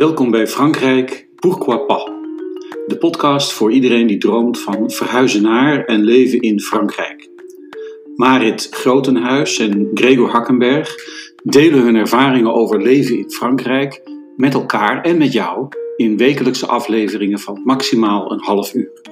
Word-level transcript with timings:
Welkom 0.00 0.30
bij 0.30 0.46
Frankrijk 0.46 1.28
Pourquoi 1.34 1.78
pas? 1.78 2.04
De 2.86 2.96
podcast 2.98 3.52
voor 3.52 3.72
iedereen 3.72 4.06
die 4.06 4.18
droomt 4.18 4.60
van 4.60 4.90
verhuizen 4.90 5.42
naar 5.42 5.84
en 5.84 6.04
leven 6.04 6.40
in 6.40 6.60
Frankrijk. 6.60 7.28
Marit 8.16 8.68
Grotenhuis 8.70 9.58
en 9.58 9.90
Gregor 9.94 10.28
Hakkenberg 10.28 10.94
delen 11.42 11.82
hun 11.82 11.96
ervaringen 11.96 12.54
over 12.54 12.82
leven 12.82 13.18
in 13.18 13.30
Frankrijk 13.30 14.02
met 14.36 14.54
elkaar 14.54 15.02
en 15.02 15.18
met 15.18 15.32
jou 15.32 15.68
in 15.96 16.16
wekelijkse 16.16 16.66
afleveringen 16.66 17.38
van 17.38 17.60
maximaal 17.64 18.32
een 18.32 18.42
half 18.42 18.74
uur. 18.74 19.09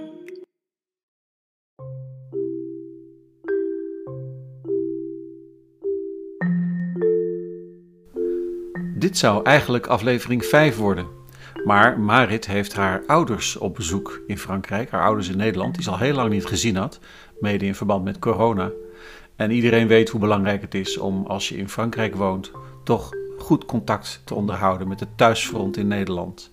Dit 9.08 9.18
zou 9.18 9.44
eigenlijk 9.44 9.86
aflevering 9.86 10.44
5 10.44 10.76
worden. 10.76 11.06
Maar 11.64 12.00
Marit 12.00 12.46
heeft 12.46 12.74
haar 12.74 13.02
ouders 13.06 13.56
op 13.56 13.74
bezoek 13.74 14.22
in 14.26 14.38
Frankrijk, 14.38 14.90
haar 14.90 15.04
ouders 15.04 15.28
in 15.28 15.36
Nederland, 15.36 15.74
die 15.74 15.82
ze 15.82 15.90
al 15.90 15.98
heel 15.98 16.14
lang 16.14 16.30
niet 16.30 16.46
gezien 16.46 16.76
had, 16.76 17.00
mede 17.40 17.66
in 17.66 17.74
verband 17.74 18.04
met 18.04 18.18
corona. 18.18 18.70
En 19.36 19.50
iedereen 19.50 19.86
weet 19.86 20.08
hoe 20.08 20.20
belangrijk 20.20 20.60
het 20.60 20.74
is 20.74 20.98
om, 20.98 21.26
als 21.26 21.48
je 21.48 21.56
in 21.56 21.68
Frankrijk 21.68 22.14
woont, 22.14 22.50
toch 22.84 23.10
goed 23.38 23.64
contact 23.64 24.22
te 24.24 24.34
onderhouden 24.34 24.88
met 24.88 25.00
het 25.00 25.16
thuisfront 25.16 25.76
in 25.76 25.86
Nederland. 25.86 26.50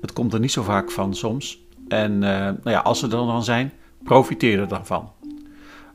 Het 0.00 0.12
komt 0.12 0.32
er 0.32 0.40
niet 0.40 0.52
zo 0.52 0.62
vaak 0.62 0.90
van 0.90 1.14
soms. 1.14 1.62
En 1.88 2.12
uh, 2.12 2.20
nou 2.20 2.56
ja, 2.64 2.80
als 2.80 2.98
ze 2.98 3.04
er 3.04 3.10
dan 3.10 3.44
zijn, 3.44 3.72
profiteer 4.02 4.60
er 4.60 4.68
dan 4.68 4.86
van. 4.86 5.10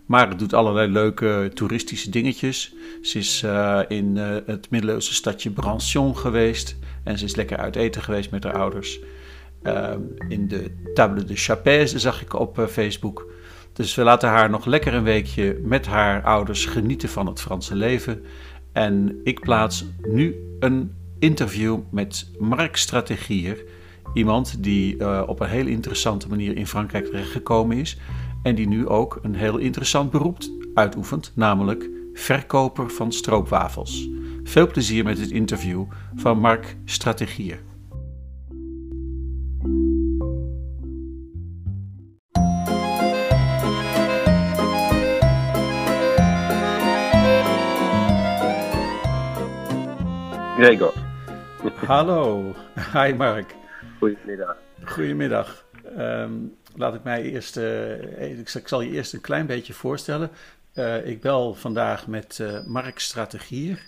Maar 0.08 0.30
het 0.30 0.40
doet 0.40 0.54
allerlei 0.54 0.92
leuke 0.92 1.52
toeristische 1.54 2.10
dingetjes. 2.10 2.74
Ze 3.02 3.18
is 3.18 3.42
uh, 3.46 3.80
in 3.88 4.16
uh, 4.16 4.36
het 4.46 4.70
middeleeuwse 4.70 5.14
stadje 5.14 5.50
Brancion 5.50 6.18
geweest. 6.18 6.78
En 7.04 7.18
ze 7.18 7.26
is 7.26 7.36
lekker 7.36 7.58
uit 7.58 7.76
eten 7.76 8.02
geweest 8.02 8.32
met 8.32 8.44
haar 8.44 8.58
ouders. 8.58 9.00
Uh, 9.64 9.94
in 10.30 10.48
de 10.48 10.72
Table 10.94 11.24
de 11.24 11.36
Chapèze 11.36 12.00
zag 12.00 12.22
ik 12.22 12.34
op 12.34 12.68
Facebook. 12.70 13.32
Dus 13.74 13.96
we 13.96 14.04
laten 14.04 14.30
haar 14.30 14.50
nog 14.50 14.66
lekker 14.66 14.94
een 14.94 15.04
weekje 15.04 15.60
met 15.64 15.86
haar 15.86 16.24
ouders 16.24 16.66
genieten 16.66 17.10
van 17.10 17.26
het 17.26 17.42
Franse 17.42 17.76
leven. 17.76 18.24
En 18.72 19.20
ik 19.24 19.40
plaats 19.40 19.86
nu 20.02 20.36
een 20.60 20.92
interview 21.20 21.80
met 21.92 22.32
Mark 22.40 22.76
Strategier. 22.76 23.64
Iemand 24.14 24.64
die 24.64 25.28
op 25.28 25.40
een 25.40 25.50
heel 25.50 25.68
interessante 25.68 26.28
manier 26.28 26.58
in 26.58 26.68
Frankrijk 26.68 27.06
terechtgekomen 27.06 27.78
is 27.78 27.98
en 28.48 28.56
die 28.56 28.68
nu 28.68 28.88
ook 28.88 29.20
een 29.22 29.36
heel 29.36 29.58
interessant 29.58 30.12
beroep 30.12 30.38
uitoefent, 30.74 31.32
namelijk 31.36 31.90
verkoper 32.14 32.90
van 32.90 33.12
stroopwafels. 33.12 34.10
Veel 34.44 34.68
plezier 34.68 35.04
met 35.04 35.20
het 35.20 35.32
interview 35.32 35.86
van 36.16 36.40
Mark 36.40 36.78
Strategier. 36.86 37.60
Gregor. 50.58 50.94
Hallo. 51.86 52.56
Hi 52.94 53.14
Mark. 53.14 53.56
Goedemiddag. 54.00 54.58
Goedemiddag. 54.84 55.67
Um, 55.98 56.56
laat 56.76 56.94
ik 56.94 57.04
mij 57.04 57.24
eerst, 57.24 57.58
uh, 57.58 58.40
ik, 58.40 58.68
zal 58.68 58.82
je 58.82 58.92
eerst 58.92 59.14
een 59.14 59.22
klein 59.22 59.46
beetje 59.46 59.74
voorstellen. 59.74 60.30
Uh, 60.74 61.08
ik 61.08 61.22
bel 61.22 61.54
vandaag 61.54 62.08
met 62.08 62.38
uh, 62.42 62.66
Mark 62.66 63.00
Strategier, 63.00 63.86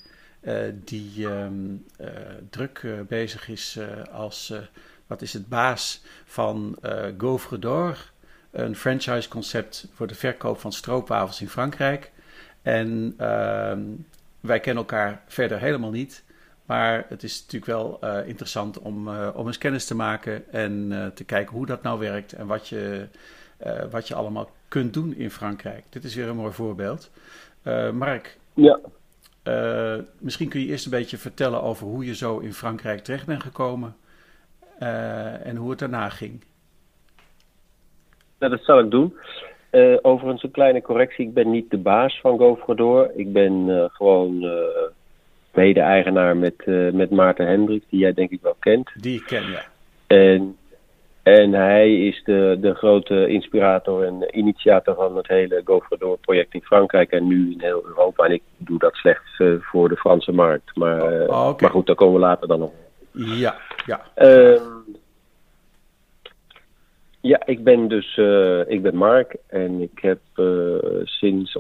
die 0.73 1.25
um, 1.25 1.86
druk 2.50 2.86
bezig 3.08 3.50
is 3.50 3.80
als, 4.11 4.53
wat 5.08 5.22
is 5.22 5.33
het, 5.33 5.47
baas 5.47 6.02
van 6.26 6.77
Gaufre 7.17 7.59
d'Or, 7.59 7.98
een 8.52 8.76
franchise-concept 8.76 9.88
voor 9.93 10.08
de 10.08 10.15
verkoop 10.15 10.59
van 10.59 10.71
stroopwafels 10.71 11.42
in 11.42 11.49
Frankrijk. 11.49 12.11
En 12.61 13.14
ehm, 13.17 13.82
wij 14.39 14.59
kennen 14.59 14.83
elkaar 14.83 15.21
verder 15.27 15.59
helemaal 15.59 15.92
niet. 15.92 16.23
Maar 16.70 17.06
het 17.08 17.24
is 17.24 17.42
natuurlijk 17.42 17.72
wel 17.72 18.00
uh, 18.04 18.28
interessant 18.28 18.80
om, 18.80 19.08
uh, 19.08 19.30
om 19.36 19.48
eens 19.48 19.58
kennis 19.58 19.86
te 19.86 19.96
maken 19.96 20.52
en 20.52 20.92
uh, 20.92 21.06
te 21.08 21.26
kijken 21.26 21.56
hoe 21.56 21.66
dat 21.66 21.84
nou 21.84 22.00
werkt 22.00 22.34
en 22.34 22.48
wat 22.48 22.68
je, 22.68 23.08
wat 23.92 24.08
je 24.08 24.16
allemaal 24.16 24.50
kunt 24.68 24.94
doen 24.94 25.16
in 25.16 25.30
Frankrijk. 25.30 25.84
Dit 25.90 26.04
is 26.04 26.16
weer 26.16 26.28
een 26.28 26.36
mooi 26.36 26.54
voorbeeld. 26.54 27.12
Mark, 27.94 28.38
ja. 28.54 28.80
misschien 30.20 30.50
kun 30.50 30.60
je 30.60 30.68
eerst 30.68 30.86
een 30.86 30.92
beetje 30.92 31.18
vertellen 31.18 31.62
over 31.62 31.88
hoe 31.88 32.06
je 32.06 32.16
zo 32.16 32.38
in 32.38 32.54
Frankrijk 32.54 33.00
terecht 33.00 33.26
bent 33.26 33.44
gekomen 33.44 33.96
en 35.44 35.56
hoe 35.56 35.70
het 35.70 35.80
daarna 35.80 36.10
ging. 36.10 36.44
Dat 38.38 38.64
zal 38.64 38.80
ik 38.80 38.92
doen. 38.92 39.18
overigens 40.02 40.44
een 40.44 40.52
kleine 40.52 40.82
correctie. 40.82 41.28
Ik 41.28 41.34
ben 41.34 41.50
niet 41.50 41.70
de 41.70 41.78
baas 41.78 42.20
van 42.22 42.38
GoFredor. 42.38 43.12
Ik 43.16 43.34
ben 43.34 43.90
gewoon 43.92 44.46
mede-eigenaar 45.59 46.37
met, 46.37 46.55
uh, 46.65 46.92
met 46.92 47.09
Maarten 47.09 47.47
Hendricks, 47.47 47.86
die 47.89 47.99
jij 47.99 48.14
denk 48.14 48.30
ik 48.30 48.42
wel 48.42 48.55
kent. 48.59 48.89
Die 48.93 49.15
ik 49.20 49.25
ken, 49.25 49.43
ja. 49.52 49.64
En, 50.08 50.58
en 51.23 51.53
hij 51.53 52.08
is 52.08 52.21
de, 52.23 52.58
de 52.61 52.73
grote 52.73 53.27
inspirator 53.27 54.03
en 54.03 54.37
initiator 54.37 54.95
van 54.95 55.17
het 55.17 55.27
hele 55.27 55.61
Go 55.65 56.17
project 56.21 56.53
in 56.53 56.61
Frankrijk 56.61 57.11
en 57.11 57.27
nu 57.27 57.52
in 57.52 57.61
heel 57.61 57.83
Europa. 57.86 58.25
En 58.25 58.31
ik 58.31 58.42
doe 58.58 58.80
dat 58.80 58.95
slechts 58.95 59.39
uh, 59.39 59.61
voor 59.61 59.89
de 59.89 59.95
Franse 59.95 60.31
markt. 60.31 60.75
Maar, 60.75 61.21
uh, 61.21 61.30
oh, 61.30 61.47
okay. 61.47 61.55
maar 61.59 61.70
goed, 61.70 61.86
daar 61.86 61.95
komen 61.95 62.14
we 62.14 62.20
later 62.20 62.47
dan 62.47 62.61
op. 62.61 62.73
Ja, 63.11 63.55
ja. 63.86 64.02
Uh, 64.17 64.61
ja, 67.21 67.41
ik 67.45 67.64
ben 67.64 67.87
dus 67.87 68.17
ik 68.67 68.81
ben 68.81 68.95
Mark 68.95 69.36
en 69.47 69.81
ik 69.81 69.99
heb 70.02 70.20
sinds 71.03 71.58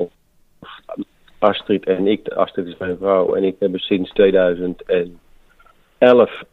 Astrid 1.39 1.85
en 1.85 2.07
ik, 2.07 2.27
Astrid 2.27 2.67
is 2.67 2.77
mijn 2.77 2.97
vrouw, 2.97 3.35
en 3.35 3.43
ik 3.43 3.55
hebben 3.59 3.79
sinds 3.79 4.11
2011 4.11 5.17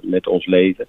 met 0.00 0.26
ons 0.26 0.46
leven. 0.46 0.86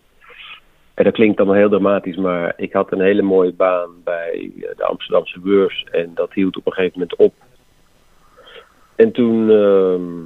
En 0.94 1.03
dat 1.03 1.13
klinkt 1.13 1.38
allemaal 1.38 1.57
heel 1.57 1.69
dramatisch, 1.69 2.16
maar 2.16 2.53
ik 2.57 2.73
had 2.73 2.91
een 2.91 3.01
hele 3.01 3.22
mooie 3.22 3.53
baan 3.53 3.89
bij 4.03 4.51
de 4.78 4.84
Amsterdamse 4.84 5.39
beurs. 5.39 5.85
En 5.91 6.12
dat 6.13 6.34
hield 6.34 6.57
op 6.57 6.66
een 6.66 6.73
gegeven 6.73 7.00
moment 7.00 7.18
op. 7.18 7.34
En 9.00 9.12
toen, 9.12 9.50
uh, 9.50 10.26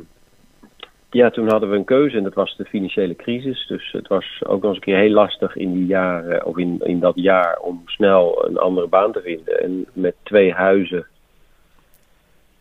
ja, 1.10 1.30
toen 1.30 1.50
hadden 1.50 1.70
we 1.70 1.76
een 1.76 1.84
keuze 1.84 2.18
en 2.18 2.24
dat 2.24 2.34
was 2.34 2.56
de 2.58 2.66
financiële 2.66 3.16
crisis. 3.16 3.68
Dus 3.68 3.92
het 3.92 4.08
was 4.08 4.42
ook 4.46 4.62
nog 4.62 4.64
eens 4.64 4.76
een 4.76 4.82
keer 4.82 4.98
heel 4.98 5.12
lastig 5.12 5.56
in, 5.56 5.74
die 5.74 5.86
jaren, 5.86 6.46
of 6.46 6.58
in, 6.58 6.80
in 6.84 7.00
dat 7.00 7.16
jaar 7.16 7.60
om 7.60 7.82
snel 7.86 8.46
een 8.48 8.58
andere 8.58 8.88
baan 8.88 9.12
te 9.12 9.22
vinden. 9.22 9.62
En 9.62 9.86
met 9.94 10.16
twee 10.24 10.54
huizen 10.54 11.06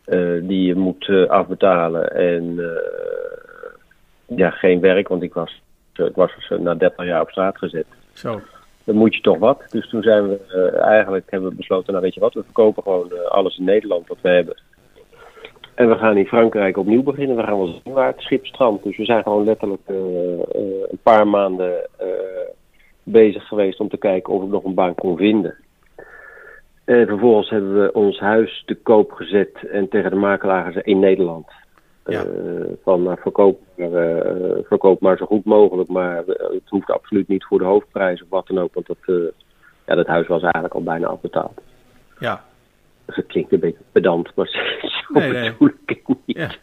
uh, 0.05 0.47
die 0.47 0.65
je 0.65 0.75
moet 0.75 1.07
uh, 1.07 1.29
afbetalen 1.29 2.15
en 2.15 2.43
uh, 2.43 2.67
ja, 4.37 4.49
geen 4.49 4.79
werk, 4.79 5.07
want 5.07 5.23
ik 5.23 5.33
was, 5.33 5.61
ik 5.93 6.15
was 6.15 6.31
na 6.59 6.75
30 6.75 7.05
jaar 7.05 7.21
op 7.21 7.29
straat 7.29 7.57
gezet. 7.57 7.87
Zo. 8.13 8.41
Dan 8.83 8.95
moet 8.95 9.15
je 9.15 9.21
toch 9.21 9.37
wat. 9.37 9.63
Dus 9.69 9.89
toen 9.89 10.01
zijn 10.01 10.27
we 10.27 10.69
eigenlijk 10.77 11.31
hebben 11.31 11.49
we 11.49 11.55
besloten, 11.55 11.91
nou 11.91 12.05
weet 12.05 12.13
je 12.13 12.19
wat, 12.19 12.33
we 12.33 12.43
verkopen 12.43 12.83
gewoon 12.83 13.29
alles 13.29 13.57
in 13.57 13.63
Nederland 13.63 14.07
wat 14.07 14.21
we 14.21 14.29
hebben. 14.29 14.55
En 15.75 15.89
we 15.89 15.95
gaan 15.97 16.17
in 16.17 16.25
Frankrijk 16.25 16.77
opnieuw 16.77 17.03
beginnen. 17.03 17.35
We 17.35 17.43
gaan 17.43 17.57
wel 17.57 17.79
zien 17.83 17.93
waar 17.93 18.07
het 18.07 18.21
schip 18.21 18.45
strandt. 18.45 18.83
Dus 18.83 18.97
we 18.97 19.05
zijn 19.05 19.23
gewoon 19.23 19.43
letterlijk 19.43 19.81
uh, 19.87 19.97
uh, 19.97 20.39
een 20.89 20.99
paar 21.03 21.27
maanden 21.27 21.89
uh, 22.01 22.07
bezig 23.03 23.47
geweest 23.47 23.79
om 23.79 23.89
te 23.89 23.97
kijken 23.97 24.33
of 24.33 24.43
ik 24.43 24.49
nog 24.49 24.63
een 24.63 24.73
baan 24.73 24.95
kon 24.95 25.17
vinden. 25.17 25.55
En 26.85 27.07
vervolgens 27.07 27.49
hebben 27.49 27.81
we 27.81 27.93
ons 27.93 28.19
huis 28.19 28.63
te 28.65 28.75
koop 28.75 29.11
gezet 29.11 29.69
en 29.71 29.89
tegen 29.89 30.09
de 30.09 30.15
makelaar 30.15 30.85
in 30.85 30.99
Nederland. 30.99 31.47
Ja. 32.05 32.25
van 32.83 33.17
verkoop, 33.19 33.59
verkoop 34.63 35.01
maar 35.01 35.17
zo 35.17 35.25
goed 35.25 35.45
mogelijk, 35.45 35.89
maar 35.89 36.23
het 36.25 36.69
hoeft 36.69 36.91
absoluut 36.91 37.27
niet 37.27 37.45
voor 37.45 37.57
de 37.57 37.65
hoofdprijs 37.65 38.21
of 38.21 38.29
wat 38.29 38.47
dan 38.47 38.59
ook, 38.59 38.73
want 38.73 38.87
dat, 38.87 39.31
ja, 39.85 39.95
dat 39.95 40.07
huis 40.07 40.27
was 40.27 40.41
eigenlijk 40.41 40.73
al 40.73 40.83
bijna 40.83 41.07
afbetaald. 41.07 41.61
Ja, 42.19 42.43
dat 43.05 43.25
klinkt 43.25 43.51
een 43.51 43.59
beetje 43.59 43.83
pedant, 43.91 44.35
maar 44.35 44.79
zo 45.07 45.19
nee, 45.19 45.31
nee. 45.31 45.51
bedoel 45.51 45.69
ik 45.85 46.01
het 46.05 46.17
niet. 46.25 46.37
Ja. 46.37 46.55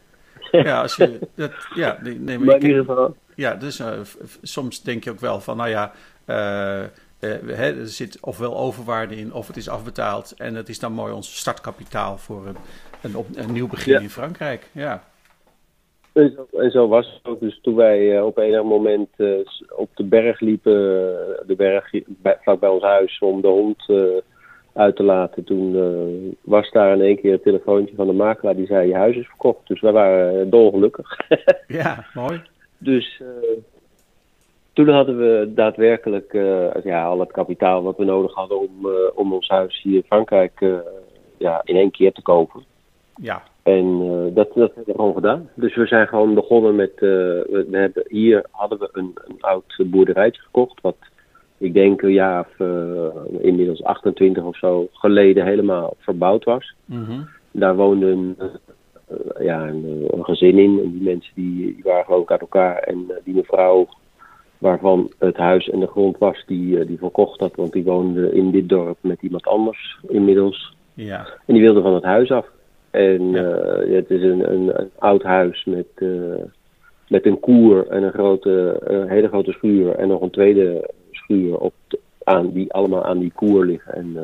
ja, 0.51 0.81
als 0.81 0.97
je 0.97 1.19
dat, 1.35 1.53
ja, 1.75 1.99
nee, 2.03 2.19
maar, 2.19 2.41
maar 2.41 2.57
in 2.57 2.67
ieder 2.67 2.85
geval. 2.85 3.17
Ja, 3.35 3.55
dus 3.55 3.81
uh, 3.81 4.01
soms 4.43 4.83
denk 4.83 5.05
je 5.05 5.11
ook 5.11 5.21
wel 5.21 5.41
van, 5.41 5.57
nou 5.57 5.69
ja, 5.69 5.93
uh, 6.27 6.83
uh, 7.21 7.79
er 7.79 7.87
zit 7.87 8.19
ofwel 8.21 8.57
overwaarde 8.57 9.17
in, 9.17 9.33
of 9.33 9.47
het 9.47 9.57
is 9.57 9.69
afbetaald. 9.69 10.35
En 10.37 10.55
het 10.55 10.69
is 10.69 10.79
dan 10.79 10.93
mooi 10.93 11.13
ons 11.13 11.39
startkapitaal 11.39 12.19
voor 12.19 12.47
een, 12.47 12.57
een, 13.03 13.17
op, 13.17 13.27
een 13.35 13.53
nieuw 13.53 13.69
begin 13.69 13.93
ja. 13.93 14.01
in 14.01 14.11
Frankrijk. 14.11 14.69
Ja. 14.73 15.03
En 16.13 16.33
zo, 16.37 16.59
en 16.59 16.71
zo 16.71 16.89
was 16.89 17.07
het 17.07 17.33
ook. 17.33 17.41
Dus 17.41 17.59
toen 17.63 17.75
wij 17.75 18.21
op 18.21 18.39
enig 18.39 18.63
moment 18.63 19.09
op 19.77 19.91
de 19.95 20.05
berg 20.05 20.41
liepen, 20.41 20.73
de 21.47 21.55
berg 21.57 21.91
bij, 22.07 22.39
vlak 22.43 22.61
bij 22.61 22.69
ons 22.69 22.83
huis, 22.83 23.19
om 23.19 23.41
de 23.41 23.49
hond 23.49 23.85
uit 24.73 24.97
te 24.97 25.03
laten, 25.03 25.45
toen 25.45 26.37
was 26.43 26.71
daar 26.71 26.93
in 26.93 27.01
één 27.01 27.21
keer 27.21 27.33
een 27.33 27.43
telefoontje 27.43 27.95
van 27.95 28.07
de 28.07 28.13
makelaar 28.13 28.57
die 28.57 28.67
zei: 28.67 28.89
Je 28.89 28.95
huis 28.95 29.17
is 29.17 29.27
verkocht. 29.27 29.67
Dus 29.67 29.81
wij 29.81 29.93
waren 29.93 30.51
dolgelukkig. 30.51 31.17
ja, 31.67 32.05
mooi. 32.15 32.43
Dus 32.79 33.23
toen 34.73 34.89
hadden 34.89 35.19
we 35.19 35.53
daadwerkelijk 35.55 36.33
ja, 36.85 37.05
al 37.05 37.21
het 37.21 37.33
kapitaal 37.33 37.83
wat 37.83 37.97
we 37.97 38.05
nodig 38.05 38.35
hadden 38.35 38.61
om, 38.61 38.89
om 39.15 39.33
ons 39.33 39.49
huis 39.49 39.83
hier 39.83 39.95
in 39.95 40.05
Frankrijk 40.07 40.81
ja, 41.39 41.61
in 41.65 41.77
één 41.77 41.91
keer 41.91 42.13
te 42.13 42.23
kopen. 42.23 42.65
Ja. 43.15 43.43
En 43.63 43.99
dat, 44.35 44.55
dat 44.55 44.75
hebben 44.75 44.85
we 44.85 44.93
gewoon 44.95 45.15
gedaan. 45.15 45.49
Dus 45.55 45.77
we 45.77 45.87
zijn 45.87 46.07
gewoon 46.07 46.35
begonnen 46.35 46.75
met. 46.75 46.93
We 47.01 47.67
hebben, 47.71 48.05
hier 48.09 48.45
hadden 48.51 48.79
we 48.79 48.89
een, 48.93 49.13
een 49.27 49.37
oud 49.41 49.77
boerderijtje 49.87 50.43
gekocht. 50.43 50.81
Wat 50.81 50.97
ik 51.61 51.75
denk 51.75 52.03
een 52.03 52.13
jaar 52.13 52.41
of 52.41 52.59
uh, 52.59 53.07
inmiddels 53.41 53.83
28 53.83 54.45
of 54.45 54.57
zo 54.57 54.89
geleden 54.93 55.45
helemaal 55.45 55.95
verbouwd 55.99 56.45
was. 56.45 56.75
Mm 56.85 57.05
-hmm. 57.05 57.29
Daar 57.51 57.77
woonde 57.77 58.07
een, 58.07 58.37
ja, 59.39 59.69
een, 59.69 60.07
een, 60.11 60.25
gezin 60.25 60.59
in. 60.59 60.81
En 60.85 60.91
die 60.91 61.03
mensen 61.03 61.33
die, 61.35 61.75
die 61.75 61.83
waren 61.83 62.05
gewoon 62.05 62.29
uit 62.29 62.41
elkaar. 62.41 62.77
En 62.77 63.13
die 63.25 63.35
mevrouw 63.35 63.89
waarvan 64.59 65.11
het 65.19 65.37
huis 65.37 65.69
en 65.69 65.81
de 65.81 65.87
grond 65.87 66.19
was, 66.19 66.45
die, 66.47 66.85
die 66.85 66.99
verkocht 66.99 67.39
dat. 67.39 67.57
Want 67.57 67.73
die 67.73 67.85
woonde 67.85 68.33
in 68.33 68.51
dit 68.51 68.69
dorp 68.69 68.99
met 69.01 69.23
iemand 69.23 69.47
anders 69.47 69.99
inmiddels. 70.09 70.77
Ja. 70.95 71.27
En 71.47 71.55
die 71.55 71.63
wilde 71.63 71.83
van 71.83 71.95
het 71.95 72.05
huis 72.05 72.31
af. 72.31 72.47
En 72.91 73.31
ja. 73.31 73.43
het 73.95 74.11
is 74.11 74.23
een, 74.23 74.53
een, 74.53 74.81
een, 74.81 74.91
oud 74.99 75.23
huis 75.23 75.65
met, 75.65 76.05
met 77.09 77.27
een 77.27 77.41
koer 77.41 77.87
en 77.89 78.03
een 78.03 78.13
grote, 78.13 78.81
een 78.81 79.09
hele 79.09 79.29
grote 79.29 79.53
schuur. 79.53 79.95
En 79.95 80.09
nog 80.09 80.21
een 80.21 80.31
tweede 80.31 80.91
op 81.37 81.73
de, 81.87 81.99
aan, 82.25 82.53
die 82.53 82.73
allemaal 82.73 83.05
aan 83.05 83.19
die 83.19 83.33
koer 83.35 83.65
liggen. 83.65 83.95
En 83.95 84.13
uh, 84.17 84.23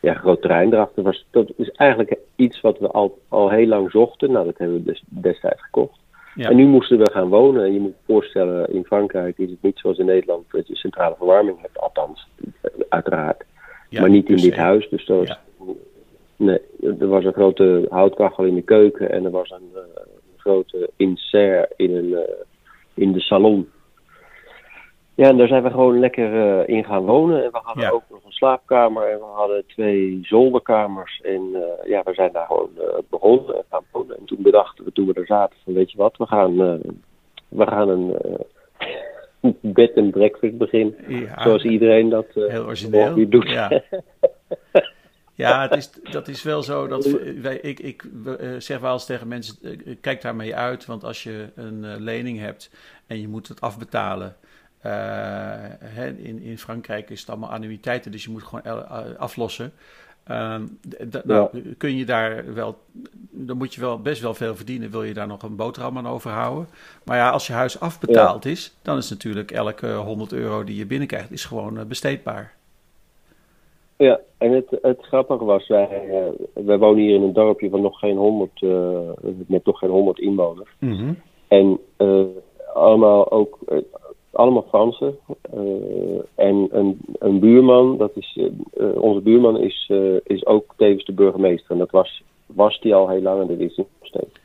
ja, 0.00 0.14
groot 0.14 0.40
terrein 0.40 0.72
erachter. 0.72 1.02
Was, 1.02 1.26
dat 1.30 1.50
is 1.56 1.70
eigenlijk 1.70 2.16
iets 2.36 2.60
wat 2.60 2.78
we 2.78 2.88
al, 2.88 3.18
al 3.28 3.50
heel 3.50 3.66
lang 3.66 3.90
zochten. 3.90 4.32
Nou, 4.32 4.44
dat 4.44 4.58
hebben 4.58 4.76
we 4.76 4.82
des, 4.82 5.02
destijds 5.08 5.62
gekocht. 5.62 5.98
Ja. 6.34 6.50
En 6.50 6.56
nu 6.56 6.66
moesten 6.66 6.98
we 6.98 7.10
gaan 7.10 7.28
wonen. 7.28 7.64
En 7.64 7.72
je 7.72 7.80
moet 7.80 7.94
je 7.98 8.12
voorstellen, 8.12 8.72
in 8.72 8.84
Frankrijk 8.84 9.38
is 9.38 9.50
het 9.50 9.62
niet 9.62 9.78
zoals 9.78 9.98
in 9.98 10.06
Nederland 10.06 10.44
dat 10.50 10.68
je 10.68 10.76
centrale 10.76 11.14
verwarming 11.16 11.60
hebt. 11.60 11.78
Althans, 11.78 12.28
uiteraard. 12.88 13.44
Ja, 13.88 14.00
maar 14.00 14.10
niet 14.10 14.28
in 14.28 14.36
dit 14.36 14.56
huis. 14.56 14.88
Dus 14.88 15.06
dat 15.06 15.18
was, 15.18 15.28
Ja. 15.28 15.38
Nee, 16.40 16.60
er 16.98 17.08
was 17.08 17.24
een 17.24 17.32
grote 17.32 17.86
houtkachel 17.88 18.44
in 18.44 18.54
de 18.54 18.62
keuken 18.62 19.10
en 19.10 19.24
er 19.24 19.30
was 19.30 19.50
een, 19.50 19.70
uh, 19.74 19.80
een 19.80 20.38
grote 20.38 20.90
insert 20.96 21.72
in, 21.76 21.96
een, 21.96 22.08
uh, 22.08 22.18
in 22.94 23.12
de 23.12 23.20
salon. 23.20 23.68
Ja, 25.20 25.28
en 25.28 25.36
daar 25.36 25.48
zijn 25.48 25.62
we 25.62 25.70
gewoon 25.70 25.98
lekker 25.98 26.32
uh, 26.32 26.68
in 26.76 26.84
gaan 26.84 27.04
wonen. 27.04 27.44
En 27.44 27.50
we 27.50 27.58
hadden 27.62 27.84
Ja. 27.84 27.90
ook 27.90 28.02
nog 28.10 28.24
een 28.24 28.32
slaapkamer 28.32 29.02
en 29.10 29.18
we 29.18 29.24
hadden 29.24 29.66
twee 29.66 30.18
zolderkamers. 30.22 31.20
En 31.20 31.42
ja, 31.86 32.02
we 32.04 32.14
zijn 32.14 32.32
daar 32.32 32.46
gewoon 32.46 32.70
begonnen 33.10 33.54
en 33.56 33.64
gaan 33.70 33.84
wonen. 33.92 34.18
En 34.18 34.24
toen 34.24 34.42
bedachten 34.42 34.84
we, 34.84 34.92
toen 34.92 35.06
we 35.06 35.12
er 35.12 35.26
zaten, 35.26 35.56
van 35.64 35.72
weet 35.74 35.90
je 35.90 35.96
wat, 35.96 36.16
we 36.16 36.26
gaan, 36.26 36.56
we 37.48 37.66
gaan 37.66 37.88
een 37.88 38.16
bed 39.74 39.92
en 39.92 40.10
breakfast 40.10 40.58
beginnen. 40.58 40.94
Ja, 41.08 41.42
Zoals 41.42 41.64
iedereen 41.64 42.08
dat 42.08 42.26
heel 42.34 42.64
origineel. 42.64 43.28
doet. 43.28 43.48
Ja. 43.48 43.70
Ja, 45.34 45.62
het 45.62 45.76
is, 45.76 45.90
dat 46.10 46.28
is 46.28 46.42
wel 46.42 46.62
zo. 46.62 46.86
Dat 46.86 47.16
wij, 47.42 47.56
ik 47.56 47.80
ik 47.80 48.04
uh, 48.26 48.32
zeg 48.58 48.78
wel 48.80 48.92
eens 48.92 49.06
tegen 49.06 49.28
mensen: 49.28 49.56
uh, 49.62 49.96
kijk 50.00 50.22
daarmee 50.22 50.54
uit. 50.56 50.86
Want 50.86 51.04
als 51.04 51.22
je 51.22 51.48
een 51.54 51.82
uh, 51.84 51.94
lening 51.98 52.38
hebt 52.38 52.70
en 53.06 53.20
je 53.20 53.28
moet 53.28 53.48
het 53.48 53.60
afbetalen. 53.60 54.36
Hè, 54.80 56.08
in, 56.08 56.42
in 56.42 56.58
Frankrijk 56.58 57.10
is 57.10 57.20
het 57.20 57.30
allemaal 57.30 57.50
annuïteiten, 57.50 58.12
dus 58.12 58.24
je 58.24 58.30
moet 58.30 58.42
gewoon 58.42 58.88
aflossen. 59.18 59.72
nou, 60.24 60.68
ja. 61.26 61.50
kun 61.78 61.96
je 61.96 62.04
daar 62.04 62.54
wel, 62.54 62.76
dan 63.30 63.56
moet 63.56 63.74
je 63.74 63.80
wel 63.80 64.00
best 64.00 64.22
wel 64.22 64.34
veel 64.34 64.54
verdienen. 64.54 64.90
Wil 64.90 65.02
je 65.02 65.14
daar 65.14 65.26
nog 65.26 65.42
een 65.42 65.56
boterham 65.56 65.98
aan 65.98 66.08
overhouden? 66.08 66.68
Maar 67.04 67.16
ja, 67.16 67.30
als 67.30 67.46
je 67.46 67.52
huis 67.52 67.80
afbetaald 67.80 68.44
ja. 68.44 68.50
is, 68.50 68.76
dan 68.82 68.96
is 68.96 69.10
natuurlijk 69.10 69.50
elke 69.50 69.92
100 69.92 70.32
euro 70.32 70.64
die 70.64 70.76
je 70.76 70.86
binnenkrijgt, 70.86 71.30
is 71.30 71.44
gewoon 71.44 71.88
besteedbaar. 71.88 72.58
Ja, 74.00 74.20
en 74.38 74.52
het, 74.52 74.78
het 74.82 75.02
grappige 75.02 75.44
was, 75.44 75.68
wij, 75.68 75.88
wij 76.54 76.78
wonen 76.78 77.02
hier 77.02 77.14
in 77.14 77.22
een 77.22 77.32
dorpje 77.32 77.70
van 77.70 77.80
nog 77.80 77.98
geen 77.98 78.16
100, 78.16 78.60
uh, 78.60 78.98
met 79.46 79.64
nog 79.64 79.78
geen 79.78 79.90
100 79.90 80.18
inwoners. 80.18 80.70
Mm 80.78 80.96
-hmm. 80.96 81.18
En 81.48 81.78
uh, 81.98 82.24
allemaal 82.74 83.30
ook, 83.30 83.58
allemaal 84.32 84.66
Fransen. 84.68 85.18
en 86.34 86.68
een, 86.70 86.98
een 87.18 87.38
buurman, 87.38 87.96
dat 87.96 88.10
is, 88.14 88.38
onze 88.94 89.20
buurman 89.20 89.58
is, 89.58 89.90
is 90.24 90.46
ook 90.46 90.74
tevens 90.76 91.04
de 91.04 91.12
burgemeester. 91.12 91.70
En 91.70 91.78
dat 91.78 91.90
was, 91.90 92.22
was 92.46 92.80
die 92.80 92.94
al 92.94 93.08
heel 93.08 93.22
lang 93.22 93.40
en 93.40 93.46
dat 93.46 93.58
is 93.58 93.76
hij 93.76 93.84
nog 93.98 94.08
steeds. 94.08 94.40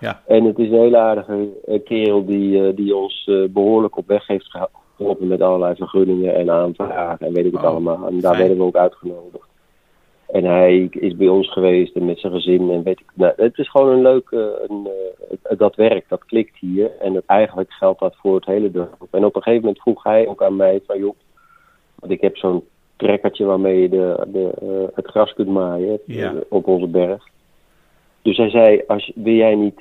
Ja. 0.00 0.22
En 0.26 0.44
het 0.44 0.58
is 0.58 0.70
een 0.70 0.78
hele 0.78 0.98
aardige 0.98 1.48
kerel 1.84 2.24
die, 2.24 2.74
die 2.74 2.96
ons 2.96 3.30
behoorlijk 3.50 3.96
op 3.96 4.06
weg 4.06 4.26
heeft 4.26 4.56
geholpen 4.96 5.28
met 5.28 5.42
allerlei 5.42 5.74
vergunningen 5.74 6.34
en 6.34 6.50
aanvragen 6.50 7.26
en 7.26 7.32
weet 7.32 7.46
ik 7.46 7.52
het 7.52 7.62
Oh, 7.62 7.68
allemaal. 7.68 8.06
En 8.06 8.20
daar 8.20 8.34
fijn. 8.34 8.38
werden 8.38 8.56
we 8.56 8.64
ook 8.64 8.76
uitgenodigd. 8.76 9.47
En 10.28 10.44
hij 10.44 10.88
is 10.90 11.16
bij 11.16 11.28
ons 11.28 11.52
geweest 11.52 11.94
en 11.96 12.04
met 12.04 12.18
zijn 12.18 12.32
gezin 12.32 12.70
en 12.70 12.82
weet 12.82 13.00
ik. 13.00 13.06
Nou, 13.14 13.32
het 13.36 13.58
is 13.58 13.70
gewoon 13.70 13.88
een 13.88 14.02
leuk, 14.02 14.30
uh, 14.30 14.46
een, 14.68 14.88
uh, 15.50 15.58
dat 15.58 15.74
werkt, 15.76 16.08
dat 16.08 16.24
klikt 16.24 16.56
hier. 16.56 16.90
En 17.00 17.14
het, 17.14 17.24
eigenlijk 17.26 17.72
geldt 17.72 18.00
dat 18.00 18.16
voor 18.16 18.34
het 18.34 18.44
hele 18.46 18.70
dorp. 18.70 19.06
En 19.10 19.24
op 19.24 19.36
een 19.36 19.42
gegeven 19.42 19.64
moment 19.64 19.82
vroeg 19.82 20.02
hij 20.02 20.26
ook 20.26 20.42
aan 20.42 20.56
mij 20.56 20.80
van 20.86 20.98
joh, 20.98 21.14
want 21.94 22.12
ik 22.12 22.20
heb 22.20 22.36
zo'n 22.36 22.64
trekkertje 22.96 23.44
waarmee 23.44 23.80
je 23.80 23.88
de, 23.88 24.26
de, 24.32 24.52
uh, 24.62 24.96
het 24.96 25.06
gras 25.06 25.32
kunt 25.34 25.48
maaien 25.48 25.98
Ja. 26.04 26.34
op 26.48 26.66
onze 26.66 26.86
berg. 26.86 27.24
Dus 28.22 28.36
hij 28.36 28.50
zei, 28.50 28.82
als, 28.86 29.12
wil 29.14 29.34
jij 29.34 29.54
niet 29.54 29.80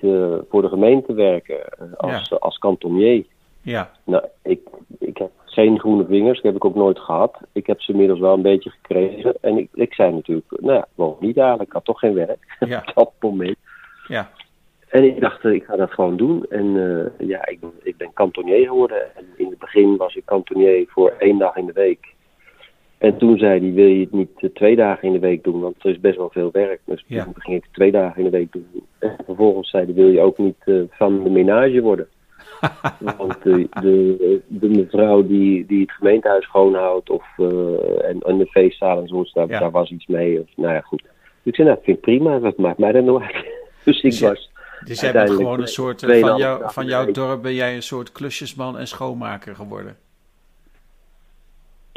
voor 0.50 0.62
de 0.62 0.70
gemeente 0.70 1.14
werken 1.14 1.60
als, 1.98 2.40
als 2.40 2.58
kantonier? 2.58 3.26
Ja, 3.62 3.92
Nou, 4.04 4.24
ik, 4.44 4.60
ik 5.00 5.18
heb 5.18 5.32
geen 5.62 5.80
groene 5.80 6.06
vingers, 6.06 6.36
dat 6.36 6.46
heb 6.46 6.56
ik 6.56 6.66
ook 6.66 6.76
nooit 6.76 7.00
gehad. 7.00 7.38
Ik 7.52 7.68
heb 7.68 7.82
ze 7.82 7.92
inmiddels 7.92 8.20
wel 8.20 8.34
een 8.34 8.42
beetje 8.42 8.70
gekregen. 8.70 9.36
En 9.42 9.58
ik, 9.58 9.70
ik 9.74 9.94
zei 9.94 10.14
natuurlijk, 10.14 10.48
nou 10.50 10.74
ja, 10.74 10.88
waarom 10.96 11.18
niet 11.20 11.38
eigenlijk? 11.38 11.68
Ik 11.70 11.74
had 11.76 11.86
toch 11.86 12.00
geen 12.00 12.14
werk 12.14 12.58
ja, 12.60 12.84
op 12.94 12.94
dat 12.96 13.14
moment. 13.20 13.56
ja. 14.08 14.30
En 14.88 15.04
ik 15.04 15.20
dacht, 15.20 15.44
eh, 15.46 15.52
ik 15.52 15.64
ga 15.64 15.76
dat 15.76 15.92
gewoon 15.92 16.18
doen. 16.18 16.46
En 16.50 16.66
uh, 16.66 17.28
ja, 17.30 17.48
ik 17.48 17.60
ben, 17.60 17.72
ik 17.84 17.98
ben 17.98 18.14
kantonier 18.14 18.68
geworden. 18.68 19.16
En 19.16 19.26
in 19.38 19.50
het 19.50 19.60
begin 19.60 19.98
was 19.98 20.16
ik 20.16 20.26
kantonier 20.26 20.86
voor 20.88 21.14
één 21.20 21.38
dag 21.38 21.56
in 21.56 21.66
de 21.66 21.74
week. 21.74 22.14
En 22.98 23.18
toen 23.18 23.38
zei 23.38 23.60
hij, 23.60 23.74
wil 23.74 23.86
je 23.88 24.00
het 24.00 24.12
niet 24.12 24.32
uh, 24.42 24.50
twee 24.54 24.76
dagen 24.76 25.08
in 25.08 25.14
de 25.14 25.20
week 25.20 25.44
doen? 25.44 25.60
Want 25.62 25.76
er 25.84 25.90
is 25.90 26.00
best 26.00 26.18
wel 26.18 26.30
veel 26.30 26.50
werk. 26.52 26.80
Dus 26.86 27.04
Ja. 27.08 27.24
toen 27.24 27.34
ging 27.38 27.56
ik 27.58 27.66
twee 27.72 27.92
dagen 27.92 28.18
in 28.18 28.24
de 28.32 28.38
week 28.38 28.52
doen. 28.52 28.68
En 29.00 29.16
vervolgens 29.26 29.70
zei 29.70 29.86
hij, 29.86 29.94
wil 29.94 30.08
je 30.10 30.22
ook 30.22 30.38
niet 30.38 30.62
uh, 30.66 30.82
van 30.90 31.24
de 31.24 31.30
menage 31.30 31.82
worden? 31.82 32.08
Want 33.18 33.44
de, 33.44 33.68
de, 33.82 34.42
de 34.48 34.70
mevrouw 34.70 35.28
die, 35.28 35.66
die 35.66 35.82
het 35.82 35.92
gemeentehuis 35.92 36.44
schoonhoudt 36.44 37.10
of, 37.10 37.26
uh, 37.38 37.48
en, 38.10 38.20
en 38.20 38.38
de 38.38 38.46
feestzaal 38.46 39.02
en 39.02 39.08
zo, 39.08 39.26
daar, 39.34 39.50
Ja. 39.50 39.60
daar 39.60 39.72
was 39.72 39.92
iets 39.92 40.08
mee. 40.08 40.40
Of, 40.40 40.48
nou 40.56 40.74
ja, 40.74 40.82
goed. 40.82 41.04
Ik 41.44 41.56
zei, 41.56 41.68
nou, 41.68 41.80
vind 41.84 41.98
ik 41.98 42.04
prima, 42.04 42.40
wat 42.40 42.58
maakt 42.58 42.78
mij 42.78 42.92
nou 42.92 43.24
uit? 43.24 43.36
Dus 43.84 44.02
ik 44.02 44.12
Dus 44.12 44.20
was 44.20 44.52
Dus 44.86 45.02
jij 45.02 45.12
bent 45.12 45.30
gewoon 45.30 45.62
een 45.62 45.68
soort, 45.68 46.04
eh, 46.04 46.20
van, 46.20 46.38
jou, 46.38 46.64
van 46.66 46.86
jouw 46.86 47.12
dorp 47.12 47.42
ben 47.42 47.54
jij 47.54 47.76
een 47.76 47.84
soort 47.84 48.12
klusjesman 48.12 48.78
en 48.78 48.88
schoonmaker 48.88 49.56
geworden. 49.56 49.98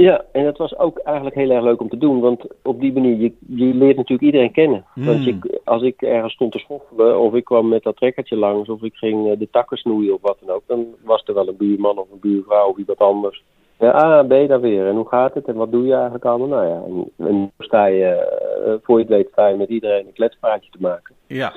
Ja, 0.00 0.24
en 0.32 0.44
dat 0.44 0.56
was 0.56 0.78
ook 0.78 0.98
eigenlijk 0.98 1.36
heel 1.36 1.50
erg 1.50 1.64
leuk 1.64 1.80
om 1.80 1.88
te 1.88 1.98
doen. 1.98 2.20
Want 2.20 2.44
op 2.62 2.80
die 2.80 2.92
manier, 2.92 3.16
je, 3.16 3.32
je 3.46 3.74
leert 3.74 3.96
natuurlijk 3.96 4.22
iedereen 4.22 4.52
kennen. 4.52 4.84
Hmm. 4.94 5.04
Want 5.04 5.24
je, 5.24 5.60
als 5.64 5.82
ik 5.82 6.02
ergens 6.02 6.32
stond 6.32 6.52
te 6.52 6.58
schoffelen, 6.58 7.18
of 7.18 7.34
ik 7.34 7.44
kwam 7.44 7.68
met 7.68 7.82
dat 7.82 7.96
trekkertje 7.96 8.36
langs, 8.36 8.68
of 8.68 8.82
ik 8.82 8.94
ging 8.94 9.30
eh, 9.30 9.38
de 9.38 9.48
takken 9.50 9.76
snoeien 9.76 10.14
of 10.14 10.20
wat 10.20 10.36
dan 10.40 10.54
ook, 10.54 10.62
dan 10.66 10.86
was 11.04 11.22
er 11.24 11.34
wel 11.34 11.48
een 11.48 11.56
buurman 11.56 11.98
of 11.98 12.10
een 12.12 12.20
buurvrouw 12.20 12.68
of 12.68 12.76
iemand 12.76 12.98
anders. 12.98 13.42
Ja, 13.78 13.90
ah, 13.90 14.26
ben 14.26 14.40
je 14.40 14.48
daar 14.48 14.60
weer? 14.60 14.86
En 14.86 14.96
hoe 14.96 15.08
gaat 15.08 15.34
het? 15.34 15.46
En 15.46 15.54
wat 15.54 15.72
doe 15.72 15.86
je 15.86 15.94
eigenlijk 15.94 16.24
allemaal? 16.24 16.48
Nou 16.48 16.66
ja, 16.68 16.82
en, 17.26 17.52
sta 17.58 17.86
je, 17.86 18.04
eh, 18.04 18.72
voor 18.82 18.98
je 18.98 19.04
het 19.04 19.14
weet, 19.14 19.28
sta 19.32 19.46
je 19.46 19.56
met 19.56 19.68
iedereen 19.68 20.06
een 20.06 20.12
kletspraatje 20.12 20.70
te 20.70 20.78
maken. 20.80 21.14
Ja, 21.26 21.52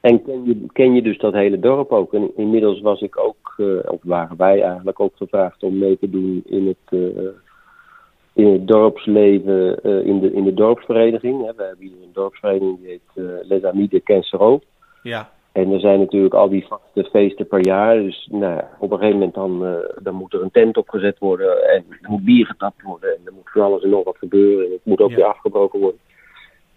En 0.00 0.22
ken 0.24 0.44
je, 0.44 0.66
ken 0.72 0.94
je 0.94 1.02
dus 1.02 1.18
dat 1.18 1.32
hele 1.32 1.58
dorp 1.58 1.92
ook. 1.92 2.14
En 2.14 2.30
inmiddels 2.36 2.80
was 2.80 3.00
ik 3.00 3.18
ook, 3.18 3.54
eh, 3.56 3.92
of 3.92 3.98
waren 4.02 4.36
wij 4.36 4.62
eigenlijk 4.62 5.00
ook 5.00 5.16
gevraagd 5.16 5.62
om 5.62 5.78
mee 5.78 5.98
te 5.98 6.10
doen 6.10 6.42
in 6.46 6.66
het, 6.66 7.00
eh, 7.00 7.26
in 8.32 8.52
het 8.52 8.66
dorpsleven, 8.66 9.82
eh, 9.82 10.06
in, 10.06 10.20
de, 10.20 10.32
in 10.32 10.44
de 10.44 10.54
dorpsvereniging. 10.54 11.46
Hè. 11.46 11.52
We 11.56 11.62
hebben 11.62 11.86
hier 11.86 12.02
een 12.02 12.12
dorpsvereniging 12.12 12.78
die 12.80 12.88
heet 12.88 13.24
Les 13.48 13.64
Amis 13.64 13.88
de 13.88 14.60
ja, 15.02 15.30
En 15.52 15.72
er 15.72 15.80
zijn 15.80 15.98
natuurlijk 15.98 16.34
al 16.34 16.48
die 16.48 16.66
vaste 16.66 17.04
feesten 17.10 17.46
per 17.46 17.66
jaar. 17.66 17.94
Dus 18.02 18.28
nou, 18.30 18.62
op 18.78 18.90
een 18.90 18.98
gegeven 18.98 19.18
moment 19.18 19.34
dan, 19.34 19.82
dan 20.02 20.14
moet 20.14 20.32
er 20.32 20.42
een 20.42 20.50
tent 20.50 20.76
opgezet 20.76 21.18
worden. 21.18 21.68
En 21.68 21.84
er 21.90 22.10
moet 22.10 22.24
bier 22.24 22.46
getapt 22.46 22.82
worden. 22.82 23.10
En 23.10 23.20
er 23.24 23.32
moet 23.32 23.50
voor 23.50 23.62
alles 23.62 23.82
en 23.82 23.90
nog 23.90 24.04
wat 24.04 24.18
gebeuren. 24.18 24.66
En 24.66 24.72
het 24.72 24.84
moet 24.84 25.00
ook 25.00 25.10
Ja. 25.10 25.16
weer 25.16 25.24
afgebroken 25.24 25.80
worden. 25.80 26.00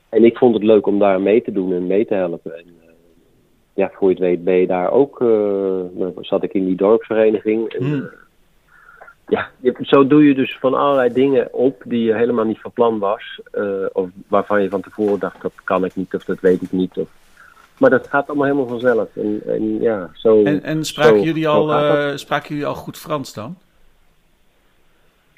En 0.10 0.24
ik 0.24 0.38
vond 0.38 0.54
het 0.54 0.64
leuk 0.64 0.88
om 0.88 1.00
daar 1.00 1.22
mee 1.22 1.42
te 1.42 1.52
doen 1.52 1.74
en 1.74 1.88
mee 1.88 2.06
te 2.06 2.14
helpen. 2.14 2.58
En, 2.58 2.81
ja, 3.74 3.92
voor 3.94 4.08
je 4.10 4.14
het 4.16 4.24
weet 4.24 4.44
ben 4.44 4.54
je 4.56 4.68
daar 4.68 4.92
ook, 4.92 5.20
uh, 5.22 6.08
zat 6.20 6.44
ik 6.44 6.54
in 6.54 6.66
die 6.66 6.76
dorpsvereniging. 6.76 7.74
En, 7.74 7.84
Hmm. 7.86 8.10
ja, 9.28 9.50
je- 9.60 9.76
zo 9.82 10.08
doe 10.08 10.26
je 10.28 10.34
dus 10.34 10.58
van 10.60 10.74
allerlei 10.74 11.14
dingen 11.14 11.54
op 11.54 11.82
die 11.86 12.04
je 12.04 12.14
helemaal 12.16 12.46
niet 12.46 12.60
van 12.62 12.72
plan 12.72 13.00
was. 13.00 13.40
eh, 13.52 13.64
of 13.94 14.10
waarvan 14.28 14.62
je 14.62 14.70
van 14.70 14.82
tevoren 14.82 15.20
dacht, 15.20 15.42
dat 15.42 15.52
kan 15.64 15.86
ik 15.86 15.96
niet 15.96 16.14
of 16.16 16.24
dat 16.24 16.40
weet 16.40 16.62
ik 16.62 16.72
niet. 16.72 16.98
Of, 16.98 17.08
maar 17.78 17.90
dat 17.90 18.08
gaat 18.08 18.28
allemaal 18.28 18.46
helemaal 18.46 18.68
vanzelf. 18.68 19.16
En, 19.16 19.42
en 19.48 19.80
ja, 19.82 20.10
zo... 20.14 20.44
En, 20.44 20.64
en 20.64 20.86
spraken, 20.86 21.18
zo- 21.20 21.24
jullie 21.26 21.48
al, 21.48 21.72
eh, 21.72 22.16
spraken 22.16 22.50
jullie 22.50 22.66
al 22.66 22.76
goed 22.76 22.98
Frans 22.98 23.34
dan? 23.34 23.58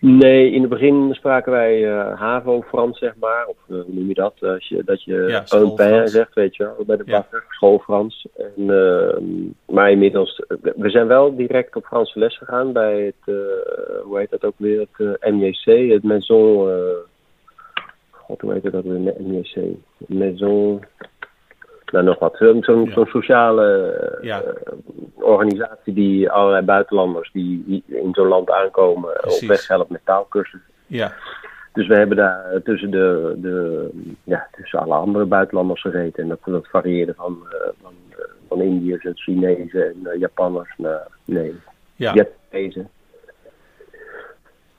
Nee, 0.06 0.52
in 0.52 0.62
het 0.62 0.70
begin 0.70 1.14
spraken 1.14 1.52
wij 1.52 1.92
eh 1.92 2.20
HAVO-Frans, 2.20 2.98
zeg 3.00 3.16
maar. 3.20 3.46
Of 3.48 3.58
eh, 3.70 3.76
hoe 3.76 3.86
noem 3.94 4.08
je 4.08 4.14
dat? 4.14 4.34
Als 4.42 4.68
je, 4.68 4.84
dat 4.86 5.04
je 5.04 5.16
Ja, 5.28 5.44
pain 5.76 6.08
zegt, 6.08 6.34
weet 6.34 6.56
je 6.56 6.64
wel, 6.64 6.86
bij 6.86 6.98
de 6.98 7.04
Ja. 7.06 7.18
bakker. 7.18 7.46
Schoolfrans. 7.50 8.28
En, 8.38 8.54
eh, 8.70 9.18
maar 9.76 9.92
inmiddels, 9.92 10.42
we 10.76 10.90
zijn 10.90 11.08
wel 11.08 11.36
direct 11.36 11.76
op 11.76 11.86
Franse 11.86 12.20
les 12.20 12.38
gegaan 12.38 12.72
bij 12.72 13.02
het, 13.02 13.36
eh, 13.36 14.02
hoe 14.04 14.18
heet 14.20 14.30
dat 14.30 14.44
ook 14.46 14.54
weer, 14.58 14.80
het 14.80 15.20
eh, 15.20 15.32
MJC, 15.32 15.92
het 15.92 16.04
Maison, 16.04 16.70
eh, 16.70 16.76
god, 18.12 18.42
hoe 18.42 18.54
heet 18.54 18.72
dat 18.72 18.84
weer, 18.84 19.14
MJC? 19.20 19.56
Maison, 19.98 20.84
nou 21.94 22.06
nog 22.06 22.20
wat, 22.20 22.36
zo'n 22.38 22.90
Ja. 22.96 23.06
sociale 23.06 23.92
eh, 24.20 24.24
Ja. 24.24 24.44
organisatie 25.14 25.94
die 25.94 26.30
allerlei 26.32 26.62
buitenlanders 26.66 27.32
die, 27.32 27.84
in 27.86 28.14
zo'n 28.14 28.28
land 28.28 28.52
aankomen 28.52 29.14
Precies. 29.22 29.42
op 29.42 29.48
weg 29.48 29.68
helpt 29.68 29.90
met 29.90 30.02
taalkursussen. 30.04 30.72
Ja, 30.88 31.14
Dus 31.74 31.88
we 31.88 31.96
hebben 31.96 32.18
daar 32.18 32.46
eh, 32.52 32.62
tussen, 32.62 32.92
de, 32.92 33.34
de, 33.38 33.90
ja, 34.24 34.48
tussen 34.52 34.80
alle 34.80 34.94
andere 34.94 35.26
buitenlanders 35.26 35.82
gezeten. 35.82 36.24
En 36.24 36.30
dat, 36.30 36.40
dat 36.46 36.68
varieerde 36.68 37.14
van, 37.14 37.38
eh, 37.52 37.70
van, 37.82 37.94
eh, 38.10 38.18
van 38.48 38.62
Indiërs 38.62 39.04
en 39.06 39.18
Chinezen 39.18 39.84
en 39.86 40.00
eh, 40.12 40.20
Japanners 40.20 40.74
naar 40.78 41.08
nee, 41.26 41.56
ja, 41.96 42.12
Vietnamezen. 42.14 42.90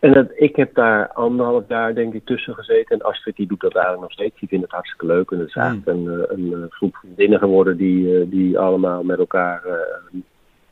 En 0.04 0.12
dat, 0.12 0.26
ik 0.34 0.56
heb 0.56 0.74
daar 0.74 1.08
anderhalf 1.12 1.64
jaar 1.68 1.94
denk 1.94 2.14
ik 2.14 2.24
tussen 2.24 2.54
gezeten. 2.54 2.98
En 2.98 3.06
Astrid 3.06 3.36
die 3.36 3.46
doet 3.46 3.60
dat 3.60 3.74
eigenlijk 3.74 4.02
nog 4.02 4.12
steeds. 4.12 4.38
Die 4.38 4.48
vindt 4.48 4.64
het 4.64 4.72
hartstikke 4.72 5.06
leuk. 5.06 5.30
En 5.30 5.38
het 5.38 5.48
is 5.48 5.54
Hmm. 5.54 5.62
eigenlijk 5.62 5.98
een, 5.98 6.08
eh, 6.08 6.36
een, 6.36 6.52
eh, 6.52 6.70
groep 6.70 6.96
vriendinnen 6.96 7.38
geworden 7.38 7.76
die, 7.76 8.20
eh, 8.20 8.30
die 8.30 8.58
allemaal 8.58 9.02
met 9.02 9.18
elkaar 9.18 9.64
eh, 9.64 10.20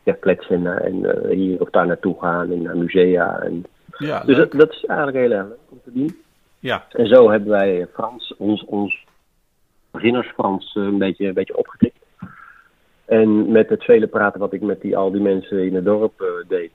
ja, 0.02 0.16
kletsen 0.20 0.66
en 0.82 1.28
hier 1.30 1.60
of 1.60 1.70
daar 1.70 1.86
naartoe 1.86 2.16
gaan 2.20 2.50
en 2.50 2.62
naar 2.62 2.76
musea. 2.76 3.40
En, 3.40 3.64
ja, 3.98 4.22
dus 4.24 4.36
dat, 4.36 4.52
dat 4.52 4.70
is 4.70 4.84
eigenlijk 4.84 5.18
heel 5.18 5.30
erg 5.30 5.46
leuk 5.48 5.58
om 5.68 5.80
te 5.84 5.92
doen. 5.92 6.16
ja, 6.58 6.84
En 6.90 7.06
zo 7.06 7.30
hebben 7.30 7.50
wij 7.50 7.86
Frans, 7.92 8.34
ons, 8.36 8.64
ons 8.64 9.04
beginners-Frans 9.90 10.74
eh, 10.76 10.82
een 10.82 10.98
beetje, 10.98 11.26
een 11.26 11.34
beetje 11.34 11.56
opgetikt. 11.56 12.04
En 13.04 13.52
met 13.52 13.68
het 13.68 13.84
vele 13.84 14.06
praten 14.06 14.40
wat 14.40 14.52
ik 14.52 14.60
met 14.60 14.80
die, 14.80 14.96
al 14.96 15.10
die 15.10 15.20
mensen 15.20 15.66
in 15.66 15.74
het 15.74 15.84
dorp 15.84 16.44
deed. 16.48 16.72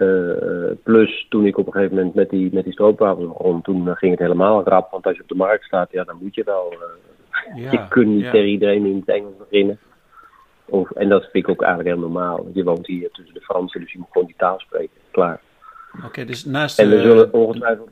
Eh, 0.00 0.76
plus 0.82 1.26
toen 1.28 1.46
ik 1.46 1.58
op 1.58 1.66
een 1.66 1.72
gegeven 1.72 1.96
moment 1.96 2.14
met 2.14 2.30
die, 2.30 2.52
met 2.52 2.64
die 2.64 2.72
stroopwafels 2.72 3.28
begon, 3.28 3.62
toen 3.62 3.88
eh, 3.88 3.96
ging 3.96 4.10
het 4.10 4.20
helemaal 4.20 4.64
rap. 4.64 4.90
Want 4.90 5.06
als 5.06 5.16
je 5.16 5.22
op 5.22 5.28
de 5.28 5.34
markt 5.34 5.64
staat, 5.64 5.92
ja, 5.92 6.04
dan 6.04 6.18
moet 6.20 6.34
je 6.34 6.44
wel. 6.44 6.72
eh, 6.72 7.62
ja, 7.62 7.70
je 7.76 7.88
kunt 7.88 8.06
niet 8.06 8.24
ja. 8.24 8.30
tegen 8.30 8.48
iedereen 8.48 8.86
in 8.86 8.96
het 8.96 9.08
Engels 9.08 9.36
beginnen. 9.38 9.78
Of, 10.64 10.90
en 10.90 11.08
dat 11.08 11.22
vind 11.22 11.34
ik 11.34 11.48
ook 11.48 11.62
eigenlijk 11.62 11.94
heel 11.94 12.04
normaal. 12.04 12.46
Je 12.52 12.64
woont 12.64 12.86
hier 12.86 13.10
tussen 13.10 13.34
de 13.34 13.40
Fransen, 13.40 13.80
dus 13.80 13.92
je 13.92 13.98
moet 13.98 14.08
gewoon 14.12 14.26
die 14.26 14.36
taal 14.38 14.58
spreken. 14.58 14.96
Klaar. 15.10 15.40
Oké, 16.04 16.24
dus 16.24 16.44
naast... 16.44 16.78
En 16.78 16.90
we 16.90 17.00
zullen 17.00 17.32
ongetwijfeld 17.32 17.88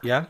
Ja? 0.00 0.28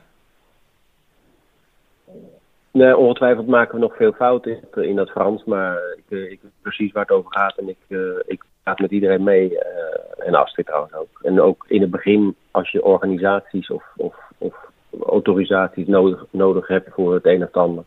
Nee, 2.70 2.96
ongetwijfeld 2.96 3.46
maken 3.46 3.74
we 3.74 3.80
nog 3.80 3.96
veel 3.96 4.12
fouten 4.12 4.60
in, 4.74 4.96
dat 4.96 5.10
Frans, 5.10 5.44
maar 5.44 5.78
ik, 5.96 6.18
ik 6.30 6.38
weet 6.42 6.52
precies 6.62 6.92
waar 6.92 7.02
het 7.02 7.12
over 7.12 7.32
gaat 7.32 7.56
en 7.56 7.68
ik, 7.68 7.98
ik 8.26 8.42
met 8.76 8.90
iedereen 8.90 9.22
mee. 9.22 9.58
eh, 9.58 10.26
en 10.26 10.34
Astrid 10.34 10.66
trouwens 10.66 10.94
ook. 10.94 11.20
En 11.22 11.40
ook 11.40 11.64
in 11.68 11.80
het 11.80 11.90
begin, 11.90 12.36
als 12.50 12.70
je 12.70 12.84
organisaties 12.84 13.70
of, 13.70 13.84
of, 13.96 14.16
of 14.38 14.54
autorisaties 15.02 15.86
nodig, 15.86 16.24
nodig 16.30 16.68
hebt 16.68 16.88
voor 16.92 17.14
het 17.14 17.26
een 17.26 17.40
of 17.40 17.46
het 17.46 17.56
ander, 17.56 17.84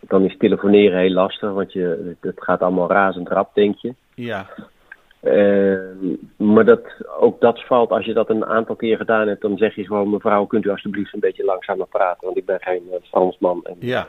dan 0.00 0.24
is 0.24 0.36
telefoneren 0.36 1.00
heel 1.00 1.12
lastig, 1.12 1.52
want 1.52 1.72
je, 1.72 2.16
het 2.20 2.42
gaat 2.42 2.60
allemaal 2.60 2.90
razend 2.90 3.28
rap, 3.28 3.54
denk 3.54 3.76
je. 3.78 3.94
Ja, 4.14 4.46
Eh, 5.20 5.78
maar 6.36 6.64
dat, 6.64 6.82
ook 7.18 7.40
dat 7.40 7.66
valt, 7.66 7.90
als 7.90 8.04
je 8.04 8.12
dat 8.12 8.30
een 8.30 8.46
aantal 8.46 8.76
keer 8.76 8.96
gedaan 8.96 9.28
hebt, 9.28 9.42
dan 9.42 9.56
zeg 9.56 9.74
je 9.74 9.84
gewoon, 9.84 10.10
mevrouw, 10.10 10.46
kunt 10.46 10.64
u 10.64 10.70
alsjeblieft 10.70 11.14
een 11.14 11.20
beetje 11.20 11.44
langzamer 11.44 11.86
praten, 11.86 12.24
want 12.24 12.36
ik 12.36 12.44
ben 12.44 12.60
geen 12.60 12.82
eh, 12.90 12.98
Fransman. 13.02 13.60
En, 13.64 13.76
ja. 13.78 14.06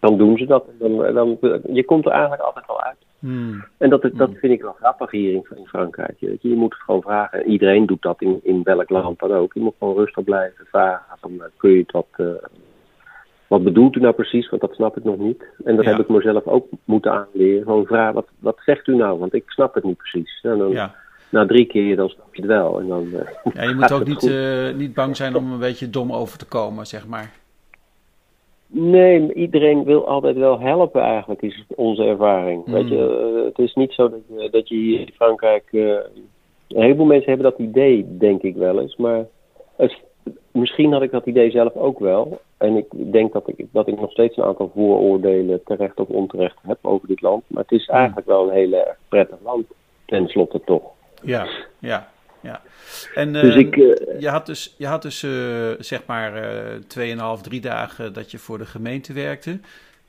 dan 0.00 0.18
doen 0.18 0.38
ze 0.38 0.46
dat. 0.46 0.64
Dan, 0.78 1.14
dan, 1.14 1.38
je 1.72 1.84
komt 1.84 2.06
er 2.06 2.12
eigenlijk 2.12 2.42
altijd 2.42 2.66
wel 2.66 2.82
uit. 2.82 2.96
Hmm. 3.22 3.64
En 3.78 3.90
dat, 3.90 4.02
dat 4.12 4.30
vind 4.34 4.52
ik 4.52 4.62
wel 4.62 4.72
grappig 4.80 5.10
hier 5.10 5.32
in, 5.32 5.44
in 5.56 5.66
Frankrijk. 5.66 6.14
Je, 6.18 6.38
je 6.40 6.54
moet 6.54 6.72
het 6.72 6.82
gewoon 6.82 7.02
vragen. 7.02 7.42
En 7.44 7.50
iedereen 7.50 7.86
doet 7.86 8.02
dat 8.02 8.20
in, 8.22 8.40
in 8.42 8.60
welk 8.62 8.90
land 8.90 9.18
dan 9.18 9.32
ook. 9.32 9.54
Je 9.54 9.60
moet 9.60 9.74
gewoon 9.78 9.96
rustig 9.96 10.24
blijven 10.24 10.66
vragen. 10.66 11.16
Van, 11.20 11.30
eh, 11.38 11.46
kun 11.56 11.70
je 11.70 11.84
wat, 11.86 12.06
eh, 12.16 12.26
wat 13.46 13.62
bedoelt 13.62 13.96
u 13.96 14.00
nou 14.00 14.14
precies? 14.14 14.48
Want 14.48 14.62
dat 14.62 14.74
snap 14.74 14.96
ik 14.96 15.04
nog 15.04 15.18
niet. 15.18 15.44
En 15.64 15.76
dat 15.76 15.84
Ja. 15.84 15.90
heb 15.90 16.00
ik 16.00 16.08
mezelf 16.08 16.46
ook 16.46 16.66
moeten 16.84 17.12
aanleren. 17.12 17.62
Gewoon 17.62 17.86
vragen, 17.86 18.14
wat, 18.14 18.28
wat 18.38 18.58
zegt 18.64 18.86
u 18.86 18.96
nou? 18.96 19.18
Want 19.18 19.34
ik 19.34 19.50
snap 19.50 19.74
het 19.74 19.84
niet 19.84 19.96
precies. 19.96 20.38
En 20.42 20.58
dan, 20.58 20.70
Ja. 20.70 20.94
Na 21.28 21.46
drie 21.46 21.66
keer, 21.66 21.96
dan 21.96 22.08
snap 22.08 22.34
je 22.34 22.42
het 22.42 22.50
wel. 22.50 22.80
En 22.80 22.88
dan, 22.88 23.08
eh, 23.14 23.52
ja, 23.54 23.62
je 23.62 23.74
moet 23.78 23.92
ook 23.92 24.06
niet, 24.06 24.30
niet 24.78 24.94
bang 24.94 25.16
zijn 25.16 25.34
om 25.36 25.52
een 25.52 25.58
beetje 25.58 25.90
dom 25.90 26.12
over 26.12 26.38
te 26.38 26.46
komen, 26.46 26.86
zeg 26.86 27.06
maar. 27.06 27.30
Nee, 28.74 29.34
iedereen 29.34 29.84
wil 29.84 30.06
altijd 30.08 30.36
wel 30.36 30.60
helpen 30.60 31.02
eigenlijk, 31.02 31.42
is 31.42 31.64
onze 31.76 32.04
ervaring. 32.04 32.66
Mm. 32.66 32.72
Weet 32.72 32.88
je, 32.88 33.32
eh, 33.38 33.44
het 33.44 33.58
is 33.58 33.74
niet 33.74 33.92
zo 33.92 34.10
dat 34.10 34.20
je, 34.28 34.50
dat 34.50 34.68
je 34.68 34.74
hier 34.74 35.00
in 35.00 35.12
Frankrijk... 35.14 35.64
eh, 35.72 35.80
een 36.68 36.82
heleboel 36.82 37.06
mensen 37.06 37.28
hebben 37.28 37.50
dat 37.50 37.58
idee, 37.58 38.16
denk 38.18 38.42
ik 38.42 38.56
wel 38.56 38.80
eens. 38.80 38.96
Maar 38.96 39.26
het, 39.76 39.96
misschien 40.52 40.92
had 40.92 41.02
ik 41.02 41.10
dat 41.10 41.26
idee 41.26 41.50
zelf 41.50 41.76
ook 41.76 41.98
wel. 41.98 42.40
En 42.58 42.76
ik 42.76 43.12
denk 43.12 43.32
dat 43.32 43.48
ik, 43.48 43.66
dat 43.72 43.88
ik 43.88 44.00
nog 44.00 44.10
steeds 44.10 44.36
een 44.36 44.44
aantal 44.44 44.70
vooroordelen, 44.74 45.62
terecht 45.64 46.00
of 46.00 46.08
onterecht, 46.08 46.56
heb 46.62 46.78
over 46.82 47.08
dit 47.08 47.20
land. 47.20 47.42
Maar 47.46 47.62
het 47.62 47.72
is 47.80 47.88
Mm. 47.88 47.94
eigenlijk 47.94 48.26
wel 48.26 48.48
een 48.48 48.54
heel 48.54 48.72
erg 48.72 48.96
prettig 49.08 49.38
land, 49.44 49.64
tenslotte 50.06 50.60
toch. 50.64 50.82
Ja, 51.22 51.46
ja, 51.78 52.11
ja. 52.42 52.62
En 53.14 53.32
Dus 53.32 53.54
eh, 53.54 53.60
ik... 53.60 53.76
eh, 53.76 54.20
je 54.20 54.28
had 54.28 54.46
dus, 54.46 54.74
je 54.78 54.86
had 54.86 55.02
dus 55.02 55.22
eh, 55.22 55.30
zeg 55.78 56.06
maar 56.06 56.34
eh, 56.36 56.74
tweeënhalf, 56.86 57.42
drie 57.42 57.60
dagen 57.60 58.12
dat 58.12 58.30
je 58.30 58.38
voor 58.38 58.58
de 58.58 58.66
gemeente 58.66 59.12
werkte. 59.12 59.60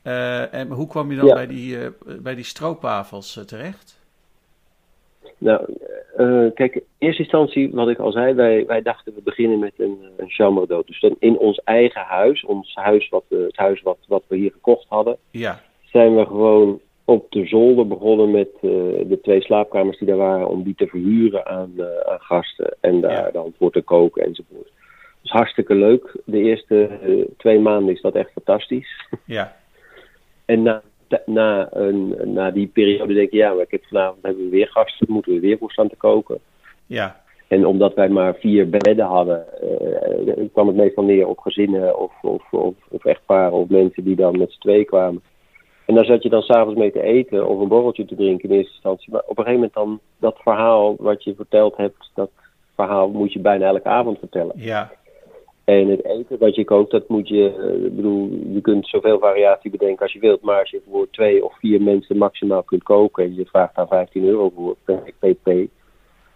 Eh, 0.02 0.54
en 0.54 0.68
hoe 0.72 0.88
kwam 0.88 1.10
je 1.12 1.18
dan 1.18 1.26
Ja. 1.28 1.34
bij 1.34 1.48
die, 1.48 1.80
eh, 1.80 1.88
bij 2.22 2.36
die 2.36 2.44
stroopwafels 2.44 3.38
eh, 3.38 3.44
terecht? 3.44 4.02
Nou, 5.38 5.66
eh, 6.18 6.46
kijk, 6.54 6.76
in 6.76 6.84
eerste 6.98 7.22
instantie, 7.22 7.72
wat 7.72 7.90
ik 7.90 7.98
al 8.00 8.12
zei, 8.12 8.34
wij, 8.34 8.66
wij 8.66 8.82
dachten 8.82 9.14
we 9.16 9.22
beginnen 9.22 9.60
met 9.60 9.74
een, 9.78 9.98
een 10.18 10.30
chambre 10.30 10.66
d'hôte. 10.68 10.86
Dus 10.88 11.00
dan 11.00 11.16
in 11.20 11.38
ons 11.38 11.62
eigen 11.64 12.02
huis, 12.02 12.44
ons 12.46 12.76
huis 12.76 13.10
wat, 13.10 13.24
we- 13.28 13.44
het 13.48 13.56
huis 13.58 13.82
wat, 13.82 13.98
wat 14.08 14.24
we 14.28 14.36
hier 14.36 14.52
gekocht 14.52 14.86
hadden, 14.90 15.18
Ja, 15.32 15.62
zijn 15.84 16.16
we 16.16 16.26
gewoon 16.26 16.80
op 17.06 17.32
de 17.32 17.46
zolder 17.46 17.88
begonnen 17.88 18.32
met 18.32 18.50
eh, 18.56 18.62
de 19.08 19.20
twee 19.22 19.42
slaapkamers 19.42 19.98
die 19.98 20.08
daar 20.08 20.18
waren, 20.18 20.48
om 20.48 20.64
die 20.64 20.76
te 20.76 20.88
verhuren 20.88 21.46
aan, 21.46 21.74
eh, 21.78 22.12
aan 22.12 22.20
gasten 22.20 22.76
en 22.80 23.02
daar 23.02 23.12
Ja. 23.26 23.32
dan 23.32 23.54
voor 23.58 23.72
te 23.72 23.82
koken 23.82 24.24
enzovoort. 24.26 24.72
Dus 25.22 25.32
hartstikke 25.32 25.76
leuk. 25.76 26.16
De 26.26 26.38
eerste 26.38 26.86
eh, 26.86 27.26
twee 27.38 27.60
maanden 27.60 27.94
is 27.94 28.02
dat 28.02 28.16
echt 28.16 28.32
fantastisch. 28.32 29.08
ja, 29.26 29.56
En 30.46 30.62
na, 30.62 30.82
na, 31.26 31.68
een, 31.72 32.16
na 32.34 32.52
die 32.52 32.68
periode 32.68 33.14
denk 33.14 33.32
je, 33.32 33.38
ja, 33.38 33.54
maar 33.54 33.64
ik 33.64 33.72
heb 33.72 33.84
vanavond 33.86 34.24
hebben 34.24 34.44
we 34.44 34.50
weer 34.50 34.68
gasten, 34.68 35.08
moeten 35.10 35.34
we 35.34 35.40
weer 35.40 35.58
voor 35.58 35.72
staan 35.72 35.90
te 35.90 35.96
koken. 35.96 36.40
ja, 36.88 37.22
En 37.48 37.66
omdat 37.66 37.94
wij 37.94 38.10
maar 38.10 38.36
vier 38.36 38.70
bedden 38.70 39.06
hadden, 39.06 39.46
kwam 40.54 40.68
het 40.68 40.76
meestal 40.76 41.04
neer 41.04 41.28
op 41.28 41.40
gezinnen 41.40 42.00
of, 42.00 42.12
of, 42.22 42.52
of, 42.54 42.76
of 42.90 43.06
echtparen 43.06 43.52
of 43.54 43.70
mensen 43.70 44.04
die 44.04 44.16
dan 44.16 44.38
met 44.38 44.52
z'n 44.52 44.60
twee 44.60 44.86
kwamen. 44.86 45.22
En 45.86 45.96
daar 45.96 46.06
zat 46.06 46.24
je 46.24 46.30
dan 46.30 46.42
s'avonds 46.42 46.80
mee 46.80 46.92
te 46.92 47.02
eten 47.02 47.48
of 47.48 47.60
een 47.60 47.68
borreltje 47.68 48.06
te 48.06 48.16
drinken 48.16 48.50
in 48.50 48.56
eerste 48.56 48.74
instantie. 48.74 49.12
Maar 49.12 49.22
op 49.22 49.38
een 49.38 49.44
gegeven 49.44 49.54
moment 49.54 49.74
dan 49.74 50.00
dat 50.20 50.38
verhaal 50.44 50.96
wat 51.00 51.24
je 51.24 51.36
verteld 51.36 51.78
hebt, 51.78 52.12
dat 52.14 52.30
verhaal 52.76 53.10
moet 53.10 53.34
je 53.34 53.40
bijna 53.40 53.66
elke 53.66 53.88
avond 53.88 54.20
vertellen. 54.20 54.54
ja, 54.56 54.92
En 55.64 55.88
het 55.88 56.06
eten 56.06 56.40
wat 56.40 56.56
je 56.56 56.64
kookt, 56.64 56.92
dat 56.92 57.08
moet 57.08 57.28
je, 57.28 57.56
eh, 57.58 57.86
ik 57.86 57.96
bedoel, 57.96 58.30
je 58.54 58.62
kunt 58.62 58.88
zoveel 58.88 59.20
variatie 59.20 59.72
bedenken 59.72 60.04
als 60.04 60.14
je 60.14 60.20
wilt. 60.20 60.42
Maar 60.42 60.60
als 60.60 60.70
je 60.70 60.82
voor 60.90 61.08
twee 61.12 61.46
of 61.46 61.58
vier 61.60 61.82
mensen 61.82 62.18
maximaal 62.18 62.64
kunt 62.64 62.84
koken 62.84 63.24
en 63.24 63.36
je 63.36 63.46
vraagt 63.46 63.76
daar 63.76 63.88
15 63.88 64.26
euro 64.26 64.52
voor 64.56 64.76
pp. 65.20 65.48
En 65.48 65.70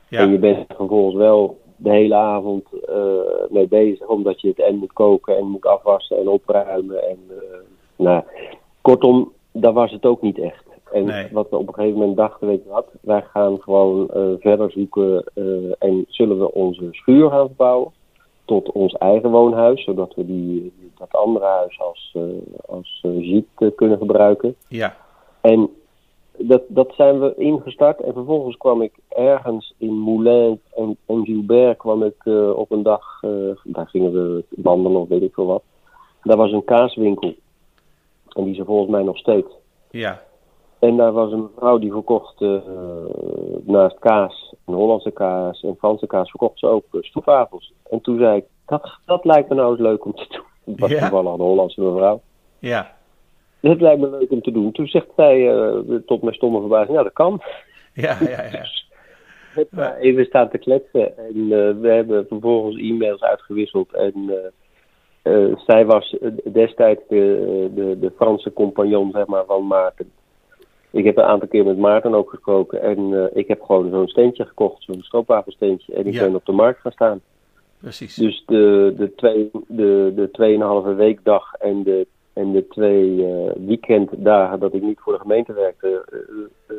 je 0.09 0.31
ja, 0.31 0.37
bent 0.37 0.69
er 0.69 0.75
vervolgens 0.75 1.15
wel 1.15 1.59
de 1.75 1.89
hele 1.89 2.15
avond 2.15 2.65
eh, 2.87 3.49
mee 3.49 3.67
bezig, 3.67 4.07
omdat 4.07 4.41
je 4.41 4.47
het 4.47 4.59
en 4.59 4.75
moet 4.75 4.93
koken 4.93 5.37
en 5.37 5.45
moet 5.45 5.65
afwassen 5.65 6.17
en 6.17 6.27
opruimen. 6.27 7.03
En, 7.03 7.19
eh, 7.29 7.59
nou, 7.95 8.23
kortom, 8.81 9.33
daar 9.61 9.73
was 9.73 9.91
het 9.91 10.05
ook 10.05 10.21
niet 10.21 10.39
echt. 10.39 10.65
En 10.91 11.05
Nee. 11.05 11.27
wat 11.31 11.49
we 11.49 11.57
op 11.57 11.67
een 11.67 11.73
gegeven 11.73 11.99
moment 11.99 12.17
dachten, 12.17 12.47
weet 12.47 12.63
je 12.63 12.69
wat, 12.69 12.87
wij 13.01 13.21
gaan 13.21 13.61
gewoon 13.61 14.09
eh, 14.09 14.21
verder 14.39 14.71
zoeken 14.71 15.23
eh, 15.33 15.43
en 15.79 16.05
zullen 16.07 16.39
we 16.39 16.53
onze 16.53 16.87
schuur 16.91 17.29
gaan 17.29 17.45
verbouwen 17.47 17.91
tot 18.45 18.71
ons 18.71 18.93
eigen 18.93 19.29
woonhuis, 19.29 19.83
zodat 19.83 20.15
we 20.15 20.25
die, 20.25 20.73
dat 20.97 21.11
andere 21.11 21.45
huis 21.45 21.79
als, 21.79 22.11
eh 22.13 22.21
als 22.65 23.03
eh, 23.57 23.71
kunnen 23.75 23.97
gebruiken. 23.97 24.55
ja, 24.67 24.95
En 25.41 25.69
dat, 26.37 26.61
dat 26.67 26.93
zijn 26.95 27.19
we 27.19 27.33
ingestart. 27.37 28.01
En 28.01 28.13
vervolgens 28.13 28.57
kwam 28.57 28.81
ik 28.81 28.93
ergens 29.09 29.73
in 29.77 29.93
Moulins 29.93 30.59
en, 30.75 30.97
en 31.05 31.25
Gilbert 31.25 31.77
kwam 31.77 32.03
ik 32.03 32.25
uh, 32.25 32.57
op 32.57 32.71
een 32.71 32.83
dag, 32.83 33.21
uh, 33.21 33.55
daar 33.63 33.87
gingen 33.87 34.11
we 34.11 34.43
wandelen 34.49 35.01
of 35.01 35.07
weet 35.07 35.21
ik 35.21 35.33
veel 35.33 35.45
wat. 35.45 35.63
Daar 36.23 36.37
was 36.37 36.51
een 36.51 36.63
kaaswinkel. 36.63 37.33
En 38.35 38.43
die 38.43 38.53
is 38.53 38.59
er 38.59 38.65
volgens 38.65 38.91
mij 38.91 39.03
nog 39.03 39.17
steeds. 39.17 39.47
Ja. 39.91 40.21
En 40.79 40.97
daar 40.97 41.11
was 41.11 41.31
een 41.31 41.49
vrouw 41.55 41.77
die 41.77 41.91
verkocht 41.91 42.41
uh, 42.41 42.59
naast 43.63 43.99
kaas, 43.99 44.53
een 44.65 44.73
Hollandse 44.73 45.11
kaas 45.11 45.63
en 45.63 45.75
Franse 45.77 46.07
kaas, 46.07 46.29
verkocht 46.29 46.59
ze 46.59 46.67
ook 46.67 46.85
stoefwafels. 46.91 47.73
En 47.89 48.01
toen 48.01 48.17
zei 48.17 48.37
ik, 48.37 48.45
dat, 48.65 48.97
dat 49.05 49.25
lijkt 49.25 49.49
me 49.49 49.55
nou 49.55 49.71
eens 49.71 49.79
leuk 49.81 50.05
om 50.05 50.13
te 50.15 50.25
doen. 50.29 50.45
Het 50.73 50.79
was 50.79 50.89
Ja. 50.91 50.99
toevallig 50.99 51.33
een 51.33 51.39
Hollandse 51.39 51.81
mevrouw. 51.81 52.21
Ja. 52.59 52.95
Dat 53.59 53.81
lijkt 53.81 54.01
me 54.01 54.09
leuk 54.09 54.31
om 54.31 54.41
te 54.41 54.51
doen. 54.51 54.71
Toen 54.71 54.87
zegt 54.87 55.07
zij, 55.15 55.55
eh, 55.55 55.95
tot 56.05 56.21
mijn 56.21 56.35
stomme 56.35 56.59
verbazing, 56.59 56.97
ja 56.97 57.03
dat 57.03 57.13
kan. 57.13 57.41
Ja, 57.93 58.17
ja, 58.19 58.43
ja. 58.43 58.65
heb 59.55 59.67
daar 59.71 59.97
even 59.97 60.25
staan 60.25 60.49
te 60.49 60.57
kletsen. 60.57 61.17
En 61.17 61.33
eh, 61.35 61.79
we 61.81 61.87
hebben 61.89 62.25
vervolgens 62.27 62.77
e-mails 62.81 63.21
uitgewisseld. 63.21 63.93
En 63.93 64.13
eh, 65.27 65.51
eh, 65.51 65.57
zij 65.65 65.85
was 65.85 66.17
eh, 66.17 66.31
destijds 66.53 67.01
de, 67.07 67.69
de, 67.75 67.99
de 67.99 68.11
Franse 68.15 68.53
compagnon 68.53 69.11
zeg 69.11 69.25
maar, 69.25 69.45
van 69.45 69.67
Maarten. 69.67 70.11
Ik 70.91 71.03
heb 71.05 71.17
een 71.17 71.23
aantal 71.23 71.47
keer 71.47 71.65
met 71.65 71.77
Maarten 71.77 72.13
ook 72.13 72.29
gesproken. 72.29 72.81
En 72.81 73.13
eh, 73.13 73.37
ik 73.37 73.47
heb 73.47 73.61
gewoon 73.61 73.89
zo'n 73.89 74.07
steentje 74.07 74.45
gekocht, 74.45 74.83
zo'n 74.83 75.01
stroopwafelsteentje. 75.01 75.93
En 75.93 76.07
ik 76.07 76.13
Ja. 76.13 76.23
ben 76.23 76.35
op 76.35 76.45
de 76.45 76.51
markt 76.51 76.79
gaan 76.79 76.91
staan. 76.91 77.21
Precies. 77.79 78.15
Dus 78.15 78.43
de, 78.45 78.93
de, 78.97 79.15
twee, 79.15 79.51
de, 79.67 80.11
de 80.15 80.29
tweeënhalve 80.31 80.93
weekdag 80.93 81.53
en 81.53 81.83
de, 81.83 82.07
en 82.33 82.51
de 82.51 82.67
twee 82.67 83.25
eh, 83.25 83.51
weekenddagen 83.67 84.59
dat 84.59 84.73
ik 84.73 84.81
niet 84.81 84.99
voor 84.99 85.13
de 85.13 85.19
gemeente 85.19 85.53
werkte, 85.53 85.87
eh, 86.11 86.17
eh, 86.67 86.75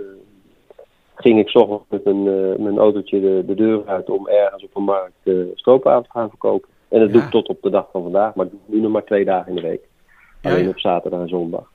ging 1.15 1.39
ik 1.39 1.55
ochtends 1.55 1.85
met 1.89 2.05
mijn, 2.05 2.27
eh, 2.53 2.59
mijn 2.59 2.79
autootje 2.79 3.21
de, 3.21 3.43
de 3.47 3.55
deur 3.55 3.83
uit 3.87 4.11
om 4.11 4.29
ergens 4.29 4.65
op 4.65 4.77
een 4.77 4.83
markt 4.83 5.15
eh 5.23 5.35
stroopwafels 5.55 6.07
te 6.07 6.13
gaan 6.19 6.29
verkopen. 6.29 6.69
En 6.89 7.01
dat 7.01 7.13
doe 7.13 7.23
ik 7.23 7.31
tot 7.31 7.49
op 7.49 7.63
de 7.63 7.71
dag 7.71 7.89
van 7.93 8.03
vandaag, 8.03 8.35
maar 8.35 8.47
ik 8.47 8.53
doe 8.53 8.61
nu 8.67 8.81
nog 8.81 8.93
maar 8.93 9.05
twee 9.05 9.25
dagen 9.25 9.49
in 9.49 9.55
de 9.55 9.69
week. 9.69 9.81
Ja, 10.41 10.51
Alleen 10.51 10.69
op 10.69 10.79
zaterdag 10.79 11.21
en 11.21 11.29
zondag. 11.29 11.71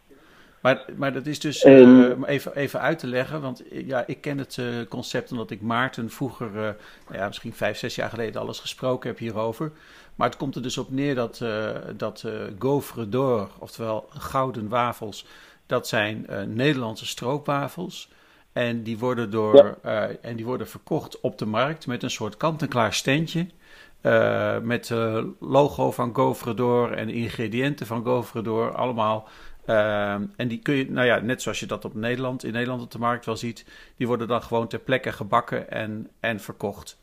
Maar, 0.62 0.86
maar 0.96 1.13
dat 1.13 1.25
is 1.25 1.39
dus, 1.39 1.63
En- 1.63 2.05
eh, 2.10 2.15
om 2.15 2.24
even, 2.25 2.55
even 2.55 2.79
uit 2.79 3.00
te 3.00 3.08
leggen, 3.08 3.41
want 3.41 3.67
eh, 3.67 3.88
ja, 3.88 4.03
ik 4.08 4.22
ken 4.22 4.38
het 4.38 4.58
eh, 4.58 4.65
concept 4.89 5.32
omdat 5.32 5.51
ik 5.51 5.62
Maarten 5.62 6.10
vroeger, 6.10 6.51
nou 6.51 7.20
ja, 7.20 7.27
misschien 7.27 7.53
vijf, 7.53 7.77
zes 7.77 7.96
jaar 7.96 8.10
geleden 8.10 8.41
alles 8.41 8.60
gesproken 8.60 9.10
heb 9.10 9.17
hierover. 9.20 9.72
Maar 10.15 10.27
het 10.27 10.38
komt 10.38 10.55
er 10.55 10.62
dus 10.62 10.77
op 10.77 10.91
neer 10.91 11.15
dat, 11.15 11.46
dat 11.98 12.25
gaufre 12.60 13.10
d'or, 13.10 13.50
oftewel 13.60 14.05
gouden 14.10 14.67
wafels, 14.70 15.25
dat 15.65 15.88
zijn 15.88 16.25
Nederlandse 16.48 17.05
stroopwafels. 17.05 18.10
En 18.51 18.84
die, 18.84 18.98
worden 18.98 19.32
door, 19.32 19.77
en 20.22 20.36
die 20.36 20.46
worden 20.46 20.67
verkocht 20.67 21.20
op 21.20 21.38
de 21.38 21.46
markt 21.46 21.88
met 21.88 22.03
een 22.03 22.10
soort 22.12 22.38
kant-en-klaar 22.38 22.93
standje. 22.93 23.48
Eh, 24.03 24.60
met 24.60 24.91
eh 24.91 25.24
logo 25.39 25.91
van 25.91 26.15
Gaufre 26.15 26.53
d'Or 26.53 26.91
en 26.91 27.10
ingrediënten 27.10 27.86
van 27.86 28.03
Gaufre 28.03 28.41
d'Or, 28.41 28.75
allemaal. 28.75 29.27
Eh, 29.65 30.13
en 30.13 30.48
die 30.48 30.60
kun 30.60 30.75
je, 30.75 30.91
nou 30.91 31.05
ja, 31.07 31.19
net 31.19 31.41
zoals 31.41 31.60
je 31.60 31.65
dat 31.65 31.86
op 31.86 31.93
Nederland, 31.93 32.43
in 32.43 32.51
Nederland 32.51 32.81
op 32.81 32.91
de 32.91 33.00
markt 33.00 33.25
wel 33.25 33.36
ziet, 33.36 33.91
die 33.98 34.07
worden 34.07 34.27
dan 34.27 34.41
gewoon 34.41 34.67
ter 34.67 34.79
plekke 34.79 35.12
gebakken 35.12 35.69
en, 35.72 36.07
en 36.19 36.39
verkocht. 36.39 37.01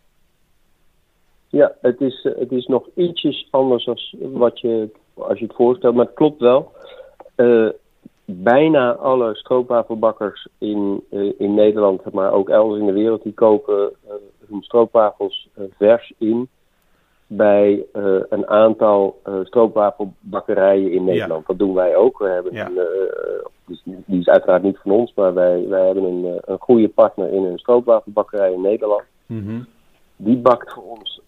Ja, 1.48 1.72
het 1.80 2.00
is, 2.00 2.28
het 2.38 2.52
is 2.52 2.66
nog 2.66 2.86
ietsjes 2.94 3.48
anders 3.50 3.88
als 3.88 4.16
wat 4.20 4.60
je, 4.60 4.90
als 5.14 5.38
je 5.38 5.44
het 5.44 5.54
voorstelt, 5.54 5.94
maar 5.94 6.06
het 6.06 6.14
klopt 6.14 6.40
wel. 6.40 6.72
Bijna 8.24 8.92
alle 8.92 9.34
stroopwafelbakkers 9.34 10.48
in, 10.58 11.04
in 11.38 11.54
Nederland, 11.54 12.12
maar 12.12 12.32
ook 12.32 12.48
elders 12.48 12.80
in 12.80 12.86
de 12.86 12.92
wereld, 12.92 13.22
die 13.22 13.34
kopen 13.34 13.92
hun 14.48 14.62
stroopwafels 14.62 15.48
vers 15.78 16.12
in 16.18 16.48
bij 17.32 17.86
eh, 17.92 18.14
een 18.28 18.48
aantal 18.48 19.20
eh, 19.22 19.34
stroopwafelbakkerijen 19.42 20.92
in 20.92 21.04
Nederland. 21.04 21.46
Dat 21.46 21.58
doen 21.58 21.74
wij 21.74 21.96
ook. 21.96 22.18
We 22.18 22.28
hebben 22.28 22.52
Ja. 22.52 22.66
een, 22.66 22.78
eh, 22.78 23.46
dus 23.66 23.82
die 23.84 24.20
is 24.20 24.28
uiteraard 24.28 24.62
niet 24.62 24.78
van 24.82 24.90
ons, 24.90 25.12
maar 25.14 25.34
wij, 25.34 25.68
wij 25.68 25.86
hebben 25.86 26.04
een, 26.04 26.40
een 26.44 26.58
goede 26.60 26.88
partner 26.88 27.32
in 27.32 27.44
een 27.44 27.58
stroopwafelbakkerij 27.58 28.52
in 28.52 28.60
Nederland. 28.60 29.02
Die 30.16 30.36
bakt 30.36 30.72
voor 30.72 30.82
ons 30.82 31.20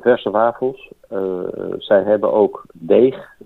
verse 0.00 0.30
wafels. 0.30 0.92
Zij 1.78 2.02
hebben 2.02 2.32
ook 2.32 2.64
deeg. 2.72 3.36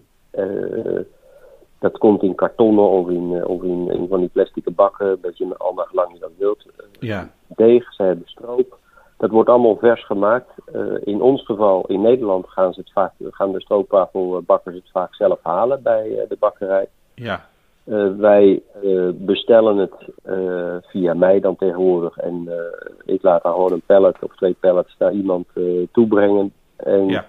Dat 1.79 1.99
komt 1.99 2.23
in 2.23 2.35
kartonnen 2.35 2.89
of 2.89 3.09
in, 3.09 3.47
of 3.47 3.63
in, 3.63 3.91
in 3.91 4.09
van 4.09 4.21
die 4.21 4.29
plastic 4.29 4.75
bakken. 4.75 5.07
Een 5.07 5.21
beetje 5.21 5.57
al 5.57 5.73
gelang 5.77 6.13
je 6.13 6.19
dat 6.19 6.33
wilt. 6.39 6.67
Ja, 6.99 7.31
deeg, 7.47 7.95
zij 7.95 8.07
hebben 8.07 8.29
stroop. 8.29 8.79
Dat 9.21 9.31
wordt 9.31 9.49
allemaal 9.49 9.77
vers 9.77 10.05
gemaakt. 10.07 10.51
Eh, 10.73 10.83
in 11.01 11.21
ons 11.23 11.45
geval, 11.45 11.85
in 11.87 12.01
Nederland, 12.01 12.49
gaan, 12.49 12.73
ze 12.73 12.81
het 12.81 12.93
vaak, 12.93 13.13
gaan 13.31 13.53
de 13.53 13.61
stroopwafelbakkers 13.61 14.75
het 14.75 14.91
vaak 14.93 15.15
zelf 15.15 15.39
halen 15.43 15.83
bij 15.83 16.19
eh, 16.19 16.29
de 16.29 16.37
bakkerij. 16.39 16.89
ja, 17.15 17.49
Eh, 17.85 18.09
wij 18.17 18.63
bestellen 19.15 19.77
het 19.77 19.95
via 20.87 21.15
mij 21.15 21.41
dan 21.41 21.57
tegenwoordig. 21.57 22.17
En 22.17 22.49
ik 23.05 23.23
laat 23.23 23.43
dan 23.43 23.53
gewoon 23.53 23.73
een 23.73 23.83
pallet 23.87 24.17
of 24.21 24.37
twee 24.37 24.57
pallets 24.61 24.95
naar 24.99 25.13
iemand 25.13 25.47
toebrengen. 25.93 26.53
En 26.77 27.09
Ja. 27.09 27.27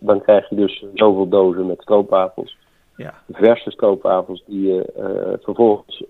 dan 0.00 0.20
krijg 0.22 0.48
je 0.48 0.56
dus 0.56 0.84
zoveel 0.94 1.28
dozen 1.28 1.66
met 1.66 1.80
stroopwafels. 1.82 2.56
ja, 2.96 3.14
Verse 3.32 3.70
stroopwafels 3.70 4.42
die 4.46 4.72
je 4.72 5.38
vervolgens 5.42 6.04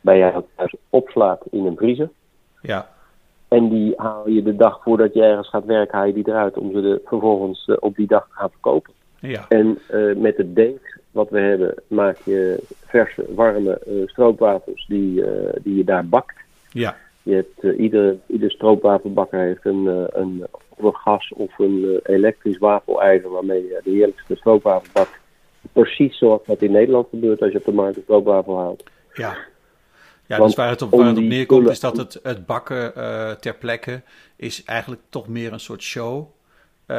bij 0.00 0.18
jou 0.18 0.44
thuis 0.56 0.74
opslaat 0.90 1.42
in 1.50 1.66
een 1.66 1.76
vriezer. 1.76 2.10
ja, 2.62 2.88
En 3.54 3.68
die 3.68 3.92
haal 3.96 4.28
je 4.28 4.42
de 4.42 4.56
dag 4.56 4.82
voordat 4.82 5.14
je 5.14 5.22
ergens 5.22 5.48
gaat 5.48 5.64
werken, 5.64 5.98
haal 5.98 6.06
je 6.06 6.12
die 6.12 6.28
eruit 6.28 6.56
om 6.56 6.72
ze 6.72 6.80
de, 6.80 7.00
vervolgens 7.04 7.64
eh, 7.66 7.76
op 7.80 7.96
die 7.96 8.06
dag 8.06 8.26
te 8.28 8.34
gaan 8.34 8.50
verkopen. 8.50 8.92
ja, 9.20 9.44
En 9.48 9.78
eh, 9.88 10.14
met 10.16 10.36
het 10.36 10.54
deeg 10.54 10.80
wat 11.10 11.30
we 11.30 11.40
hebben, 11.40 11.74
maak 11.86 12.16
je 12.24 12.62
verse, 12.86 13.24
warme 13.34 13.78
eh, 13.78 13.92
stroopwafels 14.06 14.86
die, 14.88 15.24
die 15.62 15.76
je 15.76 15.84
daar 15.84 16.06
bakt. 16.06 16.36
ja, 16.70 16.96
Je 17.22 17.34
hebt, 17.34 17.62
eh, 17.62 17.78
ieder, 17.78 18.16
ieder 18.26 18.50
stroopwafelbakker 18.50 19.38
heeft 19.40 19.64
een, 19.64 20.08
een, 20.12 20.46
of 20.68 20.84
een 20.84 20.94
gas 20.94 21.32
of 21.36 21.58
een 21.58 22.00
elektrisch 22.02 22.58
wafelijzer 22.58 23.30
waarmee 23.30 23.62
je 23.62 23.80
de 23.84 23.90
heerlijkste 23.90 24.36
stroopwafel 24.36 24.88
bakt. 24.92 25.18
Precies 25.72 26.18
zoals 26.18 26.44
dat 26.46 26.62
in 26.62 26.72
Nederland 26.72 27.06
gebeurt 27.10 27.42
als 27.42 27.52
je 27.52 27.58
op 27.58 27.64
de 27.64 27.72
markt 27.72 27.96
een 27.96 28.02
stroopwafel 28.02 28.58
haalt. 28.58 28.82
ja. 29.12 29.36
Ja, 30.26 30.36
Want 30.36 30.48
dus 30.48 30.58
waar 30.58 30.68
het 30.68 30.82
op, 30.82 30.92
om 30.92 30.98
waar 30.98 31.08
het 31.08 31.18
op 31.18 31.24
neerkomt 31.24 31.68
is 31.70 31.80
dat 31.80 31.96
het, 31.96 32.18
het 32.22 32.46
bakken 32.46 32.94
eh, 32.96 33.30
ter 33.30 33.54
plekke 33.54 34.02
is 34.36 34.64
eigenlijk 34.64 35.02
toch 35.08 35.28
meer 35.28 35.52
een 35.52 35.60
soort 35.60 35.82
show. 35.82 36.26
eh, 36.86 36.96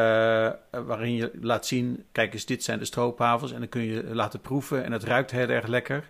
waarin 0.85 1.13
je 1.15 1.31
laat 1.41 1.65
zien, 1.65 2.03
kijk 2.11 2.33
eens, 2.33 2.45
dit 2.45 2.63
zijn 2.63 2.79
de 2.79 2.85
stroopwafels. 2.85 3.51
En 3.51 3.59
dan 3.59 3.69
kun 3.69 3.81
je 3.83 4.03
laten 4.15 4.39
proeven 4.39 4.83
en 4.83 4.91
het 4.91 5.03
ruikt 5.03 5.31
heel 5.31 5.47
erg 5.49 5.67
lekker. 5.67 6.09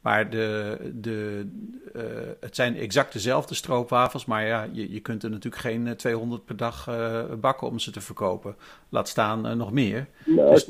Maar 0.00 0.30
de, 0.30 0.76
de, 0.94 1.48
eh, 1.94 2.02
het 2.40 2.54
zijn 2.54 2.76
exact 2.76 3.12
dezelfde 3.12 3.54
stroopwafels. 3.54 4.24
Maar 4.24 4.46
ja, 4.46 4.68
je, 4.72 4.92
je 4.92 5.00
kunt 5.00 5.22
er 5.22 5.30
natuurlijk 5.30 5.62
geen 5.62 5.86
eh, 5.86 5.92
200 5.94 6.44
per 6.44 6.56
dag 6.56 6.88
bakken 7.40 7.66
om 7.66 7.78
ze 7.78 7.90
te 7.90 8.00
verkopen. 8.00 8.56
Laat 8.88 9.08
staan 9.08 9.56
nog 9.56 9.72
meer. 9.72 10.06
Nou, 10.24 10.50
Dus- 10.54 10.68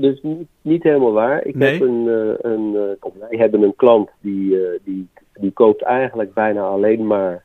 dus 0.00 0.22
niet, 0.22 0.48
niet 0.62 0.82
helemaal 0.82 1.12
waar. 1.12 1.44
Ik 1.44 1.54
Nee? 1.54 1.72
heb 1.72 1.80
een, 1.80 2.08
eh, 2.08 2.50
een, 2.52 2.76
eh, 3.00 3.10
wij 3.28 3.38
hebben 3.38 3.62
een 3.62 3.76
klant 3.76 4.10
die, 4.20 4.60
eh, 4.64 4.78
die, 4.84 5.08
die 5.34 5.50
koopt 5.50 5.82
eigenlijk 5.82 6.34
bijna 6.34 6.62
alleen 6.62 7.06
maar 7.06 7.44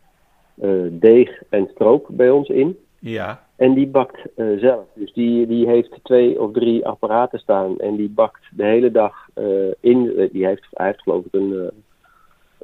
deeg 0.90 1.42
en 1.50 1.68
stroop 1.74 2.08
bij 2.10 2.30
ons 2.30 2.50
in. 2.50 2.78
Ja, 3.00 3.44
En 3.56 3.74
die 3.74 3.88
bakt 3.88 4.20
zelf. 4.58 4.86
Dus 4.94 5.14
die, 5.14 5.48
die 5.48 5.68
heeft 5.68 6.00
twee 6.04 6.42
of 6.42 6.52
drie 6.52 6.86
apparaten 6.86 7.40
staan 7.40 7.80
en 7.80 7.96
die 7.96 8.10
bakt 8.10 8.42
de 8.56 8.64
hele 8.64 8.92
dag 8.92 9.28
in. 9.80 10.30
die 10.32 10.46
heeft, 10.46 10.68
hij 10.72 10.86
heeft 10.86 11.02
geloof 11.02 11.26
ik 11.26 11.34
een, 11.34 11.72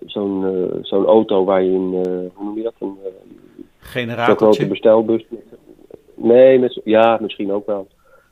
zo'n, 0.06 0.70
zo'n 0.82 1.06
auto 1.06 1.44
waar 1.46 1.64
je 1.64 1.72
eh, 1.72 2.36
hoe 2.36 2.46
noem 2.46 2.58
je 2.58 2.64
dat? 2.64 2.74
Een, 2.80 2.98
eh, 3.04 4.26
zo'n 4.26 4.36
grote 4.36 4.68
bestelbus. 4.68 5.26
Nee, 6.16 6.60
met, 6.60 6.82
ja, 6.84 7.18
misschien 7.22 7.52
ook 7.52 7.66
wel. 7.66 7.88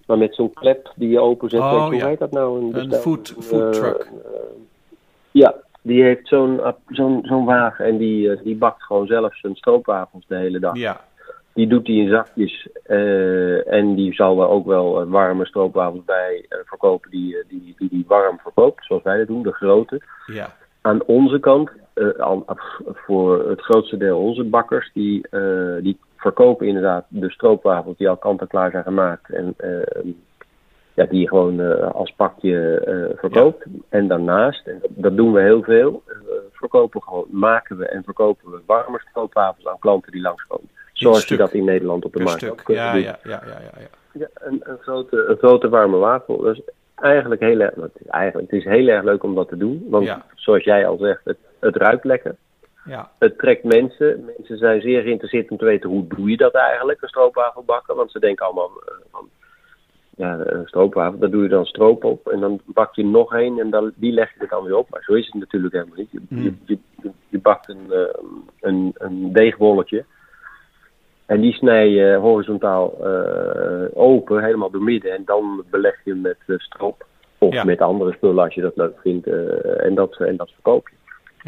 Maar 0.05 0.17
met 0.17 0.35
zo'n 0.35 0.53
klep 0.53 0.91
die 0.95 1.09
je 1.09 1.19
openzet. 1.19 1.59
Oh, 1.59 1.71
weet 1.71 1.79
je, 1.79 1.85
hoe 1.85 1.95
ja. 1.95 2.07
heet 2.07 2.19
dat 2.19 2.31
nou? 2.31 2.73
Een, 2.73 2.93
food- 2.93 3.33
een, 3.37 3.43
food 3.43 3.61
eh, 3.75 3.81
truck. 3.81 3.97
eh, 4.01 4.39
ja, 5.31 5.55
die 5.81 6.03
heeft 6.03 6.27
zo'n 6.27 6.61
zo'n 6.87 7.19
zo'n 7.23 7.45
wagen 7.45 7.85
en 7.85 7.97
die, 7.97 8.31
eh, 8.31 8.43
die 8.43 8.55
bakt 8.55 8.83
gewoon 8.83 9.07
zelf 9.07 9.35
zijn 9.37 9.55
stroopwafels 9.55 10.25
de 10.27 10.35
hele 10.35 10.59
dag. 10.59 10.75
Ja, 10.77 11.01
Die 11.53 11.67
doet 11.67 11.87
hij 11.87 11.95
in 11.95 12.09
zakjes 12.09 12.67
eh, 12.83 13.73
en 13.73 13.95
die 13.95 14.13
zal 14.13 14.41
er 14.41 14.47
ook 14.47 14.65
wel 14.65 15.01
eh, 15.01 15.07
warme 15.07 15.45
stroopwafels 15.45 16.03
bij 16.05 16.45
eh, 16.49 16.57
verkopen 16.65 17.11
die, 17.11 17.37
eh, 17.37 17.43
die, 17.49 17.75
die 17.77 17.89
die 17.89 18.05
warm 18.07 18.39
verkoopt, 18.39 18.85
zoals 18.85 19.03
wij 19.03 19.17
dat 19.17 19.27
doen, 19.27 19.43
de 19.43 19.51
grote. 19.53 20.01
ja, 20.25 20.55
Aan 20.81 21.03
onze 21.05 21.39
kant, 21.39 21.69
eh, 21.93 22.39
voor 22.93 23.49
het 23.49 23.61
grootste 23.61 23.97
deel 23.97 24.19
onze 24.19 24.43
bakkers, 24.43 24.91
die, 24.93 25.27
eh, 25.29 25.75
die 25.81 25.97
verkopen 26.25 26.67
inderdaad 26.67 27.05
de 27.07 27.29
stroopwafels 27.29 27.97
die 27.97 28.09
al 28.09 28.17
kant-en-klaar 28.17 28.71
zijn 28.71 28.83
gemaakt. 28.83 29.29
En 29.29 29.53
eh, 29.57 30.13
ja, 30.95 31.05
die 31.05 31.19
je 31.19 31.27
gewoon 31.27 31.61
eh, 31.61 31.91
als 31.91 32.13
pakje 32.15 32.79
eh, 32.79 33.17
verkoopt. 33.17 33.65
En 33.89 34.07
daarnaast, 34.07 34.67
en 34.67 34.81
dat, 34.89 35.15
doen 35.17 35.33
we 35.33 35.41
heel 35.41 35.63
veel, 35.63 36.03
eh, 36.07 36.15
verkopen 36.51 37.01
gewoon, 37.03 37.25
maken 37.29 37.77
we 37.77 37.87
en 37.87 38.03
verkopen 38.03 38.51
we 38.51 38.59
warme 38.65 39.01
stroopwafels 39.09 39.67
aan 39.67 39.79
klanten 39.79 40.11
die 40.11 40.21
langskomen. 40.21 40.69
Zoals 40.93 41.27
je 41.27 41.37
dat 41.37 41.53
in 41.53 41.65
Nederland 41.65 42.05
op 42.05 42.13
de 42.13 42.23
markt 42.23 42.49
ook 42.49 42.61
kunt 42.63 42.77
ja, 42.77 42.93
ja, 42.95 43.19
ja, 43.23 43.41
ja, 43.45 43.59
ja, 43.73 43.87
ja. 44.13 44.27
een, 44.33 44.61
een, 44.63 44.77
grote, 44.77 45.25
een 45.27 45.37
grote 45.37 45.69
warme 45.69 45.97
wafel. 45.97 46.37
Dus 46.37 46.61
eigenlijk 46.95 47.41
heel 47.41 47.59
erg, 47.59 47.73
eigenlijk, 48.07 48.51
het 48.51 48.59
is 48.59 48.67
heel 48.67 48.87
erg 48.87 49.03
leuk 49.03 49.23
om 49.23 49.35
dat 49.35 49.47
te 49.47 49.57
doen. 49.57 49.87
Want 49.89 50.17
zoals 50.35 50.63
jij 50.63 50.87
al 50.87 50.97
zegt, 50.97 51.21
het, 51.23 51.37
het 51.59 51.75
ruikt 51.75 52.03
lekker. 52.03 52.35
Ja. 52.85 53.09
Het 53.19 53.37
trekt 53.37 53.63
mensen. 53.63 54.25
Mensen 54.25 54.57
zijn 54.57 54.81
zeer 54.81 55.01
geïnteresseerd 55.01 55.51
om 55.51 55.57
te 55.57 55.65
weten 55.65 55.89
hoe 55.89 56.07
doe 56.07 56.29
je 56.29 56.37
dat 56.37 56.53
eigenlijk, 56.53 57.01
een 57.01 57.07
stroopwafel 57.07 57.63
bakken. 57.63 57.95
Want 57.95 58.11
ze 58.11 58.19
denken 58.19 58.45
allemaal 58.45 58.71
uh, 58.71 58.93
van, 59.11 59.29
ja, 60.15 60.37
een 60.39 60.67
stroopwafel, 60.67 61.19
daar 61.19 61.29
doe 61.29 61.43
je 61.43 61.49
dan 61.49 61.65
stroop 61.65 62.03
op 62.03 62.27
en 62.27 62.39
dan 62.39 62.59
bak 62.65 62.95
je 62.95 63.05
nog 63.05 63.33
één 63.33 63.59
en 63.59 63.69
dan, 63.69 63.91
die 63.95 64.11
leg 64.11 64.33
je 64.33 64.39
er 64.39 64.47
dan 64.47 64.63
weer 64.63 64.75
op. 64.75 64.89
Maar 64.89 65.03
zo 65.03 65.13
is 65.13 65.25
het 65.25 65.35
natuurlijk 65.35 65.73
helemaal 65.73 65.97
niet. 65.97 66.11
Je, 66.11 66.21
mm. 66.29 66.43
je, 66.65 66.77
je, 67.01 67.11
je, 67.29 67.39
bakt 67.39 67.69
een, 67.69 67.85
uh, 67.89 67.99
een, 68.59 68.93
een 68.97 69.33
deegbolletje 69.33 70.05
en 71.25 71.41
die 71.41 71.53
snij 71.53 71.89
je 71.89 72.15
horizontaal 72.15 72.97
uh, 73.01 73.87
open, 73.93 74.43
helemaal 74.43 74.69
door 74.69 74.83
midden 74.83 75.11
en 75.11 75.21
dan 75.25 75.63
beleg 75.69 76.01
je 76.03 76.13
met 76.13 76.37
uh, 76.47 76.57
stroop. 76.57 77.05
Of 77.37 77.53
ja. 77.53 77.63
met 77.63 77.81
andere 77.81 78.13
spullen 78.13 78.43
als 78.43 78.53
je 78.53 78.61
dat 78.61 78.75
leuk 78.75 78.99
vindt 79.01 79.27
en, 79.77 79.95
dat, 79.95 80.19
en 80.19 80.35
dat 80.35 80.51
verkoop 80.51 80.89
je. 80.89 80.95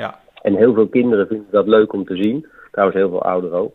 Ja. 0.02 0.20
En 0.48 0.56
heel 0.56 0.74
veel 0.74 0.88
kinderen 0.88 1.28
vinden 1.28 1.48
dat 1.52 1.68
leuk 1.68 1.94
om 1.94 2.06
te 2.06 2.16
zien. 2.16 2.48
Trouwens, 2.72 3.00
heel 3.00 3.10
veel 3.10 3.24
ouderen 3.24 3.58
ook. 3.58 3.74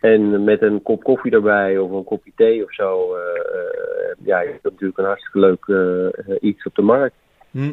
En 0.00 0.44
met 0.44 0.62
een 0.62 0.82
kop 0.82 1.02
koffie 1.02 1.32
erbij 1.32 1.78
of 1.78 1.90
een 1.90 2.04
kopje 2.04 2.32
thee 2.36 2.64
of 2.64 2.74
zo. 2.74 3.16
Uh, 3.16 3.20
uh, 3.20 4.26
ja, 4.26 4.40
is 4.40 4.58
dat 4.62 4.72
natuurlijk 4.72 4.98
een 4.98 5.04
hartstikke 5.04 5.38
leuk 5.38 5.66
uh, 5.66 6.36
iets 6.40 6.64
op 6.64 6.74
de 6.74 6.82
markt. 6.82 7.14
Hm. 7.50 7.72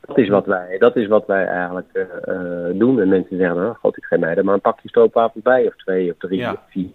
Dat, 0.00 0.18
is 0.18 0.28
wat 0.28 0.46
wij, 0.46 0.78
dat 0.78 0.96
is 0.96 1.06
wat 1.06 1.26
wij 1.26 1.46
eigenlijk 1.46 2.06
doen. 2.72 3.00
En 3.00 3.08
mensen 3.08 3.36
zeggen, 3.36 3.56
nou, 3.56 3.74
god, 3.74 3.96
ik 3.96 4.04
geef 4.04 4.18
mij 4.18 4.34
er 4.34 4.44
maar 4.44 4.54
een 4.54 4.60
pakje 4.60 4.88
stroopwafels 4.88 5.42
bij. 5.42 5.66
Of 5.66 5.76
twee 5.76 6.10
of 6.10 6.16
drie 6.18 6.38
ja. 6.38 6.52
of 6.52 6.60
vier. 6.68 6.90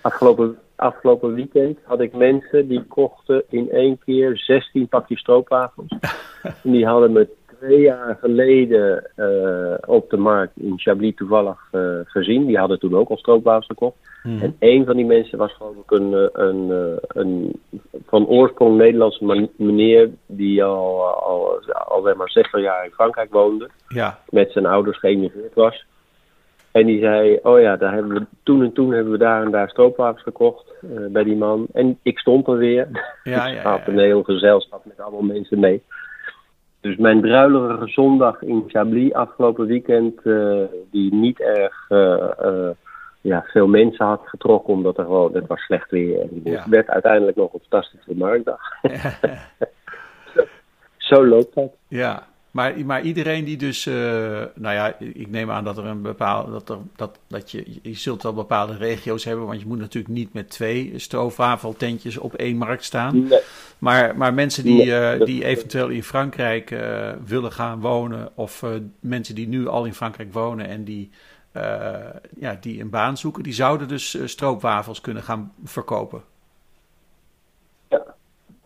Afgelopen, 0.00 0.58
afgelopen 0.76 1.34
weekend 1.34 1.78
had 1.82 2.00
ik 2.00 2.12
mensen 2.12 2.68
die 2.68 2.82
kochten 2.82 3.42
in 3.48 3.70
één 3.70 3.98
keer 4.04 4.38
16 4.38 4.88
pakjes 4.88 5.20
stroopwafels. 5.20 5.96
en 6.64 6.70
die 6.70 6.86
hadden 6.86 7.12
me 7.12 7.28
twee 7.58 7.80
jaar 7.80 8.16
geleden 8.20 9.10
uh, 9.16 9.74
op 9.86 10.10
de 10.10 10.16
markt 10.16 10.52
in 10.56 10.78
Chablis 10.78 11.14
toevallig 11.14 11.68
uh, 11.72 11.98
gezien. 12.04 12.46
Die 12.46 12.58
hadden 12.58 12.78
toen 12.78 12.96
ook 12.96 13.08
al 13.08 13.16
stroopwafels 13.16 13.66
gekocht. 13.66 13.96
Mm. 14.22 14.40
En 14.40 14.56
een 14.58 14.84
van 14.84 14.96
die 14.96 15.06
mensen 15.06 15.38
was 15.38 15.52
geloof 15.52 15.76
ik 15.76 15.90
een, 15.90 16.12
een, 16.32 16.70
een, 16.72 17.00
een 17.08 17.60
van 18.06 18.26
oorsprong 18.26 18.76
Nederlandse 18.76 19.48
meneer 19.56 20.10
die 20.26 20.64
al, 20.64 21.04
al, 21.04 21.60
al 21.72 22.02
zeg 22.02 22.16
maar 22.16 22.30
60 22.30 22.60
jaar 22.60 22.84
in 22.84 22.90
Frankrijk 22.90 23.32
woonde. 23.32 23.68
Ja. 23.88 24.18
Met 24.28 24.52
zijn 24.52 24.66
ouders 24.66 24.98
geëmigreerd 24.98 25.54
was. 25.54 25.86
En 26.72 26.86
die 26.86 27.00
zei, 27.00 27.38
oh 27.42 27.60
ja, 27.60 27.76
daar 27.76 27.92
hebben 27.92 28.12
we, 28.12 28.26
toen 28.42 28.62
en 28.62 28.72
toen 28.72 28.92
hebben 28.92 29.12
we 29.12 29.18
daar 29.18 29.42
en 29.42 29.50
daar 29.50 29.68
stroopwafels 29.68 30.22
gekocht 30.22 30.72
uh, 30.82 31.06
bij 31.10 31.24
die 31.24 31.36
man. 31.36 31.66
En 31.72 31.98
ik 32.02 32.18
stond 32.18 32.46
er 32.46 32.56
weer. 32.56 32.88
Ja, 33.24 33.32
ja, 33.32 33.46
ja, 33.46 33.62
ja. 33.62 33.86
een 33.86 33.98
heel 33.98 34.22
gezelschap 34.22 34.84
met 34.84 35.00
allemaal 35.00 35.22
mensen 35.22 35.58
mee. 35.58 35.82
Dus 36.80 36.96
mijn 36.96 37.20
druilerige 37.20 37.86
zondag 37.88 38.42
in 38.42 38.64
Chablis 38.66 39.12
afgelopen 39.12 39.66
weekend, 39.66 40.20
uh, 40.24 40.62
die 40.90 41.14
niet 41.14 41.40
erg 41.40 41.86
uh, 41.88 42.28
uh, 42.42 42.68
ja, 43.20 43.44
veel 43.46 43.66
mensen 43.66 44.06
had 44.06 44.20
getrokken, 44.24 44.72
omdat 44.74 44.98
er 44.98 45.04
gewoon, 45.04 45.34
het 45.34 45.46
was 45.46 45.60
slecht 45.60 45.90
weer. 45.90 46.20
En 46.20 46.28
het 46.44 46.52
Ja. 46.52 46.64
werd 46.68 46.88
uiteindelijk 46.88 47.36
nog 47.36 47.52
een 47.52 47.60
fantastische 47.68 48.14
marktdag. 48.14 48.60
Zo 50.96 51.26
loopt 51.26 51.54
dat. 51.54 51.72
Ja, 51.88 52.26
maar, 52.50 52.74
maar 52.84 53.02
iedereen 53.02 53.44
die 53.44 53.56
dus, 53.56 53.86
uh, 53.86 53.94
nou 54.54 54.74
ja, 54.74 54.94
ik 54.98 55.30
neem 55.30 55.50
aan 55.50 55.64
dat 55.64 55.78
er 55.78 55.84
een 55.86 56.02
bepaalde, 56.02 56.50
dat, 56.52 56.68
er, 56.68 56.76
dat, 56.96 57.18
dat 57.28 57.50
je, 57.50 57.78
je 57.82 57.94
zult 57.94 58.22
wel 58.22 58.34
bepaalde 58.34 58.76
regio's 58.76 59.24
hebben, 59.24 59.46
want 59.46 59.60
je 59.60 59.66
moet 59.66 59.78
natuurlijk 59.78 60.14
niet 60.14 60.32
met 60.32 60.50
twee 60.50 60.92
stroopwafeltentjes 60.96 62.18
op 62.18 62.34
één 62.34 62.56
markt 62.56 62.84
staan. 62.84 63.28
Nee. 63.28 63.40
Maar, 63.78 64.16
maar 64.16 64.34
mensen 64.34 64.64
die, 64.64 64.84
uh, 64.86 65.18
dat- 65.18 65.26
die 65.26 65.44
eventueel 65.44 65.88
in 65.88 66.02
Frankrijk 66.02 66.70
uh, 66.70 67.12
willen 67.26 67.52
gaan 67.52 67.80
wonen, 67.80 68.28
of 68.34 68.62
uh, 68.62 68.70
mensen 69.00 69.34
die 69.34 69.48
nu 69.48 69.66
al 69.68 69.84
in 69.84 69.94
Frankrijk 69.94 70.32
wonen 70.32 70.68
en 70.68 70.84
die, 70.84 71.10
ja, 72.38 72.56
die 72.60 72.80
een 72.80 72.90
baan 72.90 73.16
zoeken, 73.16 73.42
die 73.42 73.52
zouden 73.52 73.88
dus 73.88 74.18
stroopwafels 74.24 75.00
kunnen 75.00 75.22
gaan 75.22 75.52
verkopen. 75.64 76.22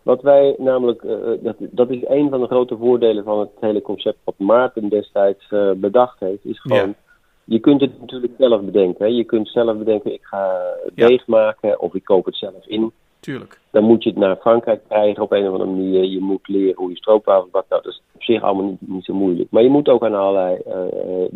Wat 0.03 0.21
wij 0.21 0.55
namelijk, 0.57 1.01
dat, 1.41 1.55
dat 1.59 1.89
is 1.89 1.99
een 2.07 2.29
van 2.29 2.39
de 2.41 2.47
grote 2.47 2.77
voordelen 2.77 3.23
van 3.23 3.39
het 3.39 3.49
hele 3.59 3.81
concept 3.81 4.17
wat 4.23 4.37
Maarten 4.37 4.89
destijds 4.89 5.47
bedacht 5.75 6.19
heeft, 6.19 6.45
is 6.45 6.61
gewoon, 6.61 6.77
Ja. 6.87 6.93
je 7.43 7.59
kunt 7.59 7.81
het 7.81 7.99
natuurlijk 7.99 8.33
zelf 8.37 8.61
bedenken. 8.61 9.05
Hè? 9.05 9.11
Je 9.11 9.23
kunt 9.23 9.47
zelf 9.47 9.77
bedenken, 9.77 10.13
ik 10.13 10.23
ga 10.23 10.61
Ja. 10.95 11.07
deeg 11.07 11.27
maken 11.27 11.79
of 11.79 11.93
ik 11.93 12.03
koop 12.03 12.25
het 12.25 12.35
zelf 12.35 12.65
in. 12.67 12.91
Tuurlijk. 13.23 13.59
Dan 13.71 13.83
moet 13.83 14.03
je 14.03 14.09
het 14.09 14.19
naar 14.19 14.35
Frankrijk 14.35 14.81
krijgen 14.87 15.23
op 15.23 15.31
een 15.31 15.47
of 15.47 15.51
andere 15.51 15.69
manier. 15.69 16.03
Je 16.03 16.19
moet 16.19 16.47
leren 16.47 16.75
hoe 16.75 16.89
je 16.89 16.95
stroopwafels 16.95 17.51
bakt. 17.51 17.69
Nou, 17.69 17.81
dat 17.81 17.91
is 17.91 18.01
op 18.13 18.23
zich 18.23 18.41
allemaal 18.41 18.65
niet, 18.65 18.77
niet 18.79 19.05
zo 19.05 19.13
moeilijk. 19.13 19.51
Maar 19.51 19.63
je 19.63 19.69
moet 19.69 19.89
ook 19.89 20.03
aan 20.05 20.15
allerlei 20.15 20.57
uh, 20.67 20.73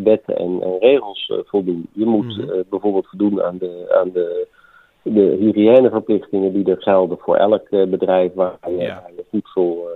wetten 0.04 0.38
en, 0.38 0.62
en 0.62 0.78
regels 0.80 1.30
uh, 1.34 1.38
voldoen. 1.46 1.88
Je 1.94 2.06
moet 2.06 2.26
Mhm. 2.38 2.50
uh, 2.50 2.60
bijvoorbeeld 2.70 3.08
voldoen 3.08 3.42
aan 3.44 3.58
de, 3.58 3.96
aan 4.02 4.10
de, 4.14 4.48
de 5.02 5.36
hygiëneverplichtingen 5.40 6.54
die 6.54 6.66
er 6.72 6.82
gelden 6.82 7.18
voor 7.18 7.36
elk 7.36 7.70
bedrijf 7.70 8.34
waar 8.34 8.58
je, 8.70 8.76
Ja. 8.78 8.88
waar 9.02 9.12
je 9.16 9.26
voedsel 9.32 9.88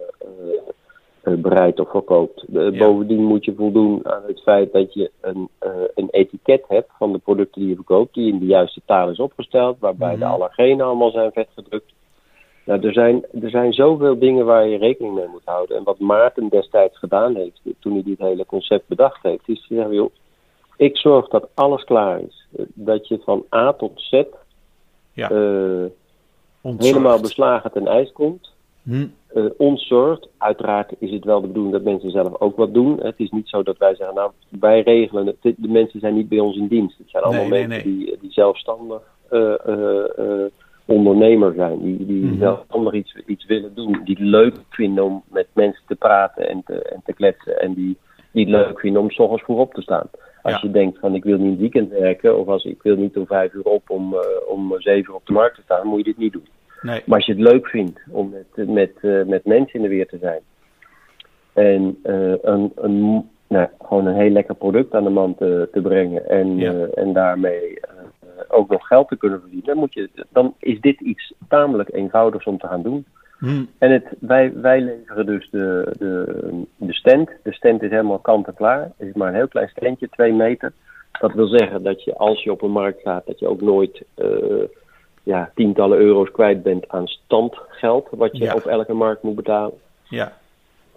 bereidt 1.23 1.79
of 1.79 1.89
verkoopt. 1.89 2.45
Ja. 2.47 2.69
Bovendien 2.71 3.23
moet 3.23 3.45
je 3.45 3.53
voldoen 3.55 3.99
aan 4.07 4.21
het 4.27 4.41
feit 4.41 4.71
dat 4.73 4.93
je 4.93 5.11
een, 5.21 5.49
uh, 5.63 5.71
een 5.95 6.07
etiket 6.11 6.63
hebt 6.67 6.89
van 6.97 7.11
de 7.11 7.17
producten 7.17 7.61
die 7.61 7.69
je 7.69 7.75
verkoopt, 7.75 8.13
die 8.13 8.31
in 8.33 8.39
de 8.39 8.45
juiste 8.45 8.81
taal 8.85 9.09
is 9.09 9.19
opgesteld, 9.19 9.79
waarbij 9.79 10.11
Mhm. 10.11 10.19
de 10.19 10.25
allergenen 10.25 10.85
allemaal 10.85 11.11
zijn 11.11 11.31
vetgedrukt. 11.31 11.93
Nou, 12.65 12.87
er, 12.87 12.93
zijn, 12.93 13.25
er 13.41 13.49
zijn 13.49 13.73
zoveel 13.73 14.19
dingen 14.19 14.45
waar 14.45 14.67
je 14.67 14.77
rekening 14.77 15.15
mee 15.15 15.27
moet 15.27 15.41
houden. 15.45 15.77
En 15.77 15.83
wat 15.83 15.99
Maarten 15.99 16.49
destijds 16.49 16.97
gedaan 16.97 17.35
heeft, 17.35 17.61
toen 17.79 17.93
hij 17.93 18.03
dit 18.03 18.19
hele 18.19 18.45
concept 18.45 18.87
bedacht 18.87 19.23
heeft, 19.23 19.47
is 19.49 19.67
te 19.67 19.75
zeggen, 19.75 19.93
joh, 19.93 20.09
ik 20.77 20.97
zorg 20.97 21.27
dat 21.27 21.49
alles 21.53 21.83
klaar 21.83 22.19
is. 22.21 22.47
Dat 22.73 23.07
je 23.07 23.19
van 23.23 23.43
A 23.55 23.73
tot 23.73 23.91
Z 23.95 24.23
Ja. 25.13 25.31
uh, 25.31 25.85
helemaal 26.77 27.19
beslagen 27.21 27.71
ten 27.71 27.87
ijs 27.87 28.11
komt. 28.11 28.51
Hm. 28.83 29.05
Uh, 29.33 29.45
ontzorgd. 29.57 30.29
Uiteraard 30.37 30.91
is 30.99 31.11
het 31.11 31.23
wel 31.25 31.41
de 31.41 31.47
bedoeling 31.47 31.73
dat 31.73 31.83
mensen 31.83 32.11
zelf 32.11 32.39
ook 32.41 32.55
wat 32.57 32.73
doen. 32.73 32.99
Het 33.01 33.13
is 33.17 33.29
niet 33.29 33.49
zo 33.49 33.63
dat 33.63 33.77
wij 33.77 33.95
zeggen, 33.95 34.15
nou, 34.15 34.31
wij 34.59 34.81
regelen 34.81 35.25
het. 35.25 35.35
De, 35.41 35.67
mensen 35.67 35.99
zijn 35.99 36.13
niet 36.15 36.29
bij 36.29 36.39
ons 36.39 36.57
in 36.57 36.67
dienst. 36.67 36.97
Het 36.97 37.09
zijn 37.09 37.23
allemaal 37.23 37.47
Nee, 37.47 37.59
nee, 37.59 37.67
mensen 37.67 37.97
Die, 37.97 38.17
die 38.21 38.31
zelfstandig 38.31 39.01
uh, 39.31 39.53
uh, 39.67 40.45
ondernemer 40.85 41.53
zijn. 41.53 41.81
Die, 41.81 42.05
die 42.05 42.23
Mhm. 42.25 42.37
zelfstandig 42.39 42.93
iets, 42.93 43.15
iets 43.25 43.45
willen 43.45 43.73
doen. 43.75 44.01
Die 44.03 44.15
het 44.19 44.27
leuk 44.27 44.55
vinden 44.69 45.03
om 45.03 45.23
met 45.31 45.47
mensen 45.53 45.83
te 45.87 45.95
praten 45.95 46.49
en 46.49 46.61
te, 46.65 46.81
en 46.81 47.01
te 47.05 47.13
kletsen. 47.13 47.61
En 47.61 47.73
die, 47.73 47.97
die 48.31 48.45
het 48.45 48.53
leuk 48.53 48.79
vinden 48.79 49.01
om 49.01 49.11
s 49.11 49.19
ochtends 49.19 49.43
vroeg 49.43 49.59
op 49.59 49.73
te 49.73 49.81
staan. 49.81 50.09
Als 50.41 50.53
Ja. 50.53 50.59
je 50.61 50.71
denkt 50.71 50.99
van 50.99 51.15
ik 51.15 51.23
wil 51.23 51.37
niet 51.37 51.45
in 51.45 51.51
het 51.51 51.59
weekend 51.59 51.89
werken. 51.89 52.39
Of 52.39 52.47
als 52.47 52.63
ik 52.65 52.81
wil 52.81 52.95
niet 52.95 53.17
om 53.17 53.25
vijf 53.25 53.53
uur 53.53 53.63
op 53.63 53.89
om, 53.89 54.15
om 54.47 54.73
zeven 54.77 55.09
uur 55.09 55.15
op 55.15 55.25
de 55.25 55.33
markt 55.33 55.55
te 55.55 55.61
staan. 55.61 55.87
moet 55.87 55.97
je 55.97 56.03
dit 56.03 56.17
niet 56.17 56.31
doen. 56.33 56.47
Nee. 56.81 57.01
Maar 57.05 57.17
als 57.17 57.25
je 57.25 57.33
het 57.33 57.41
leuk 57.41 57.67
vindt 57.67 57.99
om 58.09 58.29
met, 58.29 58.67
met, 58.67 58.91
uh, 59.01 59.25
met 59.25 59.45
mensen 59.45 59.73
in 59.73 59.81
de 59.81 59.87
weer 59.87 60.07
te 60.07 60.17
zijn. 60.17 60.41
En 61.53 61.99
uh, 62.03 62.33
een, 62.41 62.71
een, 62.75 63.29
nou, 63.47 63.67
gewoon 63.81 64.05
een 64.05 64.15
heel 64.15 64.29
lekker 64.29 64.55
product 64.55 64.93
aan 64.93 65.03
de 65.03 65.09
man 65.09 65.35
te, 65.35 65.69
te 65.71 65.81
brengen. 65.81 66.29
En, 66.29 66.57
Ja. 66.57 66.73
uh, 66.73 66.97
en 66.97 67.13
daarmee 67.13 67.79
ook 68.47 68.69
nog 68.69 68.87
geld 68.87 69.07
te 69.07 69.17
kunnen 69.17 69.39
verdienen. 69.39 69.67
Dan, 69.67 69.77
moet 69.77 69.93
je, 69.93 70.09
dan 70.29 70.55
is 70.59 70.79
dit 70.79 71.01
iets 71.01 71.33
tamelijk 71.47 71.93
eenvoudigs 71.93 72.45
om 72.45 72.57
te 72.57 72.67
gaan 72.67 72.81
doen. 72.81 73.05
Hm. 73.37 73.63
En 73.77 73.91
het, 73.91 74.05
wij, 74.19 74.53
wij 74.55 74.81
leveren 74.81 75.25
dus 75.25 75.49
de, 75.49 75.95
de, 75.99 76.63
de 76.75 76.93
stand. 76.93 77.29
De 77.43 77.53
stand 77.53 77.83
is 77.83 77.89
helemaal 77.89 78.19
kant 78.19 78.47
en 78.47 78.53
klaar. 78.53 78.91
Het 78.97 79.07
is 79.07 79.13
maar 79.13 79.27
een 79.27 79.35
heel 79.35 79.47
klein 79.47 79.69
standje, 79.69 80.09
twee 80.09 80.33
meter. 80.33 80.73
Dat 81.19 81.33
wil 81.33 81.47
zeggen 81.47 81.83
dat 81.83 82.03
je 82.03 82.15
als 82.15 82.43
je 82.43 82.51
op 82.51 82.61
een 82.61 82.71
markt 82.71 82.99
staat, 82.99 83.25
dat 83.25 83.39
je 83.39 83.47
ook 83.47 83.61
nooit 83.61 84.03
uh, 84.17 84.63
ja, 85.23 85.51
tientallen 85.55 85.99
euro's 85.99 86.31
kwijt 86.31 86.63
bent 86.63 86.87
aan 86.87 87.07
standgeld, 87.07 88.07
wat 88.11 88.37
je 88.37 88.43
Ja. 88.43 88.53
op 88.53 88.65
elke 88.65 88.93
markt 88.93 89.23
moet 89.23 89.35
betalen. 89.35 89.77
Ja. 90.09 90.37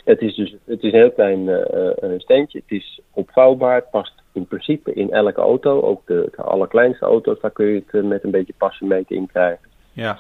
Het 0.04 0.20
is 0.20 0.34
dus 0.34 0.56
het 0.64 0.82
is 0.82 0.92
een 0.92 0.98
heel 0.98 1.10
klein 1.10 1.40
uh, 1.40 2.18
standje. 2.18 2.58
Het 2.66 2.78
is 2.78 3.00
opvouwbaar. 3.12 3.74
Het 3.74 3.90
past 3.90 4.12
in 4.32 4.46
principe 4.46 4.92
in 4.92 5.12
elke 5.12 5.40
auto. 5.40 5.80
Ook 5.80 6.00
de, 6.06 6.28
de 6.36 6.42
allerkleinste 6.42 7.04
auto's, 7.04 7.40
daar 7.40 7.50
kun 7.50 7.66
je 7.66 7.74
het 7.74 7.92
uh, 7.92 8.02
met 8.02 8.24
een 8.24 8.30
beetje 8.30 8.54
passen 8.58 8.86
meten 8.86 9.16
in 9.16 9.26
krijgen. 9.26 9.68
Ja. 9.92 10.18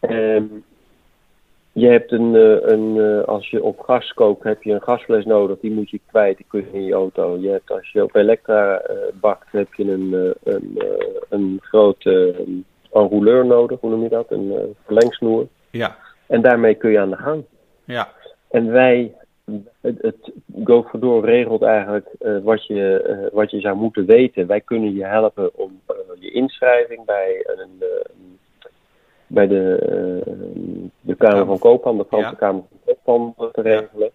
Um, 0.00 0.64
je 1.72 1.86
hebt 1.86 2.12
een, 2.12 2.34
een 2.72 3.24
als 3.24 3.50
je 3.50 3.62
op 3.62 3.80
gas 3.80 4.12
kookt, 4.12 4.44
heb 4.44 4.62
je 4.62 4.72
een 4.72 4.82
gasfles 4.82 5.24
nodig. 5.24 5.60
Die 5.60 5.70
moet 5.70 5.90
je 5.90 6.00
kwijt, 6.06 6.36
die 6.36 6.46
kun 6.48 6.60
je 6.60 6.78
in 6.78 6.84
je 6.84 6.92
auto. 6.92 7.36
Je 7.36 7.48
hebt, 7.48 7.70
als 7.70 7.90
je 7.92 8.02
op 8.02 8.14
elektra 8.14 8.82
bakt, 9.20 9.52
heb 9.52 9.74
je 9.74 9.92
een, 9.92 10.34
een, 10.42 10.82
een 11.28 11.58
grote 11.60 12.34
enrouleur 12.92 13.46
nodig. 13.46 13.80
Hoe 13.80 13.90
noem 13.90 14.02
je 14.02 14.08
dat? 14.08 14.30
Een 14.30 14.74
verlengsnoer. 14.84 15.46
Ja. 15.70 15.96
En 16.26 16.42
daarmee 16.42 16.74
kun 16.74 16.90
je 16.90 17.00
aan 17.00 17.10
de 17.10 17.16
gang. 17.16 17.44
Ja. 17.84 18.08
En 18.50 18.72
wij 18.72 19.14
het, 19.80 20.02
het 20.02 20.32
GoFordor 20.64 21.24
regelt 21.24 21.62
eigenlijk 21.62 22.08
wat, 22.42 22.66
je, 22.66 23.30
wat 23.32 23.50
je 23.50 23.60
zou 23.60 23.76
moeten 23.76 24.06
weten. 24.06 24.46
Wij 24.46 24.60
kunnen 24.60 24.94
je 24.94 25.04
helpen 25.04 25.50
om 25.54 25.80
je 26.18 26.30
inschrijving 26.30 27.04
bij 27.04 27.44
een 27.46 27.82
bij 29.28 29.46
de, 29.46 29.78
de 31.00 31.14
Kamer 31.14 31.46
van 31.46 31.58
Koophandel, 31.58 32.02
de 32.02 32.08
Franse 32.08 32.36
Kamer 32.36 32.62
van 32.68 32.94
Koophandel 33.04 33.50
te 33.50 33.60
regelen. 33.60 34.10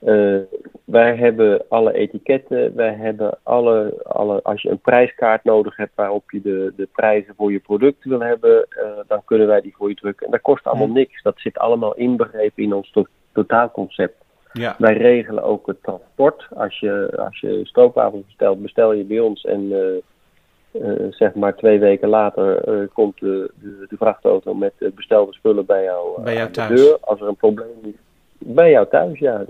Uh, 0.00 0.38
wij 0.84 1.16
hebben 1.16 1.64
alle 1.68 1.92
etiketten, 1.92 2.74
wij 2.74 2.94
hebben 2.94 3.38
alle, 3.42 3.94
alle, 4.02 4.42
als 4.42 4.62
je 4.62 4.70
een 4.70 4.80
prijskaart 4.80 5.44
nodig 5.44 5.76
hebt 5.76 5.94
waarop 5.94 6.30
je 6.30 6.40
de, 6.40 6.72
de 6.76 6.88
prijzen 6.92 7.34
voor 7.36 7.52
je 7.52 7.58
product 7.58 8.04
wil 8.04 8.20
hebben, 8.20 8.66
uh, 8.70 8.84
dan 9.06 9.24
kunnen 9.24 9.46
wij 9.46 9.60
die 9.60 9.74
voor 9.76 9.88
je 9.88 9.94
drukken. 9.94 10.26
En 10.26 10.32
dat 10.32 10.40
kost 10.40 10.64
allemaal 10.64 10.88
niks. 10.88 11.22
Dat 11.22 11.38
zit 11.38 11.58
allemaal 11.58 11.94
inbegrepen 11.94 12.62
in 12.62 12.72
ons 12.72 12.90
to 12.90 13.06
totaalconcept. 13.32 14.24
Ja. 14.52 14.74
Wij 14.78 14.96
regelen 14.96 15.42
ook 15.42 15.66
het 15.66 15.82
transport. 15.82 16.46
Als 16.54 16.78
je, 16.78 17.14
als 17.16 17.40
je 17.40 17.60
stroopwafels 17.62 18.24
bestelt, 18.24 18.62
bestel 18.62 18.92
je 18.92 19.04
bij 19.04 19.20
ons 19.20 19.44
en 19.44 19.60
uh, 19.62 21.06
zeg 21.10 21.34
maar 21.34 21.56
twee 21.56 21.78
weken 21.78 22.08
later 22.08 22.88
komt 22.92 23.20
de, 23.20 23.50
de, 23.54 23.86
de, 23.88 23.96
vrachtauto 23.96 24.54
met 24.54 24.72
bestelde 24.94 25.32
spullen 25.32 25.66
bij 25.66 25.84
jou, 25.84 26.22
bij 26.22 26.34
jou 26.34 26.50
thuis. 26.50 26.68
de 26.68 26.74
deur. 26.74 26.98
Als 27.00 27.20
er 27.20 27.28
een 27.28 27.36
probleem 27.36 27.78
is 27.82 27.94
bij 28.38 28.70
jou 28.70 28.86
thuis, 28.88 29.18
ja. 29.18 29.44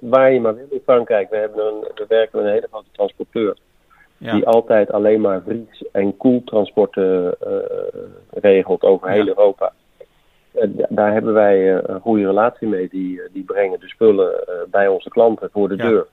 waar 0.00 0.32
je 0.32 0.40
maar 0.40 0.54
wil 0.54 0.66
in 0.70 0.80
Frankrijk. 0.84 1.30
We, 1.30 1.36
hebben 1.36 1.66
een, 1.66 1.80
we 1.94 2.04
werken 2.08 2.38
met 2.38 2.46
een 2.46 2.52
hele 2.52 2.68
grote 2.70 2.90
transporteur. 2.92 3.56
Die 4.18 4.46
altijd 4.46 4.92
alleen 4.92 5.20
maar 5.20 5.42
vries- 5.42 5.84
en 5.92 6.16
koeltransporten 6.16 7.36
uh, 7.46 7.56
regelt 8.30 8.82
over 8.82 9.10
heel 9.10 9.26
Europa. 9.26 9.72
daar 10.88 11.12
hebben 11.12 11.32
wij 11.32 11.74
uh, 11.74 11.78
een 11.82 12.00
goede 12.00 12.26
relatie 12.26 12.68
mee. 12.68 12.88
Die, 12.88 13.20
die 13.32 13.44
brengen 13.44 13.80
de 13.80 13.88
spullen 13.88 14.44
bij 14.70 14.88
onze 14.88 15.08
klanten 15.08 15.50
voor 15.52 15.68
de 15.68 15.76
deur. 15.76 16.06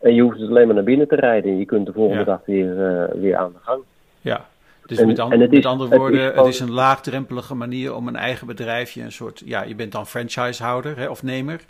En 0.00 0.14
je 0.14 0.22
hoeft 0.22 0.38
dus 0.38 0.48
alleen 0.48 0.66
maar 0.66 0.74
naar 0.74 0.84
binnen 0.84 1.08
te 1.08 1.16
rijden. 1.16 1.50
En 1.50 1.58
je 1.58 1.64
kunt 1.64 1.86
de 1.86 1.92
volgende 1.92 2.24
dag 2.24 2.40
weer, 2.44 2.74
weer 3.20 3.36
aan 3.36 3.52
de 3.52 3.58
gang. 3.62 3.82
Ja, 4.20 4.46
dus 4.88 5.04
met, 5.04 5.18
andere 5.66 5.96
woorden, 5.96 6.24
het 6.24 6.34
is, 6.34 6.38
het 6.38 6.46
is, 6.46 6.60
een 6.60 6.70
laagdrempelige 6.70 7.54
manier 7.54 7.94
om 7.94 8.08
een 8.08 8.16
eigen 8.16 8.46
bedrijfje, 8.46 9.02
een 9.02 9.12
soort, 9.12 9.42
ja, 9.44 9.62
je 9.62 9.74
bent 9.74 9.92
dan 9.92 10.06
franchisehouder 10.06 10.98
hè, 10.98 11.08
of 11.08 11.22
nemer. 11.22 11.60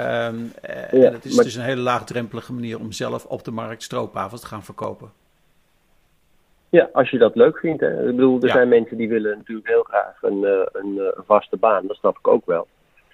Um, 0.00 0.52
en 0.62 1.12
het 1.12 1.24
is 1.24 1.36
dus 1.36 1.54
een 1.54 1.62
hele 1.62 1.80
laagdrempelige 1.80 2.52
manier 2.52 2.78
om 2.78 2.92
zelf 2.92 3.24
op 3.24 3.44
de 3.44 3.50
markt 3.50 3.82
stroopwafels 3.82 4.40
te 4.40 4.46
gaan 4.46 4.62
verkopen. 4.62 5.10
Ja, 6.68 6.88
als 6.92 7.10
je 7.10 7.18
dat 7.18 7.34
leuk 7.34 7.58
vindt. 7.58 7.80
Hè. 7.80 8.08
Ik 8.08 8.16
bedoel, 8.16 8.42
er 8.42 8.50
zijn 8.50 8.68
mensen 8.68 8.96
die 8.96 9.08
willen 9.08 9.36
natuurlijk 9.36 9.68
heel 9.68 9.82
graag 9.82 10.22
een, 10.22 10.42
uh, 10.42 10.50
een, 10.72 11.12
een 11.16 11.24
vaste 11.26 11.56
baan. 11.56 11.86
Dat 11.86 11.96
snap 11.96 12.18
ik 12.18 12.28
ook 12.28 12.46
wel. 12.46 12.66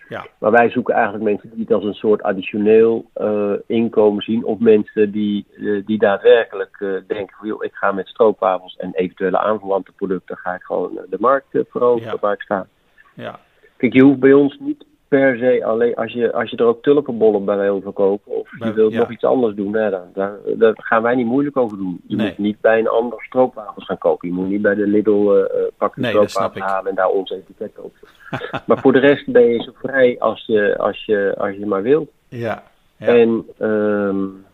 Ja. 0.09 0.27
Maar 0.38 0.51
wij 0.51 0.71
zoeken 0.71 0.95
eigenlijk 0.95 1.25
mensen 1.25 1.51
die 1.51 1.61
het 1.61 1.73
als 1.73 1.85
een 1.85 1.95
soort 1.95 2.23
additioneel 2.23 3.11
uh, 3.17 3.53
inkomen 3.67 4.23
zien. 4.23 4.45
Of 4.45 4.59
mensen 4.59 5.11
die, 5.11 5.47
uh, 5.57 5.87
die 5.87 5.99
daadwerkelijk 5.99 6.77
uh, 6.81 7.01
denken 7.07 7.37
van 7.38 7.47
joh, 7.47 7.65
ik 7.65 7.75
ga 7.75 7.93
met 7.93 8.09
stroopwafels 8.09 8.77
en 8.77 8.93
eventuele 8.95 9.38
aanverwante 9.38 9.93
producten 9.93 10.37
ga 10.37 10.55
ik 10.55 10.62
gewoon 10.62 11.01
de 11.09 11.17
markt 11.21 11.47
veroveren 11.51 12.12
ja. 12.12 12.19
waar 12.21 12.33
ik 12.33 12.43
sta. 12.43 12.67
Ja. 13.15 13.41
Kijk, 13.77 13.93
je 13.93 14.03
hoeft 14.03 14.21
bij 14.21 14.33
ons 14.33 14.59
niet 14.59 14.85
per 15.12 15.37
se 15.38 15.64
alleen 15.64 15.94
als 15.94 16.12
je, 16.12 16.33
als 16.33 16.51
je 16.51 16.57
er 16.57 16.64
ook 16.64 16.83
tulpenbollen 16.83 17.44
bij 17.44 17.57
wil 17.57 17.81
verkopen 17.81 18.33
of 18.33 18.51
je 18.59 18.72
wilt 18.72 18.92
nog 18.92 19.11
iets 19.11 19.25
anders 19.25 19.55
doen, 19.55 19.75
hè, 19.75 19.90
dan, 19.90 20.03
daar, 20.14 20.37
daar, 20.44 20.72
gaan 20.77 21.03
wij 21.03 21.14
niet 21.14 21.27
moeilijk 21.27 21.57
over 21.57 21.77
doen. 21.77 22.01
Je 22.07 22.16
moet 22.16 22.38
niet 22.38 22.61
bij 22.61 22.79
een 22.79 22.88
ander 22.88 23.22
stroopwafels 23.22 23.85
gaan 23.85 23.98
kopen. 23.98 24.29
Je 24.29 24.35
moet 24.35 24.48
niet 24.48 24.62
bij 24.62 24.75
de 24.75 24.87
Lidl 24.87 25.11
uh, 25.11 25.44
pakken 25.77 26.03
nee, 26.03 26.11
stroopwafels 26.11 26.64
halen 26.64 26.90
en 26.90 26.94
daar 26.94 27.09
ons 27.09 27.31
etiket 27.31 27.79
op. 27.79 27.94
maar 28.66 28.79
voor 28.79 28.92
de 28.92 28.98
rest 28.98 29.33
ben 29.33 29.44
je 29.44 29.62
zo 29.62 29.72
vrij 29.75 30.16
als 30.18 30.44
je, 30.46 30.79
als 30.79 31.05
je, 31.05 31.35
als 31.38 31.57
je 31.57 31.66
maar 31.66 31.83
wilt. 31.83 32.11
Ja. 32.29 32.62
ja. 32.96 33.07
En 33.07 33.46
um, 33.68 34.44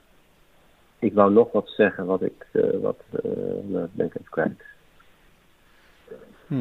ik 0.98 1.14
wou 1.14 1.32
nog 1.32 1.52
wat 1.52 1.68
zeggen 1.76 2.06
wat 2.06 2.22
ik, 2.22 2.46
uh, 2.52 2.64
wat, 2.82 3.00
uh, 3.24 3.32
nou, 3.66 3.86
ben 3.92 4.06
ik 4.06 4.14
even 4.14 4.30
kwijt. 4.30 4.62
Hm. 6.46 6.58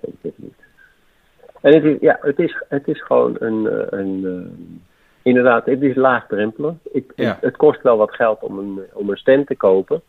ik 0.00 0.14
weet 0.20 0.36
het 0.36 0.38
niet. 0.38 0.67
En 1.60 1.74
het 1.74 1.84
is, 1.84 1.96
ja, 2.00 2.18
het 2.20 2.38
is, 2.38 2.62
het 2.68 2.88
is 2.88 3.02
gewoon 3.02 3.36
een, 3.38 3.68
eh, 3.68 3.98
een, 3.98 4.20
uh, 4.24 4.76
inderdaad, 5.22 5.66
het 5.66 5.82
is 5.82 5.94
laagdrempelig. 5.94 6.74
Het, 6.92 7.04
ja. 7.14 7.38
het, 7.40 7.56
kost 7.56 7.82
wel 7.82 7.96
wat 7.96 8.14
geld 8.14 8.40
om 8.40 8.58
een, 8.58 8.80
om 8.92 9.10
een 9.10 9.16
stand 9.16 9.46
te 9.46 9.56
kopen. 9.56 10.02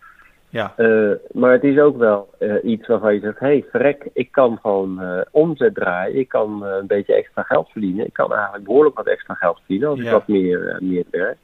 Ja. 0.49 0.73
Uh, 0.77 1.11
maar 1.31 1.51
het 1.51 1.63
is 1.63 1.79
ook 1.79 1.97
wel 1.97 2.29
uh, 2.39 2.53
iets 2.63 2.87
waarvan 2.87 3.13
je 3.13 3.19
zegt, 3.19 3.39
hé, 3.39 3.47
hey, 3.47 3.65
verrek, 3.69 4.09
ik 4.13 4.31
kan 4.31 4.57
gewoon 4.61 5.25
omzet 5.31 5.75
draaien. 5.75 6.19
Ik 6.19 6.27
kan 6.27 6.63
een 6.63 6.87
beetje 6.87 7.13
extra 7.13 7.43
geld 7.43 7.69
verdienen. 7.69 8.05
Ik 8.05 8.13
kan 8.13 8.33
eigenlijk 8.33 8.63
behoorlijk 8.63 8.95
wat 8.95 9.07
extra 9.07 9.33
geld 9.33 9.57
verdienen 9.57 9.89
als 9.89 9.99
ja. 9.99 10.05
ik 10.05 10.11
wat 10.11 10.27
meer, 10.27 10.77
meer 10.79 11.03
werk. 11.11 11.37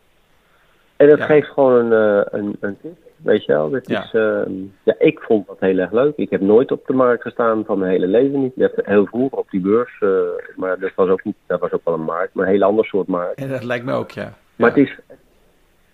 En 0.96 1.10
dat 1.10 1.22
geeft 1.22 1.48
gewoon 1.48 1.91
een, 1.91 2.26
een, 2.32 2.56
een 2.60 2.78
tip. 2.82 3.05
Weet 3.26 3.46
je 3.46 3.52
wel, 3.52 3.70
dat 3.70 3.88
ja. 3.88 4.04
is, 4.04 4.14
uh, 4.14 4.42
ja, 4.84 4.96
ik 4.98 5.20
vond 5.20 5.48
dat 5.48 5.60
heel 5.60 5.78
erg 5.78 5.92
leuk. 5.92 6.16
Ik 6.16 6.30
heb 6.30 6.42
nooit 6.42 6.72
op 6.72 6.88
de 6.88 6.94
markt 6.94 7.22
gestaan 7.22 7.66
van 7.66 7.80
mijn 7.80 7.92
hele 7.92 8.08
leven 8.08 8.42
niet. 8.42 8.52
Je 8.56 8.62
hebt 8.62 8.86
heel 8.86 9.06
vroeger 9.06 9.38
op 9.38 9.50
die 9.50 9.62
beurs, 9.62 10.00
uh, 10.00 10.10
maar 10.56 10.80
dat 10.80 10.92
was 10.96 11.10
ook 11.10 11.24
niet, 11.24 11.36
dat 11.46 11.60
was 11.60 11.72
ook 11.72 11.82
wel 11.84 11.94
een 11.94 12.02
markt, 12.02 12.34
maar 12.34 12.46
een 12.46 12.52
heel 12.52 12.64
ander 12.64 12.86
soort 12.86 13.08
markt. 13.08 13.40
En 13.40 13.50
dat 13.50 13.64
lijkt 13.64 13.86
me 13.86 13.94
ook, 13.94 14.12
ja. 14.12 14.34
Maar 14.56 14.70
het 14.70 14.78
is, 14.78 15.00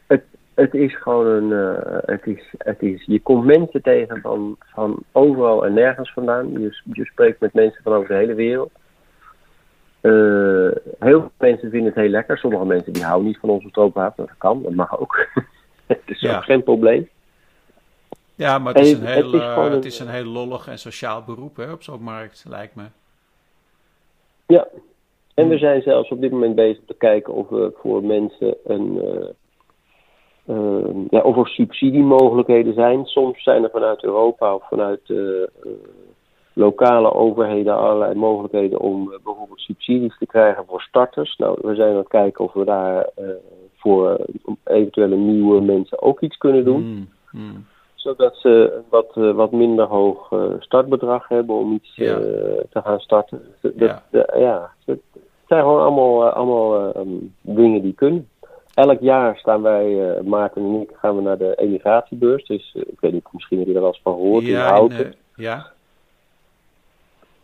het, 0.07 0.23
het 0.53 0.73
is 0.73 0.97
gewoon 0.97 1.25
een, 1.25 1.49
uh, 1.49 1.97
het 2.05 2.27
is, 2.27 2.53
het 2.57 2.81
is, 2.81 3.03
je 3.05 3.19
komt 3.19 3.45
mensen 3.45 3.81
tegen 3.81 4.21
van, 4.21 4.55
van 4.59 5.03
overal 5.11 5.65
en 5.65 5.73
nergens 5.73 6.13
vandaan. 6.13 6.51
Je, 6.51 6.81
je 6.93 7.05
spreekt 7.05 7.39
met 7.39 7.53
mensen 7.53 7.83
van 7.83 7.93
over 7.93 8.07
de 8.07 8.15
hele 8.15 8.33
wereld. 8.35 8.71
Uh, 10.01 10.71
heel 10.99 11.19
veel 11.19 11.31
mensen 11.37 11.69
vinden 11.69 11.87
het 11.87 12.01
heel 12.01 12.09
lekker. 12.09 12.37
Sommige 12.37 12.65
mensen 12.65 12.93
die 12.93 13.03
houden 13.03 13.27
niet 13.27 13.39
van 13.39 13.49
onze 13.49 13.69
stroopwapen. 13.69 14.25
Dat 14.25 14.37
kan, 14.37 14.63
dat 14.63 14.73
mag 14.73 14.99
ook. 14.99 15.27
het 15.87 16.01
is 16.05 16.19
ja. 16.19 16.35
ook 16.35 16.43
geen 16.43 16.63
probleem. 16.63 17.09
Ja, 18.41 18.59
maar 18.59 18.73
het 18.73 18.85
is, 18.85 18.91
een 18.91 19.05
heel, 19.05 19.31
het 19.31 19.41
is, 19.41 19.73
het 19.73 19.85
is 19.85 19.99
een 19.99 20.07
heel 20.07 20.25
lollig 20.25 20.67
en 20.67 20.79
sociaal 20.79 21.23
beroep 21.23 21.55
hè, 21.55 21.71
op 21.71 21.83
zo'n 21.83 22.03
markt, 22.03 22.45
lijkt 22.47 22.75
me. 22.75 22.83
Ja, 24.47 24.67
en 25.33 25.47
we 25.47 25.57
zijn 25.57 25.81
zelfs 25.81 26.09
op 26.09 26.21
dit 26.21 26.31
moment 26.31 26.55
bezig 26.55 26.83
te 26.85 26.93
kijken 26.93 27.33
of 27.33 27.49
we 27.49 27.73
voor 27.81 28.03
mensen 28.03 28.55
een. 28.63 28.95
Uh, 28.95 29.29
uh, 30.57 31.05
ja, 31.09 31.19
of 31.19 31.37
er 31.37 31.47
subsidiemogelijkheden 31.47 32.73
zijn. 32.73 33.05
Soms 33.05 33.43
zijn 33.43 33.63
er 33.63 33.69
vanuit 33.69 34.03
Europa 34.03 34.55
of 34.55 34.67
vanuit 34.67 35.13
lokale 36.53 37.13
overheden 37.13 37.77
allerlei 37.77 38.15
mogelijkheden 38.15 38.79
om 38.79 39.05
bijvoorbeeld 39.23 39.59
subsidies 39.59 40.17
te 40.17 40.25
krijgen 40.25 40.65
voor 40.67 40.81
starters. 40.81 41.37
Nou, 41.37 41.57
we 41.61 41.75
zijn 41.75 41.91
aan 41.91 41.97
het 41.97 42.07
kijken 42.07 42.45
of 42.45 42.53
we 42.53 42.65
daar 42.65 43.09
voor 43.75 44.25
eventuele 44.63 45.15
nieuwe 45.15 45.61
mensen 45.61 46.01
ook 46.01 46.21
iets 46.21 46.37
kunnen 46.37 46.65
doen. 46.65 46.81
Mm, 46.83 47.09
mm 47.31 47.69
zodat 48.01 48.35
ze 48.35 48.73
een 48.75 48.83
wat, 48.89 49.11
uh, 49.15 49.31
wat 49.33 49.51
minder 49.51 49.85
hoog 49.85 50.31
uh, 50.31 50.43
startbedrag 50.59 51.27
hebben 51.27 51.55
om 51.55 51.73
iets 51.73 51.95
ja. 51.95 52.17
uh, 52.17 52.23
te 52.69 52.81
gaan 52.83 52.99
starten. 52.99 53.41
Dat, 53.61 54.01
ja. 54.37 54.71
Het 54.85 54.99
zijn 55.47 55.61
gewoon 55.61 55.81
allemaal, 55.81 56.29
allemaal 56.29 56.95
um, 56.97 57.35
dingen 57.41 57.81
die 57.81 57.93
kunnen. 57.93 58.27
Elk 58.73 58.99
jaar 58.99 59.37
staan 59.37 59.61
wij, 59.61 60.21
Maarten 60.23 60.61
en 60.61 60.81
ik, 60.81 60.89
gaan 60.93 61.15
we 61.15 61.21
naar 61.21 61.37
de 61.37 61.55
emigratiebeurs. 61.55 62.45
Dus 62.45 62.75
ik 62.75 62.99
weet 62.99 63.11
niet, 63.11 63.27
misschien 63.31 63.57
heb 63.57 63.67
je 63.67 63.73
er 63.73 63.79
wel 63.79 63.89
eens 63.89 64.01
van 64.03 64.13
gehoord. 64.13 64.45
Ja, 64.45 64.75
in, 64.75 65.15
ja. 65.35 65.71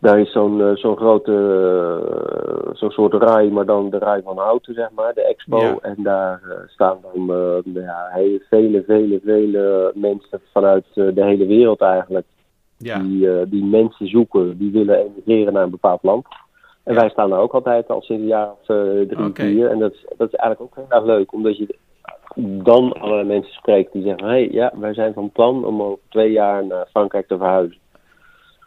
Daar 0.00 0.20
is 0.20 0.32
zo'n 0.32 0.58
uh, 0.58 0.76
zo'n 0.76 0.96
grote, 0.96 1.32
uh, 1.32 2.74
zo'n 2.74 2.90
soort 2.90 3.14
rij, 3.14 3.48
maar 3.48 3.66
dan 3.66 3.90
de 3.90 3.98
rij 3.98 4.22
van 4.24 4.38
houten, 4.38 4.74
zeg 4.74 4.90
maar, 4.90 5.14
de 5.14 5.22
expo. 5.22 5.60
Ja. 5.60 5.76
En 5.82 5.96
daar 6.02 6.40
uh, 6.48 6.54
staan 6.66 6.98
dan 7.02 7.62
ja, 7.64 8.08
hele, 8.10 8.42
vele, 8.48 8.82
vele, 8.86 9.20
vele 9.24 9.92
mensen 9.94 10.40
vanuit 10.52 10.84
de 10.94 11.24
hele 11.24 11.46
wereld 11.46 11.80
eigenlijk. 11.80 12.26
Ja. 12.76 12.98
Die, 12.98 13.48
die 13.48 13.64
mensen 13.64 14.06
zoeken, 14.06 14.58
die 14.58 14.72
willen 14.72 14.98
emigreren 14.98 15.52
naar 15.52 15.62
een 15.62 15.70
bepaald 15.70 16.02
land. 16.02 16.26
En 16.84 16.94
wij 16.94 17.08
staan 17.08 17.30
daar 17.30 17.40
ook 17.40 17.54
altijd 17.54 17.88
al 17.88 18.02
sinds 18.02 18.22
een 18.22 18.28
jaar 18.28 18.50
of 18.50 18.64
drie, 19.06 19.24
okay. 19.24 19.46
vier. 19.46 19.70
En 19.70 19.78
dat 19.78 19.92
is, 19.92 20.04
dat 20.16 20.32
is 20.32 20.38
eigenlijk 20.38 20.60
ook 20.60 20.84
heel 20.84 20.98
erg 20.98 21.04
leuk, 21.04 21.32
omdat 21.32 21.56
je 21.56 21.76
dan 22.64 22.92
allerlei 22.92 23.26
mensen 23.26 23.52
spreekt 23.52 23.92
die 23.92 24.02
zeggen: 24.02 24.26
hé, 24.26 24.32
hey, 24.32 24.48
ja, 24.50 24.72
wij 24.74 24.94
zijn 24.94 25.12
van 25.12 25.30
plan 25.30 25.64
om 25.64 25.82
over 25.82 25.98
twee 26.08 26.32
jaar 26.32 26.66
naar 26.66 26.86
Frankrijk 26.90 27.28
te 27.28 27.36
verhuizen. 27.36 27.78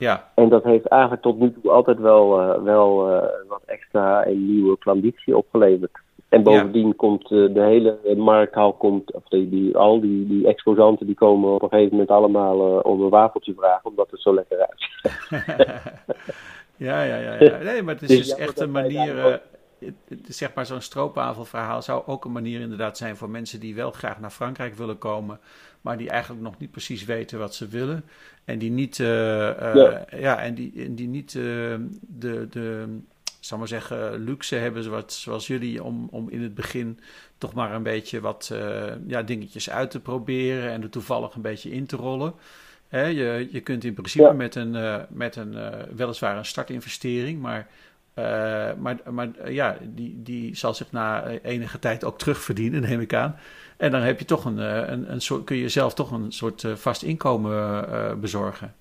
Ja. 0.01 0.29
En 0.33 0.49
dat 0.49 0.63
heeft 0.63 0.85
eigenlijk 0.85 1.21
tot 1.21 1.39
nu 1.39 1.53
toe 1.53 1.71
altijd 1.71 1.99
wel, 1.99 2.41
uh, 2.41 2.63
wel 2.63 3.09
uh, 3.09 3.23
wat 3.47 3.61
extra 3.65 4.23
en 4.23 4.45
nieuwe 4.45 4.77
klanditie 4.77 5.37
opgeleverd. 5.37 5.91
En 6.29 6.43
bovendien 6.43 6.87
ja. 6.87 6.93
komt 6.97 7.31
uh, 7.31 7.53
de 7.53 7.61
hele 7.61 8.15
markthal, 8.15 8.73
komt, 8.73 9.13
of 9.13 9.23
die, 9.27 9.49
die, 9.49 9.77
al 9.77 10.01
die, 10.01 10.27
die 10.27 10.47
exposanten 10.47 11.05
die 11.05 11.15
komen 11.15 11.53
op 11.53 11.61
een 11.61 11.69
gegeven 11.69 11.91
moment 11.91 12.09
allemaal 12.09 12.79
om 12.79 13.01
een 13.01 13.09
wafeltje 13.09 13.53
vragen, 13.57 13.89
omdat 13.89 14.11
het 14.11 14.21
zo 14.21 14.33
lekker 14.33 14.67
uitziet. 14.67 15.01
ja, 16.87 17.03
ja, 17.03 17.17
ja, 17.17 17.35
ja. 17.39 17.57
Nee, 17.57 17.83
maar 17.83 17.93
het 17.93 18.03
is 18.03 18.09
dus, 18.17 18.27
dus 18.27 18.35
echt 18.35 18.59
een 18.59 18.71
manier 18.71 19.41
zeg 20.27 20.53
maar 20.53 20.65
zo'n 20.65 20.81
stroopwafelverhaal 20.81 21.81
zou 21.81 22.03
ook 22.05 22.25
een 22.25 22.31
manier 22.31 22.59
inderdaad 22.59 22.97
zijn 22.97 23.17
voor 23.17 23.29
mensen 23.29 23.59
die 23.59 23.75
wel 23.75 23.91
graag 23.91 24.19
naar 24.19 24.29
Frankrijk 24.29 24.75
willen 24.75 24.97
komen, 24.97 25.39
maar 25.81 25.97
die 25.97 26.09
eigenlijk 26.09 26.41
nog 26.41 26.57
niet 26.57 26.71
precies 26.71 27.05
weten 27.05 27.39
wat 27.39 27.55
ze 27.55 27.67
willen. 27.67 28.03
En 28.45 28.59
die 28.59 28.71
niet, 28.71 28.97
uh, 28.97 29.07
uh, 29.07 29.75
ja. 29.75 30.05
ja. 30.11 30.39
en 30.39 30.55
die, 30.55 30.73
en 30.75 30.95
die 30.95 31.07
niet 31.07 31.33
uh, 31.33 31.43
de, 32.01 32.47
de, 32.49 32.97
zal 33.39 33.57
maar 33.57 33.67
zeggen, 33.67 34.23
luxe 34.23 34.55
hebben 34.55 34.83
zoals, 34.83 35.21
zoals 35.21 35.47
jullie 35.47 35.83
om, 35.83 36.07
om 36.11 36.29
in 36.29 36.41
het 36.41 36.55
begin 36.55 36.99
toch 37.37 37.53
maar 37.53 37.73
een 37.73 37.83
beetje 37.83 38.19
wat 38.19 38.53
ja, 39.07 39.23
dingetjes 39.23 39.69
uit 39.69 39.91
te 39.91 39.99
proberen 39.99 40.71
en 40.71 40.81
er 40.81 40.89
toevallig 40.89 41.33
een 41.33 41.41
beetje 41.41 41.71
in 41.71 41.85
te 41.85 41.95
rollen. 41.95 42.33
Je, 42.89 43.47
je 43.51 43.59
kunt 43.59 43.83
in 43.83 43.93
principe 43.93 44.33
met 44.33 44.55
een, 44.55 45.05
met 45.09 45.35
een 45.35 45.55
weliswaar 45.95 46.37
een 46.37 46.45
startinvestering, 46.45 47.41
maar 47.41 47.67
maar, 48.79 48.97
maar 49.09 49.51
ja, 49.51 49.77
die, 49.81 50.21
die 50.23 50.55
zal 50.55 50.73
zich 50.73 50.91
na 50.91 51.27
enige 51.27 51.79
tijd 51.79 52.03
ook 52.03 52.17
terugverdienen, 52.17 52.81
neem 52.81 52.99
ik 52.99 53.13
aan. 53.13 53.35
En 53.77 53.91
dan 53.91 54.01
heb 54.01 54.19
je 54.19 54.25
toch 54.25 54.45
een, 54.45 54.57
een, 54.91 55.11
een 55.11 55.21
soort, 55.21 55.43
kun 55.43 55.57
je 55.57 55.69
zelf 55.69 55.93
toch 55.93 56.11
een 56.11 56.31
soort 56.31 56.65
vast 56.75 57.03
inkomen 57.03 57.85
bezorgen. 58.21 58.73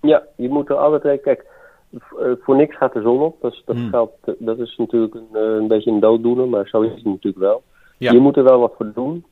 Ja, 0.00 0.22
je 0.36 0.48
moet 0.48 0.68
er 0.68 0.76
altijd. 0.76 1.22
Kijk, 1.22 1.44
eh, 1.90 2.32
voor 2.40 2.56
niks 2.56 2.76
gaat 2.76 2.92
de 2.92 3.00
zon 3.00 3.20
op. 3.20 3.40
Dat 3.40 3.62
Hmm. 3.66 3.88
geldt, 3.88 4.12
dat 4.38 4.58
is 4.58 4.76
natuurlijk 4.76 5.14
een, 5.14 5.28
eh, 5.32 5.42
een 5.42 5.68
beetje 5.68 5.90
een 5.90 6.00
dooddoener, 6.00 6.48
maar 6.48 6.68
zo 6.68 6.80
is 6.80 6.94
het 6.94 7.04
natuurlijk 7.04 7.38
wel. 7.38 7.62
Ja. 7.98 8.12
Je 8.12 8.18
moet 8.18 8.36
er 8.36 8.44
wel 8.44 8.60
wat 8.60 8.74
voor 8.76 8.92
doen. 8.94 9.24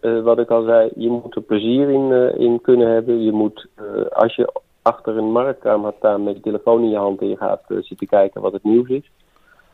Eh, 0.00 0.22
wat 0.22 0.38
ik 0.38 0.50
al 0.50 0.62
zei, 0.62 0.90
je 0.96 1.08
moet 1.08 1.34
er 1.34 1.42
plezier 1.42 1.90
in, 1.90 2.12
eh, 2.12 2.40
in 2.40 2.60
kunnen 2.60 2.88
hebben. 2.88 3.22
Je 3.22 3.32
moet, 3.32 3.66
eh, 3.74 4.06
als 4.10 4.34
je 4.34 4.52
achter 4.82 5.16
een 5.16 5.32
marktkamer 5.32 5.84
gaat 5.84 5.98
staan 5.98 6.24
met 6.24 6.34
je 6.34 6.40
telefoon 6.40 6.82
in 6.82 6.90
je 6.90 6.96
hand 6.96 7.20
en 7.20 7.28
je 7.28 7.36
gaat 7.36 7.62
eh, 7.68 7.76
zitten 7.80 8.06
kijken 8.06 8.40
wat 8.40 8.52
het 8.52 8.64
nieuws 8.64 8.88
is. 8.88 9.10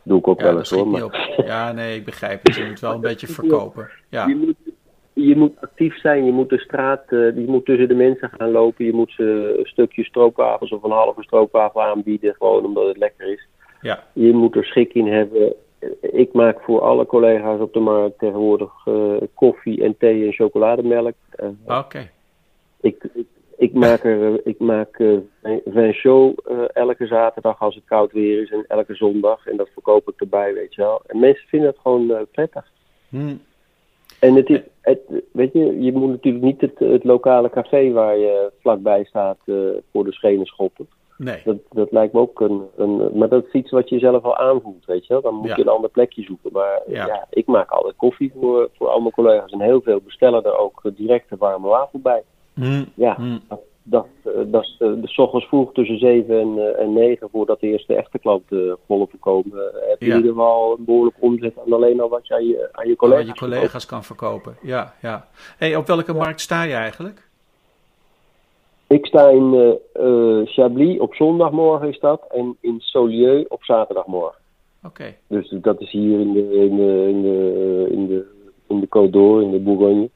Doe 0.03 0.19
ik 0.19 0.29
ook 0.29 0.40
Ja, 0.40 0.45
wel 0.47 0.59
eens 0.59 0.71
hoor. 0.71 0.88
Maar. 0.88 1.42
Ja, 1.45 1.73
nee, 1.73 1.97
ik 1.97 2.05
begrijp 2.05 2.47
het. 2.47 2.55
Je 2.55 2.64
moet 2.64 2.81
wel 2.81 2.92
een 2.92 3.01
beetje 3.11 3.27
verkopen. 3.27 3.90
Ja, 4.09 4.27
je, 4.27 4.37
moet, 4.37 4.75
je 5.12 5.37
moet 5.37 5.61
actief 5.61 5.99
zijn. 6.01 6.25
Je 6.25 6.33
moet 6.33 6.49
de 6.49 6.59
straat, 6.59 7.03
eh, 7.07 7.37
je 7.37 7.45
moet 7.47 7.64
tussen 7.64 7.88
de 7.88 7.95
mensen 7.95 8.31
gaan 8.37 8.51
lopen. 8.51 8.85
Je 8.85 8.92
moet 8.92 9.12
ze 9.12 9.55
een 9.59 9.66
stukje 9.66 10.05
stroopwafels 10.05 10.71
of 10.71 10.83
een 10.83 10.90
halve 10.90 11.23
stroopwafel 11.23 11.83
aanbieden. 11.83 12.35
Gewoon 12.38 12.64
omdat 12.64 12.87
het 12.87 12.97
lekker 12.97 13.33
is. 13.33 13.47
ja, 13.81 14.03
Je 14.12 14.33
moet 14.33 14.57
er 14.57 14.64
schik 14.64 14.95
in 14.95 15.07
hebben. 15.07 15.55
Ik 16.01 16.33
maak 16.33 16.61
voor 16.61 16.81
alle 16.81 17.07
collega's 17.07 17.61
op 17.61 17.73
de 17.73 17.81
markt 17.81 18.19
tegenwoordig 18.19 18.73
eh, 18.85 19.16
koffie 19.35 19.83
en 19.83 19.97
thee 19.99 20.27
en 20.27 20.33
chocolademelk. 20.33 21.14
Oké. 21.66 22.11
ik, 22.81 23.09
ik, 23.14 23.27
ik 23.57 23.73
maak, 23.75 24.05
er, 24.05 24.33
eh, 24.35 24.40
ik 24.45 24.59
maak 24.59 24.99
eh, 24.99 25.16
vin 25.64 25.92
chaud 25.92 26.47
eh, 26.47 26.59
elke 26.73 27.07
zaterdag 27.07 27.61
als 27.61 27.75
het 27.75 27.85
koud 27.85 28.12
weer 28.12 28.42
is 28.42 28.51
en 28.51 28.64
elke 28.69 28.95
zondag. 28.95 29.47
En 29.47 29.57
dat 29.57 29.69
verkoop 29.73 30.09
ik 30.09 30.21
erbij, 30.21 30.55
weet 30.55 30.75
je 30.75 30.83
wel. 30.83 31.01
En 31.07 31.19
mensen 31.19 31.49
vinden 31.49 31.69
het 31.69 31.79
gewoon 31.79 32.11
eh, 32.11 32.21
prettig. 32.33 32.71
Hm. 33.09 33.35
En 34.21 34.35
het 34.35 34.49
is, 34.51 34.61
het, 34.81 35.01
weet 35.33 35.53
je, 35.53 35.81
je 35.83 35.92
moet 35.92 36.09
natuurlijk 36.11 36.45
niet 36.45 36.61
het, 36.61 36.79
het 36.79 37.05
lokale 37.05 37.51
café 37.51 37.90
waar 37.92 38.16
je 38.19 38.51
vlakbij 38.61 39.05
staat 39.05 39.38
eh, 39.45 39.55
voor 39.92 40.05
de 40.05 40.12
schenen 40.12 40.47
schoppen. 40.47 40.88
Nee, 41.19 41.40
Dat, 41.45 41.57
dat 41.71 41.92
lijkt 41.92 42.12
me 42.12 42.21
ook 42.21 42.40
een, 42.40 42.62
een. 42.77 43.11
Maar 43.19 43.29
dat 43.29 43.47
is 43.47 43.53
iets 43.53 43.71
wat 43.71 43.88
je 43.88 43.99
zelf 43.99 44.23
al 44.25 44.37
aanvoelt, 44.37 44.85
weet 44.85 45.07
je 45.07 45.12
wel. 45.12 45.23
Dan 45.23 45.35
moet 45.35 45.49
Ja. 45.49 45.57
je 45.57 45.62
een 45.62 45.69
ander 45.69 45.90
plekje 45.90 46.23
zoeken. 46.23 46.51
Maar 46.53 46.83
Ja. 46.87 47.07
ja. 47.07 47.27
ik 47.31 47.47
maak 47.47 47.71
altijd 47.71 47.97
koffie 47.97 48.33
voor, 48.40 48.69
voor 48.73 48.88
al 48.88 49.01
mijn 49.01 49.12
collega's. 49.12 49.53
En 49.53 49.61
heel 49.61 49.81
veel 49.81 50.01
bestellen 50.01 50.45
er 50.45 50.59
ook 50.59 50.81
eh, 50.83 50.92
direct 50.97 51.31
een 51.31 51.38
warme 51.38 51.69
wafel 51.69 51.99
bij. 51.99 52.23
Hm. 52.57 52.85
Ja, 52.95 53.14
Hm. 53.16 53.38
dat, 53.49 53.61
dat, 53.83 54.07
eh, 54.25 54.33
dat 54.47 54.62
is 54.62 54.77
eh, 54.79 54.88
de 54.88 55.12
ochtends 55.23 55.47
vroeg 55.47 55.73
tussen 55.73 55.99
7 55.99 56.40
en, 56.40 56.59
eh, 56.59 56.83
en 56.83 56.92
9 56.92 57.29
voordat 57.31 57.61
de 57.61 57.66
eerste 57.66 57.95
echte 57.95 58.19
klanten 58.19 58.77
volop 58.87 59.12
komen. 59.21 59.59
eh, 59.59 59.88
heb 59.88 60.01
je 60.01 60.07
Ja. 60.07 60.11
in 60.12 60.16
ieder 60.16 60.33
geval 60.33 60.77
een 60.79 60.85
behoorlijk 60.85 61.16
omzet 61.19 61.59
aan 61.66 61.73
alleen 61.73 62.01
al 62.01 62.09
wat 62.09 62.27
je 62.27 62.35
aan 62.35 62.47
je, 62.47 62.69
aan 62.73 62.85
je 62.88 62.95
Wat 62.97 62.99
collega's 62.99 63.27
je 63.27 63.35
collega's 63.35 63.87
kan 63.87 64.05
verkopen. 64.05 64.57
Ja, 64.62 64.95
ja. 65.03 65.29
Hey, 65.59 65.77
op 65.77 65.87
welke 65.87 66.12
markt 66.14 66.40
sta 66.40 66.62
je 66.62 66.75
eigenlijk? 66.75 67.25
Ik 68.88 69.07
sta 69.07 69.29
in 69.29 69.55
eh, 69.55 70.05
eh, 70.40 70.47
Chablis 70.47 70.99
op 70.99 71.14
zondagmorgen 71.14 71.88
is 71.88 71.99
dat. 72.01 72.23
En 72.31 72.57
in 72.61 72.81
Saulieu 72.81 73.45
op 73.49 73.64
zaterdagmorgen. 73.64 74.38
Oké. 74.85 75.14
Dus 75.27 75.49
dat 75.51 75.81
is 75.81 75.90
hier 75.90 76.21
in 76.21 76.33
de, 76.33 76.55
in 76.55 76.77
de, 76.77 77.07
in 77.09 77.23
de, 77.23 77.87
in 77.90 78.07
de, 78.07 78.27
in 78.69 78.81
de 78.81 78.87
Côte 78.87 79.11
d'Or, 79.11 79.42
in 79.42 79.51
de 79.51 79.59
Bourgogne. 79.59 80.09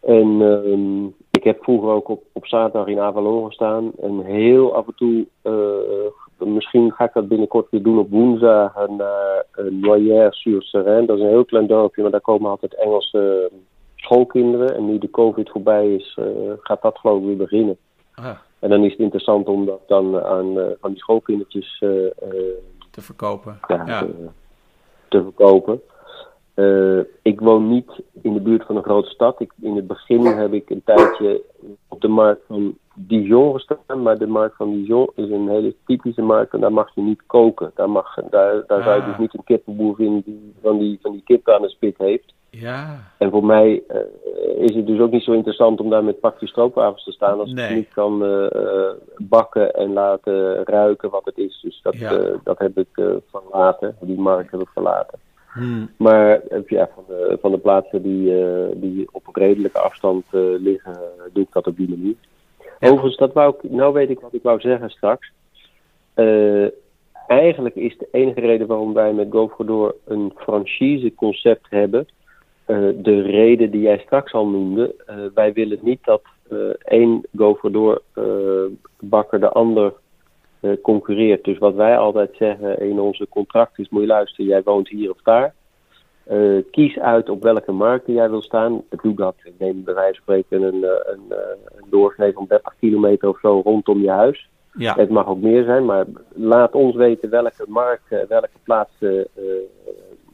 En 0.00 0.42
ehm, 0.42 1.04
ik 1.30 1.44
heb 1.44 1.62
vroeger 1.62 1.90
ook 1.90 2.08
op, 2.08 2.22
op 2.32 2.46
zaterdag 2.46 2.86
in 2.86 3.00
Avalon 3.00 3.46
gestaan. 3.46 3.92
En 4.00 4.20
heel 4.24 4.74
af 4.74 4.86
en 4.86 4.94
toe, 4.94 5.26
eh, 5.42 6.46
misschien 6.48 6.92
ga 6.92 7.04
ik 7.04 7.12
dat 7.12 7.28
binnenkort 7.28 7.70
weer 7.70 7.82
doen 7.82 7.98
op 7.98 8.10
woensdag 8.10 8.88
naar 8.88 9.44
uh, 9.58 9.70
Noyères-sur-Serein. 9.70 11.06
Dat 11.06 11.16
is 11.16 11.22
een 11.22 11.28
heel 11.28 11.44
klein 11.44 11.66
dorpje, 11.66 12.02
maar 12.02 12.10
daar 12.10 12.20
komen 12.20 12.50
altijd 12.50 12.74
Engelse 12.74 13.48
eh, 13.52 13.58
schoolkinderen. 13.96 14.74
En 14.76 14.86
nu 14.86 14.98
de 14.98 15.10
COVID 15.10 15.50
voorbij 15.50 15.94
is, 15.94 16.16
eh, 16.18 16.24
gaat 16.60 16.82
dat 16.82 16.98
geloof 16.98 17.20
ik 17.20 17.26
weer 17.26 17.36
beginnen. 17.36 17.76
Ah, 18.14 18.36
En 18.58 18.68
dan 18.70 18.84
is 18.84 18.90
het 18.90 19.00
interessant 19.00 19.46
om 19.48 19.66
dat 19.66 19.80
dan 19.86 20.22
aan 20.22 20.58
eh, 20.58 20.64
van 20.80 20.90
die 20.90 20.98
schoolkindertjes 20.98 21.78
eh, 21.80 22.06
eh, 22.06 22.10
te 22.90 23.00
verkopen. 23.00 23.58
ja, 23.68 23.84
Ja. 23.86 24.00
Te, 24.00 24.28
te 25.08 25.22
verkopen. 25.22 25.80
Eh, 26.60 26.98
ik 27.22 27.40
woon 27.40 27.68
niet 27.68 27.90
in 28.22 28.32
de 28.32 28.40
buurt 28.40 28.64
van 28.66 28.76
een 28.76 28.82
grote 28.82 29.08
stad. 29.10 29.40
Ik, 29.40 29.52
in 29.60 29.76
het 29.76 29.86
begin 29.86 30.26
heb 30.26 30.52
ik 30.52 30.70
een 30.70 30.82
tijdje 30.84 31.42
op 31.88 32.00
de 32.00 32.08
markt 32.08 32.40
van 32.46 32.78
Dijon 32.94 33.52
gestaan. 33.54 34.02
Maar 34.02 34.18
de 34.18 34.26
markt 34.26 34.56
van 34.56 34.70
Dijon 34.70 35.10
is 35.14 35.30
een 35.30 35.48
hele 35.48 35.74
typische 35.86 36.22
markt. 36.22 36.52
En 36.52 36.60
daar 36.60 36.72
mag 36.72 36.94
je 36.94 37.00
niet 37.02 37.22
koken. 37.26 37.70
Daar, 37.74 37.90
mag, 37.90 38.14
daar, 38.30 38.62
daar 38.66 38.82
zou 38.82 38.94
je 38.96 39.00
Ah. 39.02 39.08
dus 39.08 39.18
niet 39.18 39.34
een 39.34 39.44
kippenboer 39.44 39.94
vinden 39.94 40.22
die 40.24 40.54
van 40.62 40.78
die, 40.78 40.98
van 41.02 41.12
die 41.12 41.22
kippen 41.24 41.54
aan 41.54 41.62
de 41.62 41.68
spit 41.68 41.98
heeft. 41.98 42.34
Ja, 42.50 42.98
En 43.18 43.30
voor 43.30 43.44
mij 43.44 43.82
eh, 43.88 43.98
is 44.58 44.74
het 44.74 44.86
dus 44.86 45.00
ook 45.00 45.10
niet 45.10 45.22
zo 45.22 45.32
interessant 45.32 45.80
om 45.80 45.90
daar 45.90 46.04
met 46.04 46.20
pakjes 46.20 46.50
stroopwafels 46.50 47.04
te 47.04 47.12
staan. 47.12 47.38
Als 47.40 47.50
ik 47.50 47.56
Nee. 47.56 47.74
niet 47.74 47.88
kan 47.88 48.24
eh, 48.24 48.90
bakken 49.18 49.74
en 49.74 49.92
laten 49.92 50.64
ruiken 50.64 51.10
wat 51.10 51.24
het 51.24 51.38
is. 51.38 51.60
Dus 51.62 51.80
dat, 51.82 51.96
Ja. 51.98 52.18
dat 52.44 52.58
heb 52.58 52.78
ik 52.78 52.88
verlaten. 53.30 53.96
Die 54.00 54.18
markt 54.20 54.50
heb 54.50 54.60
ik 54.60 54.68
verlaten. 54.72 55.18
Hm. 55.52 55.86
Maar 55.96 56.40
ja, 56.66 56.88
van, 56.94 57.04
de, 57.06 57.38
van 57.40 57.50
de 57.50 57.58
plaatsen 57.58 58.02
die, 58.02 58.44
eh, 58.44 58.68
die 58.74 59.08
op 59.12 59.26
een 59.26 59.42
redelijke 59.42 59.78
afstand 59.78 60.24
eh, 60.30 60.40
liggen, 60.40 60.98
doe 61.32 61.42
ik 61.42 61.52
dat 61.52 61.66
op 61.66 61.76
die 61.76 61.88
manier. 61.88 62.14
Ja. 62.58 62.88
Overigens, 62.88 63.16
dat 63.16 63.32
wou 63.32 63.54
ik, 63.54 63.70
nou 63.70 63.92
weet 63.92 64.10
ik 64.10 64.20
wat 64.20 64.34
ik 64.34 64.42
wou 64.42 64.60
zeggen 64.60 64.90
straks. 64.90 65.32
Eh, 66.14 66.66
eigenlijk 67.26 67.74
is 67.74 67.98
de 67.98 68.08
enige 68.10 68.40
reden 68.40 68.66
waarom 68.66 68.92
wij 68.92 69.12
met 69.12 69.26
GoFordoor 69.30 69.94
een 70.04 70.32
franchise-concept 70.36 71.66
hebben, 71.70 72.06
de 73.02 73.22
reden 73.22 73.70
die 73.70 73.80
jij 73.80 73.98
straks 73.98 74.32
al 74.32 74.46
noemde. 74.46 74.94
Wij 75.34 75.52
willen 75.52 75.78
niet 75.82 76.04
dat 76.04 76.22
één 76.84 77.26
GoFordoor 77.36 78.02
eh 78.14 78.64
bakker 79.00 79.40
de 79.40 79.48
ander 79.48 79.92
concurreert. 80.82 81.44
Dus 81.44 81.58
wat 81.58 81.74
wij 81.74 81.98
altijd 81.98 82.30
zeggen 82.38 82.80
in 82.80 83.00
onze 83.00 83.26
contract 83.28 83.78
is, 83.78 83.88
moet 83.88 84.00
je 84.00 84.06
luisteren, 84.06 84.46
jij 84.46 84.62
woont 84.62 84.88
hier 84.88 85.10
of 85.10 85.22
daar. 85.24 85.54
Eh, 86.24 86.38
kies 86.70 86.98
uit 86.98 87.28
op 87.28 87.42
welke 87.42 87.72
markten 87.72 88.12
jij 88.14 88.30
wil 88.30 88.42
staan. 88.42 88.82
Ik 88.90 89.02
doe 89.02 89.14
dat, 89.14 89.34
ik 89.44 89.52
neem 89.58 89.84
bij 89.84 89.94
wijze 89.94 90.20
van 90.24 90.34
spreken 90.42 90.62
een, 90.62 90.84
eh, 90.84 90.90
een, 91.12 91.22
eh, 91.28 91.38
een 91.76 91.84
doorsnee 91.90 92.32
van 92.32 92.44
30 92.48 92.74
kilometer 92.80 93.28
of 93.28 93.38
zo 93.40 93.60
rondom 93.64 94.00
je 94.02 94.10
huis. 94.10 94.48
ja, 94.72 94.94
Het 94.94 95.10
mag 95.10 95.26
ook 95.26 95.40
meer 95.40 95.64
zijn, 95.64 95.84
maar 95.84 96.04
laat 96.34 96.74
ons 96.74 96.94
weten 96.94 97.30
welke 97.30 97.64
markt, 97.68 98.12
eh, 98.12 98.18
welke 98.28 98.48
plaats 98.62 98.90
eh, 98.98 99.18
eh, 99.20 99.24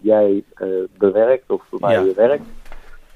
jij 0.01 0.45
eh, 0.55 0.69
bewerkt 0.99 1.51
of 1.51 1.63
waar 1.71 1.93
Ja. 1.93 2.01
je 2.01 2.15
werkt. 2.15 2.45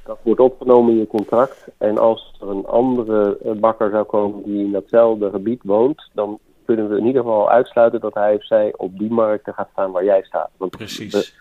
Dat 0.05 0.19
wordt 0.23 0.41
opgenomen 0.41 0.93
in 0.93 0.99
je 0.99 1.07
contract. 1.07 1.69
En 1.79 1.99
als 1.99 2.35
er 2.41 2.49
een 2.49 2.67
andere 2.67 3.39
eh, 3.45 3.53
bakker 3.53 3.91
zou 3.91 4.05
komen 4.05 4.43
die 4.43 4.65
in 4.65 4.73
datzelfde 4.73 5.31
gebied 5.31 5.61
woont, 5.65 6.11
dan 6.13 6.39
kunnen 6.75 6.89
we 6.89 6.99
in 6.99 7.07
ieder 7.07 7.23
geval 7.23 7.51
uitsluiten 7.51 8.01
dat 8.01 8.15
hij 8.15 8.35
of 8.35 8.45
zij 8.45 8.73
op 8.77 8.99
die 8.99 9.11
markten 9.11 9.55
gaat 9.55 9.69
staan 9.73 9.91
waar 9.91 10.05
jij 10.05 10.23
staat. 10.23 10.51
Want 10.57 10.71
we- 10.73 10.77
precies. 10.79 11.39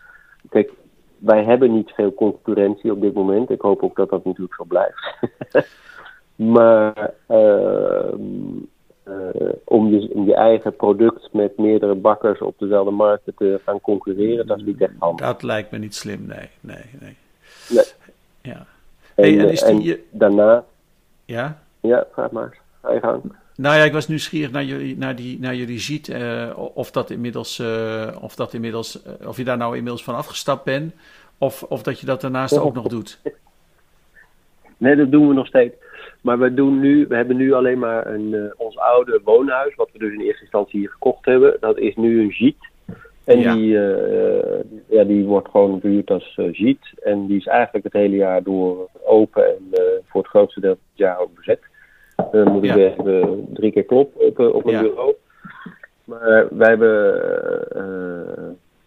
Kijk, 0.50 0.72
wij 1.18 1.44
hebben 1.44 1.74
niet 1.74 1.92
veel 1.92 2.14
concurrentie 2.14 2.92
op 2.92 3.02
dit 3.02 3.14
moment. 3.14 3.50
Ik 3.50 3.62
hoop 3.62 3.84
ook 3.84 3.96
dat 3.96 4.10
dat 4.10 4.26
natuurlijk 4.26 4.56
zo 4.56 4.64
blijft. 4.64 5.16
maar 6.56 7.14
ehm, 7.28 8.20
eh, 9.04 9.50
om, 9.64 9.90
je, 9.90 10.10
om 10.14 10.26
je 10.26 10.36
eigen 10.36 10.76
product 10.76 11.30
met 11.34 11.58
meerdere 11.58 11.96
bakkers 11.96 12.40
op 12.42 12.60
dezelfde 12.60 12.92
markten 12.92 13.34
te 13.36 13.60
gaan 13.66 13.82
concurreren, 13.82 14.48
dat 14.48 14.58
is 14.58 14.64
niet 14.64 14.82
echt 14.82 14.94
handig. 15.00 15.26
Dat 15.26 15.44
lijkt 15.44 15.72
me 15.72 15.78
niet 15.78 15.96
slim, 15.96 16.26
nee, 16.26 16.50
nee, 16.60 16.84
nee. 17.00 17.18
Nee. 17.70 17.86
Ja. 18.42 18.58
En, 18.58 18.66
Hey, 19.16 19.40
en 19.40 19.46
eh, 19.46 19.52
is 19.52 19.62
en 19.62 19.78
die, 19.80 20.08
daarna, 20.12 20.64
ja? 21.26 21.60
ja, 21.80 22.06
vraag 22.12 22.32
maar. 22.32 22.58
Ga 22.82 22.92
je 22.94 23.00
gang. 23.00 23.22
Nou 23.62 23.76
ja, 23.76 23.84
ik 23.84 23.92
was 23.94 24.08
nieuwsgierig 24.08 24.52
naar 24.52 24.64
jullie, 24.64 24.98
naar 24.98 25.16
die, 25.16 25.40
naar 25.40 25.56
jullie 25.56 25.80
ziet 25.80 26.10
eh, 26.10 26.50
of 26.74 26.92
dat 26.92 27.10
inmiddels, 27.10 27.60
eh, 27.60 28.18
of 28.22 28.36
dat 28.36 28.54
inmiddels, 28.54 29.04
eh, 29.04 29.28
of 29.28 29.38
je 29.38 29.44
daar 29.44 29.58
nou 29.58 29.76
inmiddels 29.76 30.04
van 30.04 30.16
afgestapt 30.16 30.64
bent, 30.64 30.94
of, 31.38 31.64
of 31.64 31.84
dat 31.84 32.00
je 32.00 32.06
dat 32.06 32.22
daarnaast 32.22 32.60
ook 32.60 32.74
nog 32.74 32.88
doet. 32.88 33.22
Nee, 34.78 34.96
dat 34.96 35.12
doen 35.12 35.28
we 35.28 35.34
nog 35.34 35.48
steeds. 35.48 35.76
Maar 36.22 36.40
we, 36.40 36.54
doen 36.54 36.80
nu, 36.80 37.06
we 37.08 37.16
hebben 37.16 37.38
nu 37.38 37.54
alleen 37.54 37.80
maar 37.80 38.08
een, 38.08 38.54
ons 38.58 38.78
oude 38.78 39.22
woonhuis, 39.24 39.76
wat 39.76 39.90
we 39.94 40.00
dus 40.00 40.14
in 40.14 40.22
eerste 40.22 40.42
instantie 40.42 40.80
hier 40.80 40.90
gekocht 40.90 41.26
hebben. 41.26 41.58
Dat 41.60 41.78
is 41.78 41.96
nu 41.96 42.22
een 42.22 42.32
giet. 42.32 42.68
En 43.24 43.40
Ja. 43.40 43.54
die, 43.54 43.72
ja, 44.90 45.04
die 45.04 45.26
wordt 45.26 45.50
gewoon 45.50 45.80
verhuurd 45.80 46.12
als 46.12 46.38
giet. 46.52 46.94
En 47.04 47.26
die 47.28 47.38
is 47.38 47.46
eigenlijk 47.46 47.84
het 47.84 47.94
hele 47.94 48.16
jaar 48.16 48.44
door 48.44 48.90
open 49.06 49.46
en 49.46 49.70
voor 50.06 50.22
het 50.22 50.30
grootste 50.30 50.60
deel 50.60 50.74
van 50.74 50.84
het 50.90 50.98
jaar 50.98 51.20
ook 51.20 51.36
bezet. 51.36 51.60
Dan 52.32 52.52
moet 52.52 52.64
ik 52.64 52.76
Ja. 52.76 52.76
even 52.76 53.48
drie 53.54 53.72
keer 53.72 53.84
kloppen 53.84 54.26
op, 54.28 54.40
uh, 54.40 54.54
op 54.54 54.66
een 54.66 54.72
Ja. 54.72 54.82
bureau. 54.82 55.14
Maar 56.04 56.48
wij 56.52 56.70
hebben, 56.70 57.14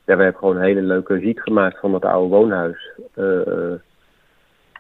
ja, 0.05 0.17
wij 0.17 0.25
hebben 0.25 0.35
gewoon 0.35 0.57
een 0.57 0.63
hele 0.63 0.83
leuke 0.83 1.19
ziet 1.21 1.41
gemaakt 1.41 1.79
van 1.79 1.93
dat 1.93 2.05
oude 2.05 2.29
woonhuis. 2.37 2.91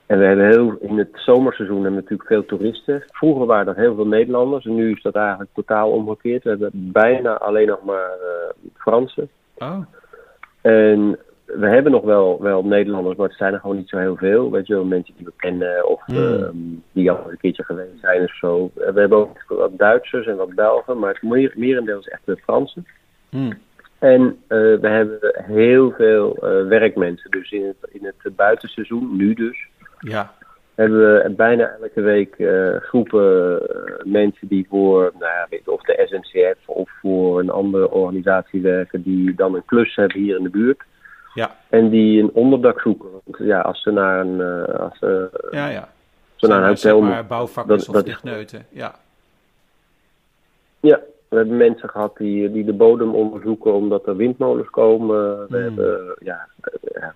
En 0.07 0.19
we 0.19 0.25
hebben 0.25 0.47
heel, 0.47 0.77
in 0.81 0.99
het 0.99 1.09
zomerseizoen 1.13 1.83
hebben 1.83 1.95
we 1.95 2.01
natuurlijk 2.01 2.29
veel 2.29 2.45
toeristen. 2.45 3.03
Vroeger 3.07 3.47
waren 3.47 3.67
dat 3.67 3.77
heel 3.77 3.95
veel 3.95 4.07
Nederlanders 4.07 4.65
en 4.65 4.75
nu 4.75 4.91
is 4.91 5.03
dat 5.03 5.15
eigenlijk 5.15 5.51
totaal 5.55 5.91
omgekeerd. 5.91 6.43
We 6.43 6.51
hebben 6.51 6.71
bijna 6.75 7.39
alleen 7.39 7.67
nog 7.67 7.83
maar 7.83 8.11
uh, 8.23 8.69
Fransen. 8.77 9.29
Oh. 9.59 9.79
En 10.61 11.19
we 11.59 11.67
hebben 11.67 11.93
nog 11.93 12.03
wel, 12.05 12.43
wel 12.43 12.65
Nederlanders, 12.65 13.17
maar 13.17 13.29
het 13.29 13.37
zijn 13.37 13.53
er 13.55 13.61
gewoon 13.61 13.77
niet 13.77 13.89
zo 13.89 13.99
heel 13.99 14.17
veel. 14.17 14.51
Weet 14.51 14.67
je 14.67 14.75
wel, 14.75 14.85
mensen 14.85 15.15
die 15.17 15.27
we 15.27 15.33
kennen 15.37 15.89
of 15.89 16.03
Hmm. 16.05 16.17
uh, 16.17 16.49
die 16.93 17.11
al 17.11 17.31
een 17.31 17.39
keertje 17.39 17.65
geweest 17.65 18.01
zijn 18.01 18.23
of 18.23 18.35
zo. 18.35 18.71
We 18.75 19.01
hebben 19.01 19.19
ook 19.19 19.45
wat 19.49 19.79
Duitsers 19.79 20.27
en 20.27 20.37
wat 20.37 20.55
Belgen, 20.55 20.99
maar 20.99 21.13
het 21.13 21.23
meer, 21.23 21.53
merendeel 21.57 21.99
is 21.99 22.09
echt 22.09 22.23
de 22.25 22.37
Fransen. 22.37 22.87
Hmm. 23.29 23.59
En 23.99 24.21
uh, 24.23 24.37
we 24.81 24.89
hebben 24.89 25.19
heel 25.35 25.91
veel 25.91 26.37
uh, 26.37 26.69
werkmensen. 26.69 27.31
Dus 27.31 27.51
in 27.51 27.65
het, 27.65 27.91
in 27.91 28.05
het 28.05 28.37
buitenseizoen, 28.37 29.17
nu 29.17 29.35
dus, 29.35 29.67
Ja. 29.99 30.33
hebben 30.75 30.99
we 30.99 31.31
bijna 31.37 31.77
elke 31.83 32.01
week 32.01 32.35
uh, 32.39 32.77
groepen 32.77 33.63
mensen 34.05 34.49
die 34.49 34.67
voor, 34.69 35.13
nou 35.19 35.47
weet, 35.51 35.69
of 35.69 35.83
de 35.83 36.07
SNCF 36.07 36.69
of 36.69 36.91
voor 37.01 37.41
een 37.41 37.51
andere 37.51 37.91
organisatie 37.91 38.61
werken, 38.63 39.03
die 39.03 39.35
dan 39.35 39.55
een 39.55 39.65
klus 39.65 39.95
hebben 39.95 40.21
hier 40.21 40.37
in 40.37 40.43
de 40.43 40.51
buurt. 40.51 40.83
Ja. 41.35 41.57
En 41.69 41.89
die 41.89 42.23
een 42.23 42.31
onderdak 42.33 42.81
zoeken. 42.81 43.09
Want 43.11 43.37
ja, 43.39 43.61
als 43.61 43.83
ze 43.83 43.91
naar 43.91 44.21
een, 44.21 44.39
uh, 44.69 44.79
als 44.81 44.99
ze, 44.99 45.31
Ja, 45.51 45.69
ja. 45.69 45.89
ze 46.37 46.47
naar 46.47 46.63
een 46.63 46.69
hotel 46.69 47.01
maar 47.01 47.27
bouwvakkers 47.27 47.87
dat- 47.87 47.97
of 47.97 48.03
techneuten. 48.03 48.67
Ja. 48.71 48.95
Ja, 50.81 51.01
we 51.29 51.37
hebben 51.37 51.57
mensen 51.57 51.89
gehad 51.89 52.17
die, 52.17 52.53
die 52.53 52.65
de 52.65 52.73
bodem 52.73 53.15
onderzoeken 53.15 53.73
omdat 53.73 54.07
er 54.07 54.17
windmolens 54.17 54.71
komen. 54.71 55.39
We 55.39 55.47
Hmm. 55.57 55.63
hebben 55.63 56.15
ja, 56.19 56.47
ja, 56.95 57.13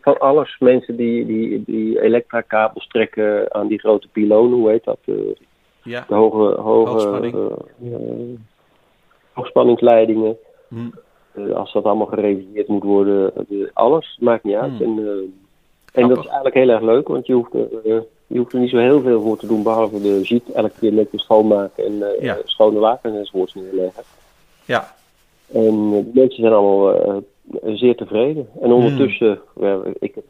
van- 0.00 0.18
alles. 0.18 0.56
Mensen 0.58 0.96
die, 0.96 1.26
die, 1.26 1.62
die 1.66 2.00
elektrakabels 2.02 2.86
trekken 2.86 3.54
aan 3.54 3.66
die 3.66 3.78
grote 3.78 4.08
pilonen, 4.08 4.58
hoe 4.58 4.70
heet 4.70 4.84
dat? 4.84 4.98
Eh, 5.04 5.14
Ja. 5.82 6.04
de 6.08 6.14
hoge, 6.14 6.60
hoge 6.60 6.90
Hoogspanning. 6.90 7.34
eh, 7.34 7.92
eh, 7.94 8.38
hoogspanningsleidingen. 9.32 10.36
Hmm. 10.68 10.92
Eh, 11.34 11.54
als 11.56 11.72
dat 11.72 11.84
allemaal 11.84 12.06
gereviseerd 12.06 12.68
moet 12.68 12.82
worden, 12.82 13.32
eh, 13.36 13.56
alles, 13.72 14.16
maakt 14.20 14.44
niet 14.44 14.54
uit. 14.54 14.72
Hmm. 14.78 14.98
En, 14.98 15.04
eh, 15.06 16.02
en 16.02 16.08
dat 16.08 16.18
is 16.18 16.24
eigenlijk 16.26 16.54
heel 16.54 16.68
erg 16.68 16.82
leuk, 16.82 17.08
want 17.08 17.26
je 17.26 17.32
hoeft, 17.32 17.52
je 18.26 18.38
hoeft 18.38 18.52
er 18.52 18.58
niet 18.58 18.70
zo 18.70 18.78
heel 18.78 19.00
veel 19.00 19.20
voor 19.20 19.38
te 19.38 19.46
doen, 19.46 19.62
behalve 19.62 20.00
de 20.00 20.24
ziet 20.24 20.52
elke 20.52 20.78
keer 20.80 20.92
netjes 20.92 21.22
schoonmaken 21.22 21.84
en 21.84 22.04
Ja. 22.20 22.36
schone 22.44 22.78
lakens 22.78 23.16
enzovoorts 23.16 23.54
neerleggen. 23.54 24.02
Ja. 24.64 24.94
En 25.52 25.90
de 25.90 26.10
mensen 26.14 26.42
zijn 26.42 26.52
allemaal 26.52 27.22
zeer 27.64 27.96
tevreden. 27.96 28.48
En 28.60 28.72
ondertussen, 28.72 29.40
ja, 29.60 29.78
ik, 29.98 30.14
heb, 30.14 30.24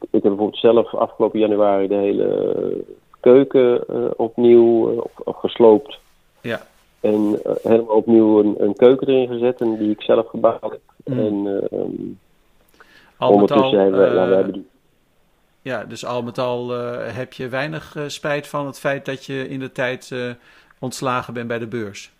ik 0.00 0.08
heb 0.10 0.22
bijvoorbeeld 0.22 0.56
zelf 0.56 0.94
afgelopen 0.94 1.38
januari 1.38 1.88
de 1.88 1.94
hele 1.94 2.84
keuken 3.20 3.84
opnieuw 4.18 4.88
op- 5.00 5.20
op 5.24 5.36
gesloopt. 5.36 5.98
Ja. 6.40 6.60
En 7.02 7.40
eh, 7.44 7.52
helemaal 7.62 7.96
opnieuw 7.96 8.38
een, 8.38 8.54
een 8.58 8.76
keuken 8.76 9.08
erin 9.08 9.28
gezet 9.28 9.60
en 9.60 9.76
die 9.76 9.90
ik 9.90 10.02
zelf 10.02 10.28
gebouwd 10.28 10.62
heb. 10.62 10.80
Mm. 11.04 11.18
En 11.18 11.68
ehm, 11.70 11.80
Al 13.16 13.38
met 13.38 13.50
al, 13.50 13.56
ondertussen 13.62 13.78
hebben 13.78 14.00
we, 14.00 14.20
eh, 14.20 14.34
hebben 14.34 14.52
die, 14.52 14.66
ja, 15.62 15.84
dus 15.84 16.06
al 16.06 16.22
met 16.22 16.38
al 16.38 16.74
eh, 16.74 17.16
heb 17.16 17.32
je 17.32 17.48
weinig 17.48 17.96
spijt 18.06 18.46
van 18.46 18.66
het 18.66 18.78
feit 18.78 19.04
dat 19.04 19.24
je 19.24 19.48
in 19.48 19.58
de 19.58 19.72
tijd 19.72 20.14
ontslagen 20.78 21.34
bent 21.34 21.48
bij 21.48 21.58
de 21.58 21.66
beurs. 21.66 22.12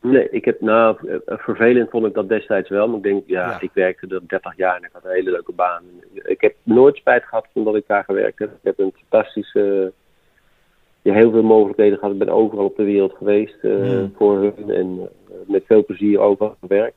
Nee, 0.00 0.30
ik 0.30 0.44
heb, 0.44 0.60
nou, 0.60 0.96
vervelend 1.26 1.90
vond 1.90 2.06
ik 2.06 2.14
dat 2.14 2.28
destijds 2.28 2.68
wel. 2.68 2.88
Maar 2.88 2.96
ik 2.96 3.02
denk, 3.02 3.22
ja, 3.26 3.50
Ja. 3.50 3.60
ik 3.60 3.70
werkte 3.72 4.06
er 4.06 4.20
30 4.26 4.56
jaar 4.56 4.76
en 4.76 4.82
ik 4.82 4.90
had 4.92 5.04
een 5.04 5.10
hele 5.10 5.30
leuke 5.30 5.52
baan. 5.52 5.82
Ik 6.12 6.40
heb 6.40 6.54
nooit 6.62 6.96
spijt 6.96 7.24
gehad 7.24 7.46
van 7.52 7.64
dat 7.64 7.76
ik 7.76 7.86
daar 7.86 8.04
gewerkt 8.04 8.38
heb. 8.38 8.50
Ik 8.50 8.58
heb 8.62 8.78
een 8.78 8.94
fantastische, 8.96 9.92
ja, 11.02 11.14
heel 11.14 11.30
veel 11.30 11.42
mogelijkheden 11.42 11.98
gehad. 11.98 12.12
Ik 12.12 12.18
ben 12.18 12.28
overal 12.28 12.64
op 12.64 12.76
de 12.76 12.84
wereld 12.84 13.12
geweest 13.16 13.56
eh, 13.62 14.02
voor 14.16 14.38
hun 14.38 14.70
en 14.70 14.98
eh, 15.00 15.34
met 15.46 15.62
veel 15.66 15.84
plezier 15.84 16.18
overal 16.18 16.56
gewerkt. 16.60 16.96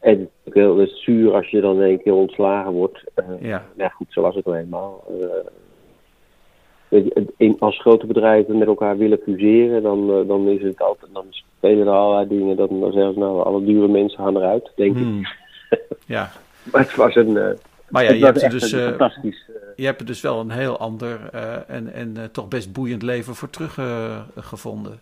En 0.00 0.10
het 0.10 0.20
is 0.20 0.26
natuurlijk 0.44 0.76
heel 0.86 0.96
zuur 0.96 1.32
als 1.34 1.48
je 1.48 1.60
dan 1.60 1.76
in 1.76 1.82
één 1.82 2.02
keer 2.02 2.12
ontslagen 2.14 2.72
wordt. 2.72 3.04
Eh, 3.14 3.24
Ja. 3.40 3.64
ja, 3.76 3.88
goed, 3.88 4.06
zo 4.10 4.20
was 4.20 4.34
het 4.34 4.44
nou 4.44 4.56
eenmaal. 4.58 5.04
Je, 6.88 7.10
het- 7.14 7.32
in- 7.36 7.56
als 7.58 7.80
grote 7.80 8.06
bedrijven 8.06 8.58
met 8.58 8.66
elkaar 8.68 8.96
willen 8.96 9.18
fuseren, 9.22 9.82
dan, 9.82 10.26
dan 10.26 10.48
is 10.48 10.62
het 10.62 10.80
altijd, 10.82 11.10
dan 11.14 11.24
spelen 11.30 11.86
er 11.86 11.92
allerlei 11.92 12.28
dingen. 12.28 12.56
Dan, 12.56 12.80
dan 12.80 12.92
zeggen 12.92 13.12
ze 13.12 13.18
nou, 13.18 13.42
alle 13.44 13.64
dure 13.64 13.88
mensen 13.88 14.18
gaan 14.24 14.36
eruit, 14.36 14.72
denk 14.76 14.96
ik. 14.96 15.02
Hmm. 15.02 15.22
Ja. 16.06 16.30
Maar 16.72 16.80
het 16.82 16.96
was 16.96 17.14
een, 17.14 17.32
Maar 17.88 18.02
ja, 18.02 18.08
het 18.08 18.18
je 18.18 18.24
hebt, 18.24 18.42
er 18.42 18.50
dus, 18.50 18.72
een 18.72 18.80
fantastisch. 18.88 19.50
Je 19.76 19.84
hebt 19.86 20.00
er 20.00 20.06
dus 20.06 20.20
wel 20.20 20.40
een 20.40 20.50
heel 20.50 20.78
ander 20.78 21.18
eh, 21.32 21.70
en, 21.70 21.92
en 21.92 22.16
eh, 22.16 22.24
toch 22.24 22.48
best 22.48 22.72
boeiend 22.72 23.02
leven 23.02 23.34
voor 23.34 23.50
teruggevonden. 23.50 25.00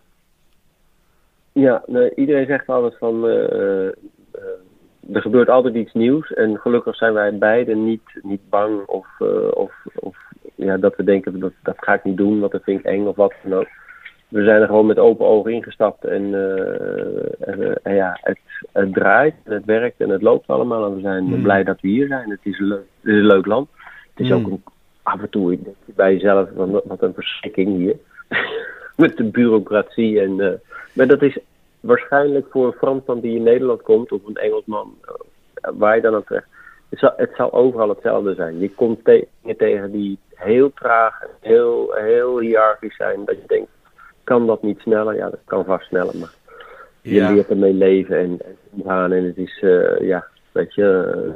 ja, 1.53 1.83
nee, 1.87 2.15
iedereen 2.15 2.47
zegt 2.47 2.67
altijd 2.69 2.99
van, 2.99 3.29
eh, 3.29 3.53
eh, 3.53 3.87
eh, 4.33 5.13
er 5.13 5.21
gebeurt 5.21 5.49
altijd 5.49 5.75
iets 5.75 5.93
nieuws. 5.93 6.33
En 6.33 6.59
gelukkig 6.59 6.97
zijn 6.97 7.13
wij 7.13 7.39
beiden 7.39 7.85
niet, 7.85 8.21
niet 8.23 8.41
bang 8.51 8.87
of, 8.87 9.07
eh, 9.19 9.49
of, 9.51 9.73
of 9.95 10.17
ja, 10.55 10.77
dat 10.77 10.97
we 10.97 11.05
denken, 11.05 11.41
dat, 11.41 11.53
dat 11.63 11.77
ga 11.79 11.95
ik 11.95 12.05
niet 12.05 12.17
doen, 12.17 12.41
want 12.41 12.53
dat 12.53 12.63
vind 12.63 12.79
ik 12.79 12.85
eng 12.85 13.07
of 13.07 13.17
wat 13.17 13.35
dan 13.43 13.59
ook. 13.59 13.69
We 14.29 14.45
zijn 14.45 14.61
er 14.61 14.67
gewoon 14.67 14.87
met 14.87 14.99
open 14.99 15.27
ogen 15.27 15.53
ingestapt 15.53 16.05
en, 16.05 16.35
eh, 16.35 17.49
en, 17.49 17.63
eh, 17.63 17.77
en 17.83 17.95
ja, 17.95 18.19
het, 18.23 18.39
het 18.73 18.93
draait 18.93 19.35
en 19.45 19.53
het 19.53 19.65
werkt 19.65 20.01
en 20.01 20.09
het 20.09 20.23
loopt 20.23 20.47
allemaal. 20.49 20.87
En 20.87 20.95
we 20.95 21.01
zijn 21.01 21.25
Hmm. 21.27 21.43
blij 21.43 21.65
dat 21.65 21.81
we 21.81 21.89
hier 21.89 22.07
zijn. 22.07 22.31
Het 22.31 22.41
is 22.43 22.59
een 22.59 22.67
leuk, 22.67 22.85
het 23.01 23.13
is 23.13 23.19
een 23.19 23.27
leuk 23.27 23.47
land. 23.47 23.69
Het 24.15 24.25
is 24.27 24.29
Hmm. 24.33 24.45
ook 24.45 24.51
een, 24.51 24.63
af 25.03 25.21
en 25.21 25.31
toe 25.31 25.49
denk 25.63 25.77
je 25.85 25.93
bij 25.97 26.13
jezelf, 26.13 26.49
wat, 26.85 27.03
een 27.03 27.15
verschrikking 27.15 27.77
hier. 27.77 27.97
met 28.97 29.17
de 29.17 29.25
bureaucratie. 29.25 30.21
En, 30.21 30.41
eh, 30.41 30.53
maar 30.93 31.07
dat 31.07 31.23
is 31.23 31.39
waarschijnlijk 31.81 32.47
voor 32.51 32.67
een 32.67 32.73
Fransman 32.73 33.21
die 33.21 33.37
in 33.37 33.43
Nederland 33.43 33.83
komt, 33.83 34.13
of 34.13 34.21
een 34.27 34.37
Engelsman, 34.37 34.95
eh, 35.05 35.71
waar 35.75 35.97
je 35.97 36.03
dan 36.03 36.15
aan 36.15 36.25
terecht. 36.25 36.47
Het 36.89 36.99
zal, 36.99 37.13
het 37.17 37.31
zal 37.37 37.53
overal 37.53 37.89
hetzelfde 37.89 38.35
zijn. 38.35 38.59
Je 38.59 38.71
komt 38.71 39.05
te- 39.05 39.27
dingen 39.43 39.57
tegen 39.57 39.91
die 39.93 40.19
heel 40.35 40.73
traag, 40.75 41.21
en 41.23 41.29
heel, 41.41 41.93
heel 41.95 42.39
hiërarchisch 42.39 42.97
zijn. 42.97 43.25
Dat 43.25 43.37
je 43.37 43.47
denkt, 43.47 43.71
kan 44.25 44.47
dat 44.47 44.63
niet 44.63 44.79
sneller? 44.79 45.15
Ja, 45.15 45.31
dat 45.31 45.41
kan 45.45 45.65
vast 45.65 45.87
sneller. 45.87 46.17
Maar 46.19 46.35
je 47.01 47.15
Ja. 47.15 47.31
leert 47.33 47.49
ermee 47.49 47.73
leven 47.75 48.17
en, 48.19 48.39
en 48.45 48.57
omgaan. 48.71 49.13
En 49.13 49.25
het 49.25 49.37
is, 49.37 49.59
eh, 49.63 50.01
ja, 50.01 50.27
weet 50.53 50.75
je, 50.75 51.31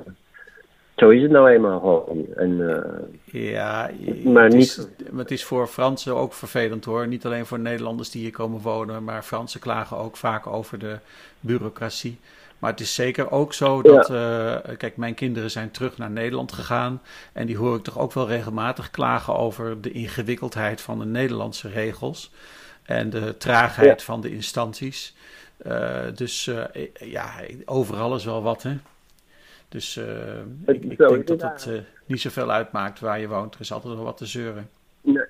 zo 0.97 1.09
is 1.11 1.23
het 1.23 1.31
nou 1.31 1.51
eenmaal 1.51 1.79
gewoon. 1.81 2.27
En, 2.37 2.69
eh, 2.75 3.43
Ja, 3.53 3.91
Maar 4.25 4.45
het, 4.45 4.53
niet- 4.55 4.63
is, 4.63 4.87
maar 5.11 5.19
het 5.23 5.31
is 5.31 5.45
voor 5.45 5.67
Fransen 5.67 6.15
ook 6.17 6.33
vervelend 6.33 6.85
hoor. 6.85 7.07
Niet 7.07 7.27
alleen 7.27 7.47
voor 7.47 7.59
Nederlanders 7.59 8.11
die 8.11 8.23
hier 8.23 8.31
komen 8.31 8.61
wonen, 8.61 9.05
maar 9.05 9.23
Fransen 9.23 9.61
klagen 9.61 9.97
ook 9.97 10.17
vaak 10.17 10.47
over 10.47 10.79
de 10.79 10.99
bureaucratie. 11.41 12.19
Maar 12.59 12.71
het 12.71 12.81
is 12.81 12.95
zeker 12.95 13.31
ook 13.31 13.53
zo 13.53 13.83
dat, 13.83 14.11
eh, 14.11 14.77
kijk, 14.77 14.97
mijn 14.97 15.15
kinderen 15.15 15.51
zijn 15.51 15.71
terug 15.71 15.99
naar 15.99 16.11
Nederland 16.11 16.53
gegaan. 16.53 17.03
En 17.33 17.47
die 17.47 17.57
hoor 17.57 17.77
ik 17.77 17.83
toch 17.83 17.99
ook 17.99 18.13
wel 18.13 18.27
regelmatig 18.29 18.91
klagen 18.91 19.37
over 19.37 19.81
de 19.81 19.91
ingewikkeldheid 19.91 20.81
van 20.81 20.99
de 20.99 21.05
Nederlandse 21.05 21.69
regels. 21.69 22.31
En 22.83 23.11
de 23.11 23.37
traagheid 23.37 24.03
van 24.03 24.21
de 24.21 24.31
instanties. 24.33 25.15
Eh, 25.57 26.01
dus 26.15 26.51
ja, 26.95 27.31
overal 27.65 28.15
is 28.15 28.25
wel 28.25 28.43
wat, 28.43 28.63
hè. 28.63 28.77
Dus 29.77 29.97
eh, 29.97 30.75
ik, 30.75 30.85
ik 30.85 30.97
zo 30.99 31.09
denk 31.09 31.27
dat 31.27 31.43
het 31.43 31.67
eh, 31.67 31.81
niet 32.07 32.21
zoveel 32.21 32.51
uitmaakt 32.51 33.01
waar 33.01 33.21
je 33.21 33.29
woont. 33.29 33.55
Er 33.55 33.61
is 33.61 33.73
altijd 33.73 33.95
wel 33.95 34.05
wat 34.05 34.17
te 34.17 34.27
zeuren. 34.27 34.69
Nee. 35.01 35.25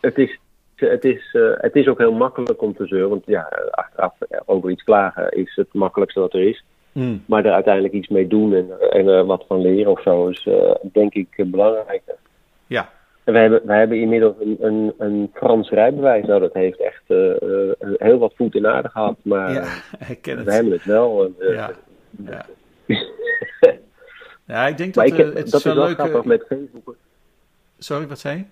Het 0.00 0.18
is, 0.18 0.38
het, 0.74 1.04
is, 1.04 1.30
eh, 1.32 1.50
het 1.54 1.76
is 1.76 1.86
ook 1.86 1.98
heel 1.98 2.12
makkelijk 2.12 2.62
om 2.62 2.74
te 2.74 2.86
zeuren. 2.86 3.08
Want 3.08 3.26
ja, 3.26 3.48
achteraf 3.70 4.14
over 4.44 4.70
iets 4.70 4.82
klagen 4.82 5.30
is 5.30 5.54
het 5.54 5.72
makkelijkste 5.72 6.20
wat 6.20 6.34
er 6.34 6.48
is. 6.48 6.64
Mm. 6.92 7.22
Maar 7.26 7.44
er 7.44 7.52
uiteindelijk 7.52 7.94
iets 7.94 8.08
mee 8.08 8.26
doen 8.26 8.54
en, 8.54 8.70
en 8.90 9.26
wat 9.26 9.44
van 9.46 9.60
leren 9.60 9.92
of 9.92 10.02
zo 10.02 10.28
is 10.28 10.48
denk 10.92 11.14
ik 11.14 11.44
belangrijker. 11.46 12.16
Ja, 12.66 12.90
En 13.24 13.32
wij 13.32 13.42
hebben, 13.42 13.66
wij 13.66 13.78
hebben 13.78 14.00
inmiddels 14.00 14.34
een, 14.40 14.56
een, 14.60 14.94
een 14.98 15.30
Frans 15.34 15.70
rijbewijs. 15.70 16.26
Nou, 16.26 16.40
dat 16.40 16.54
heeft 16.54 16.80
echt 16.80 17.02
heel 17.98 18.18
wat 18.18 18.34
voet 18.36 18.54
in 18.54 18.66
aarde 18.66 18.88
gehad. 18.88 19.16
Maar 19.22 19.52
ja, 19.52 19.62
we 20.44 20.52
hebben 20.52 20.72
het 20.72 20.84
wel. 20.84 21.32
Ja, 21.38 21.70
ja. 22.24 22.44
Ja, 24.48 24.66
ik 24.66 24.76
denk 24.76 24.94
maar 24.94 25.04
dat 25.08 25.18
ik 25.18 25.24
heb, 25.24 25.34
eh, 25.34 25.42
het 25.42 25.50
dat 25.50 25.60
is 25.60 25.66
wel 25.74 25.84
leuk. 25.84 25.94
grappig 25.94 26.20
eh, 26.20 26.24
met 26.26 26.44
Facebook. 26.48 26.96
Sorry, 27.78 28.06
wat 28.06 28.18
zei 28.18 28.36
je? 28.36 28.44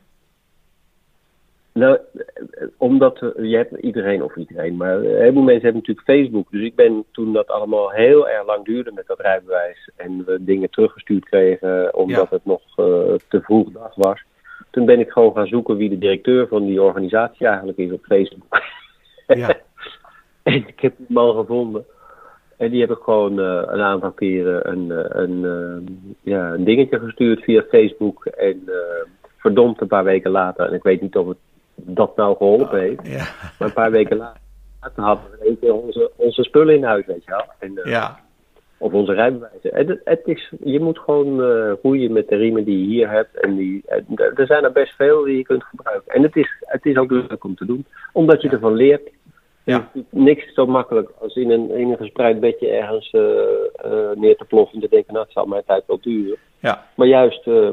Nou, 1.72 1.98
eh, 2.14 2.66
omdat 2.76 3.18
je 3.36 3.56
hebt 3.56 3.72
iedereen, 3.80 4.22
of 4.22 4.36
iedereen, 4.36 4.76
maar 4.76 4.94
een 4.94 5.04
heleboel 5.16 5.42
mensen 5.42 5.62
hebben 5.64 5.82
natuurlijk 5.86 6.06
Facebook. 6.06 6.50
Dus 6.50 6.62
ik 6.62 6.74
ben 6.74 7.04
toen 7.12 7.32
dat 7.32 7.48
allemaal 7.48 7.90
heel 7.90 8.28
erg 8.28 8.46
lang 8.46 8.64
duurde 8.64 8.92
met 8.92 9.06
dat 9.06 9.20
rijbewijs 9.20 9.90
en 9.96 10.24
we 10.24 10.44
dingen 10.44 10.70
teruggestuurd 10.70 11.24
kregen 11.24 11.94
omdat 11.94 12.16
Ja. 12.30 12.36
het 12.36 12.44
nog 12.44 12.62
te 13.28 13.40
vroeg 13.42 13.70
dag 13.72 13.94
was. 13.94 14.22
Toen 14.70 14.84
ben 14.86 15.00
ik 15.00 15.10
gewoon 15.10 15.32
gaan 15.34 15.46
zoeken 15.46 15.76
wie 15.76 15.88
de 15.88 15.98
directeur 15.98 16.48
van 16.48 16.64
die 16.66 16.82
organisatie 16.82 17.46
eigenlijk 17.46 17.78
is 17.78 17.92
op 17.92 18.04
Facebook. 18.04 18.62
Ja. 19.26 19.54
En 20.42 20.54
ik 20.54 20.80
heb 20.80 20.94
die 20.96 21.06
man 21.08 21.34
gevonden. 21.34 21.84
En 22.56 22.70
die 22.70 22.80
heb 22.80 22.90
ik 22.90 23.02
gewoon 23.02 23.40
uh, 23.40 23.62
een 23.66 23.80
aantal 23.80 24.10
keren 24.10 24.70
een, 24.70 24.90
een, 25.22 25.42
uh, 25.42 25.94
ja, 26.22 26.52
een 26.52 26.64
dingetje 26.64 26.98
gestuurd 26.98 27.42
via 27.42 27.62
Facebook. 27.62 28.24
En 28.24 28.62
uh, 28.66 28.74
verdomd 29.36 29.80
een 29.80 29.86
paar 29.86 30.04
weken 30.04 30.30
later, 30.30 30.66
en 30.66 30.74
ik 30.74 30.82
weet 30.82 31.00
niet 31.00 31.16
of 31.16 31.28
het 31.28 31.36
dat 31.74 32.16
nou 32.16 32.36
geholpen 32.36 32.80
heeft. 32.80 33.06
Ja. 33.06 33.24
Maar 33.58 33.68
een 33.68 33.72
paar 33.74 33.90
weken 33.90 34.16
later 34.16 34.40
hadden 34.94 35.24
we 35.40 35.56
keer 35.60 35.74
onze, 35.74 36.10
onze 36.16 36.42
spullen 36.42 36.74
in 36.74 36.84
huis, 36.84 37.06
weet 37.06 37.24
je 37.24 37.30
wel. 37.30 37.44
En, 37.58 37.80
ja. 37.84 38.18
Of 38.78 38.92
onze 38.92 39.12
rijbewijzen. 39.12 39.72
En 39.72 39.88
het, 39.88 40.00
het 40.04 40.22
is, 40.24 40.52
je 40.64 40.80
moet 40.80 40.98
gewoon 40.98 41.40
roeien 41.82 42.12
met 42.12 42.28
de 42.28 42.36
riemen 42.36 42.64
die 42.64 42.78
je 42.78 42.86
hier 42.86 43.10
hebt. 43.10 43.40
En 43.40 43.56
die, 43.56 43.82
er 44.16 44.46
zijn 44.46 44.64
er 44.64 44.72
best 44.72 44.94
veel 44.94 45.24
die 45.24 45.36
je 45.36 45.42
kunt 45.42 45.64
gebruiken. 45.64 46.14
En 46.14 46.22
het 46.22 46.36
is, 46.36 46.56
het 46.60 46.86
is 46.86 46.96
ook 46.96 47.10
leuk 47.10 47.44
om 47.44 47.54
te 47.54 47.66
doen. 47.66 47.86
Omdat 48.12 48.42
je 48.42 48.48
ervan 48.48 48.74
leert. 48.74 49.10
Ja. 49.66 49.90
Niks 50.10 50.54
zo 50.54 50.66
makkelijk 50.66 51.10
als 51.20 51.34
in 51.34 51.50
een, 51.50 51.70
in 51.70 51.90
een 51.90 51.96
gespreid 51.96 52.40
bedje 52.40 52.68
ergens 52.68 53.12
uh, 53.12 53.22
uh, 53.22 54.10
neer 54.14 54.36
te 54.36 54.44
ploffen 54.44 54.74
en 54.74 54.80
te 54.80 54.88
denken, 54.88 55.12
nou, 55.12 55.24
het 55.24 55.34
zal 55.34 55.46
mijn 55.46 55.62
tijd 55.66 55.82
wel 55.86 55.98
duren. 56.00 56.36
Ja. 56.58 56.86
Maar 56.94 57.06
juist 57.06 57.46
uh, 57.46 57.68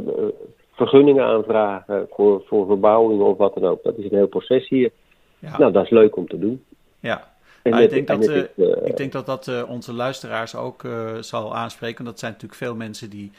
vergunningen 0.71 1.25
aanvragen 1.25 2.07
voor, 2.11 2.43
voor 2.45 2.65
verbouwingen 2.65 3.25
of 3.25 3.37
wat 3.37 3.53
dan 3.53 3.65
ook, 3.65 3.83
dat 3.83 3.97
is 3.97 4.03
een 4.03 4.17
heel 4.17 4.27
proces 4.27 4.69
hier. 4.69 4.91
Ja. 5.39 5.57
Nou, 5.57 5.71
dat 5.71 5.83
is 5.83 5.89
leuk 5.89 6.15
om 6.15 6.27
te 6.27 6.39
doen. 6.39 6.63
Ja. 6.99 7.31
En 7.63 7.71
Nou, 7.71 7.83
ik, 7.83 7.89
denk 7.89 8.07
en 8.09 8.19
dat, 8.19 8.29
eh, 8.29 8.35
is, 8.35 8.47
eh, 8.55 8.85
ik 8.87 8.97
denk 8.97 9.11
dat 9.11 9.25
dat 9.25 9.47
eh, 9.47 9.63
onze 9.69 9.93
luisteraars 9.93 10.55
ook 10.55 10.83
eh, 10.83 11.13
zal 11.19 11.55
aanspreken. 11.55 12.05
Dat 12.05 12.19
zijn 12.19 12.31
natuurlijk 12.31 12.61
veel 12.61 12.75
mensen 12.75 13.09
die 13.09 13.31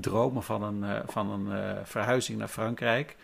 dromen 0.00 0.42
van 0.42 0.62
een, 0.62 0.84
eh, 0.84 1.00
van 1.06 1.30
een 1.30 1.52
eh, 1.52 1.70
verhuizing 1.84 2.38
naar 2.38 2.48
Frankrijk. 2.48 3.16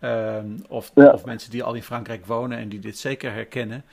Ehm, 0.00 0.46
of, 0.68 0.90
Ja. 0.94 1.12
of 1.12 1.24
mensen 1.24 1.50
die 1.50 1.62
al 1.62 1.74
in 1.74 1.82
Frankrijk 1.82 2.26
wonen 2.26 2.58
en 2.58 2.68
die 2.68 2.78
dit 2.78 2.98
zeker 2.98 3.32
herkennen. 3.32 3.84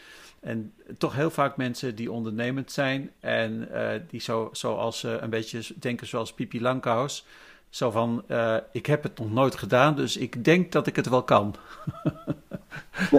En 0.41 0.73
toch 0.97 1.15
heel 1.15 1.29
vaak 1.29 1.57
mensen 1.57 1.95
die 1.95 2.11
ondernemend 2.11 2.71
zijn 2.71 3.11
en 3.19 3.67
eh, 3.73 3.99
die 4.09 4.21
zo, 4.21 4.49
zoals 4.51 5.03
eh, 5.03 5.13
een 5.19 5.29
beetje 5.29 5.73
denken 5.79 6.07
zoals 6.07 6.33
Pipi 6.33 6.61
Langkous. 6.61 7.25
Zo 7.69 7.91
van, 7.91 8.23
eh, 8.27 8.55
ik 8.71 8.85
heb 8.85 9.03
het 9.03 9.19
nog 9.19 9.33
nooit 9.33 9.55
gedaan, 9.55 9.95
dus 9.95 10.17
ik 10.17 10.43
denk 10.43 10.71
dat 10.71 10.87
ik 10.87 10.95
het 10.95 11.09
wel 11.09 11.23
kan. 11.23 11.53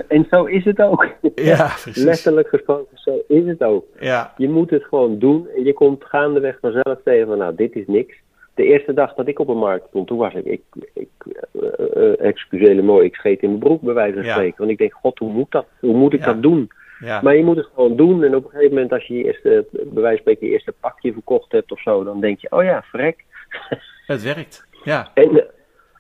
En 0.08 0.26
zo 0.30 0.44
is 0.44 0.64
het 0.64 0.80
ook. 0.82 1.06
Ja, 1.34 1.74
precies. 1.82 2.02
Letterlijk 2.02 2.48
gesproken, 2.48 2.98
zo 2.98 3.22
is 3.28 3.46
het 3.46 3.62
ook. 3.62 3.84
Ja, 4.00 4.34
Je 4.36 4.48
moet 4.48 4.70
het 4.70 4.84
gewoon 4.84 5.18
doen 5.18 5.48
en 5.56 5.64
je 5.64 5.72
komt 5.72 6.04
gaandeweg 6.04 6.58
vanzelf 6.60 6.98
tegen 7.04 7.26
van, 7.26 7.38
nou, 7.38 7.54
dit 7.54 7.74
is 7.76 7.86
niks. 7.86 8.14
De 8.54 8.64
eerste 8.64 8.92
dag 8.94 9.14
dat 9.14 9.28
ik 9.28 9.38
op 9.38 9.48
een 9.48 9.56
markt 9.58 9.86
stond, 9.88 10.06
toen 10.06 10.18
was 10.18 10.34
ik, 10.34 10.44
ik, 10.44 10.62
ik 10.94 11.08
mooi, 12.82 13.06
ik 13.06 13.14
scheet 13.14 13.42
in 13.42 13.48
mijn 13.48 13.60
broek 13.60 13.80
bij 13.82 13.94
wijze 13.94 14.14
van 14.14 14.24
Ja. 14.24 14.32
spreken. 14.32 14.58
Want 14.58 14.70
ik 14.70 14.78
denk, 14.78 14.92
god, 14.94 15.18
hoe 15.18 15.32
moet 15.32 15.50
dat? 15.50 15.66
Hoe 15.80 15.94
moet 15.96 16.12
ik 16.12 16.20
Ja. 16.20 16.26
dat 16.26 16.42
doen? 16.42 16.70
Ja, 17.00 17.20
Maar 17.22 17.36
je 17.36 17.44
moet 17.44 17.56
het 17.56 17.68
gewoon 17.74 17.96
doen 17.96 18.22
en 18.24 18.34
op 18.34 18.44
een 18.44 18.50
gegeven 18.50 18.74
moment 18.74 18.92
als 18.92 19.06
je 19.06 19.14
je 19.14 19.24
eerste, 19.24 19.66
bij 19.70 20.02
wijze 20.02 20.06
van 20.08 20.16
spreken, 20.16 20.46
je 20.46 20.52
eerste 20.52 20.74
pakje 20.80 21.12
verkocht 21.12 21.52
hebt 21.52 21.72
of 21.72 21.80
zo, 21.80 22.04
dan 22.04 22.20
denk 22.20 22.38
je, 22.40 22.50
oh 22.50 22.62
ja, 22.62 22.82
verrek. 22.82 23.24
het 24.06 24.22
werkt. 24.22 24.66
Ja, 24.84 25.10
En 25.14 25.30
eh, 25.30 25.44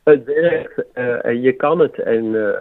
het 0.04 0.24
werkt, 0.24 0.84
eh, 0.92 1.24
en 1.24 1.40
je 1.40 1.52
kan 1.52 1.78
het. 1.78 1.98
En 1.98 2.46
eh, 2.46 2.58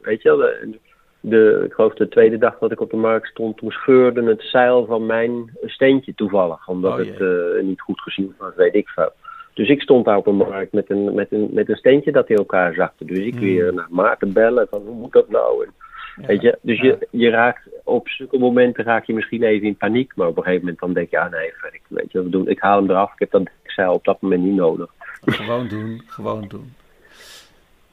weet 0.00 0.22
je 0.22 0.28
wel, 0.28 0.38
de, 0.38 0.78
de, 1.20 1.62
ik 1.66 1.72
geloof 1.72 1.94
de 1.94 2.08
tweede 2.08 2.38
dag 2.38 2.58
dat 2.58 2.72
ik 2.72 2.80
op 2.80 2.90
de 2.90 2.96
markt 2.96 3.28
stond, 3.28 3.56
toen 3.56 3.70
scheurde 3.70 4.22
het 4.22 4.42
zeil 4.42 4.86
van 4.86 5.06
mijn 5.06 5.50
steentje 5.64 6.14
toevallig. 6.14 6.68
Omdat 6.68 6.92
Oh, 6.92 6.98
het 6.98 7.62
niet 7.62 7.80
goed 7.80 8.00
gezien 8.00 8.34
was, 8.38 8.54
weet 8.54 8.74
ik 8.74 8.88
veel. 8.88 9.12
Dus 9.54 9.68
ik 9.68 9.80
stond 9.82 10.04
daar 10.04 10.16
op 10.16 10.26
een 10.26 10.36
markt 10.36 10.72
met 10.72 10.90
een, 10.90 11.14
met 11.14 11.32
een, 11.32 11.48
met 11.52 11.68
een 11.68 11.76
steentje 11.76 12.12
dat 12.12 12.28
in 12.28 12.36
elkaar 12.36 12.74
zakte. 12.74 13.04
Dus 13.04 13.18
ik 13.18 13.34
Hmm. 13.34 13.40
weer 13.42 13.74
naar 13.74 13.86
Maarten 13.90 14.32
bellen 14.32 14.66
van 14.70 14.82
hoe 14.86 14.94
moet 14.94 15.12
dat 15.12 15.28
nou? 15.28 15.64
En, 15.64 15.72
ja. 16.20 16.26
Weet 16.26 16.40
je, 16.42 16.58
dus 16.62 16.80
je, 16.80 17.06
je 17.10 17.28
raakt 17.30 17.68
op 17.84 18.08
zulke 18.08 18.38
momenten 18.38 18.84
raak 18.84 19.04
je 19.06 19.14
misschien 19.14 19.42
even 19.42 19.66
in 19.66 19.76
paniek, 19.76 20.12
maar 20.16 20.28
op 20.28 20.36
een 20.36 20.42
gegeven 20.42 20.64
moment 20.64 20.80
dan 20.80 20.92
denk 20.92 21.10
je, 21.10 21.16
ja 21.16 21.28
nee, 21.28 21.52
verrek, 21.54 21.82
weet 21.88 22.12
je 22.12 22.18
wat 22.18 22.26
we 22.26 22.32
doen? 22.32 22.48
Ik 22.48 22.60
haal 22.60 22.76
hem 22.80 22.90
eraf, 22.90 23.12
ik 23.12 23.18
heb 23.18 23.30
dat 23.30 23.42
zeil 23.64 23.92
op 23.92 24.04
dat 24.04 24.20
moment 24.20 24.42
niet 24.42 24.54
nodig. 24.54 24.90
Gewoon 25.20 25.68
doen, 25.68 26.02
gewoon 26.06 26.44
doen. 26.48 26.72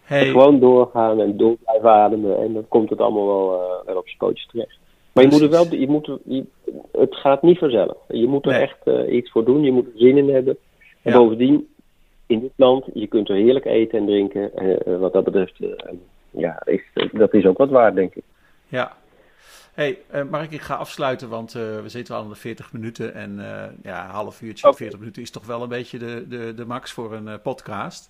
Hey, 0.03 0.25
Gewoon 0.25 0.59
doorgaan 0.59 1.21
en 1.21 1.38
door 1.38 1.55
blijven 1.65 1.89
ademen. 1.91 2.38
En 2.38 2.53
dan 2.53 2.65
komt 2.67 2.89
het 2.89 2.99
allemaal 3.01 3.25
wel, 3.28 3.53
eh, 3.53 3.86
wel 3.86 3.95
op 3.97 4.05
zijn 4.07 4.17
pootjes 4.17 4.47
terecht. 4.51 4.78
Maar 5.13 5.23
je 5.23 5.30
moet 5.32 5.41
er 5.41 5.49
wel, 5.49 5.75
je 5.75 5.88
moet 5.88 6.05
je- 6.25 6.45
het 6.91 7.15
gaat 7.15 7.41
niet 7.41 7.57
vanzelf. 7.57 7.97
Je 8.07 8.28
moet 8.28 8.45
er 8.45 8.51
Nee. 8.51 8.61
echt 8.61 8.78
eh, 8.84 9.15
iets 9.15 9.32
voor 9.32 9.45
doen. 9.45 9.63
Je 9.63 9.71
moet 9.71 9.86
er 9.86 9.91
zin 9.95 10.17
in 10.17 10.30
hebben. 10.30 10.57
En 11.01 11.11
Ja. 11.11 11.17
bovendien, 11.17 11.67
in 12.28 12.39
dit 12.39 12.51
land, 12.55 12.86
je 12.93 13.07
kunt 13.07 13.30
er 13.30 13.36
heerlijk 13.36 13.65
eten 13.65 13.99
en 13.99 14.05
drinken. 14.05 14.55
Eh, 14.55 14.97
wat 14.99 15.13
dat 15.13 15.23
betreft, 15.23 15.59
ja, 16.30 16.61
is, 16.65 16.82
dat 17.11 17.34
is 17.34 17.45
ook 17.45 17.57
wat 17.57 17.69
waard, 17.69 17.95
denk 17.95 18.15
ik. 18.15 18.23
ja. 18.67 18.95
Hey, 19.73 19.99
eh, 20.09 20.23
Mark, 20.23 20.51
ik 20.51 20.61
ga 20.61 20.75
afsluiten, 20.75 21.30
want 21.30 21.55
eh, 21.55 21.61
we 21.61 21.89
zitten 21.89 22.15
al 22.15 22.21
aan 22.21 22.30
de 22.30 22.36
40 22.36 22.73
minuten. 22.73 23.13
En 23.13 23.39
eh, 23.39 23.69
ja, 23.84 24.03
een 24.05 24.09
half 24.11 24.41
uurtje, 24.41 24.67
Oké. 24.67 24.78
40 24.78 24.99
minuten 24.99 25.21
is 25.21 25.32
toch 25.32 25.45
wel 25.45 25.61
een 25.61 25.69
beetje 25.69 25.97
de, 25.97 26.25
de, 26.28 26.53
de 26.53 26.65
max 26.65 26.91
voor 26.91 27.13
een 27.13 27.28
eh, 27.28 27.36
podcast. 27.43 28.09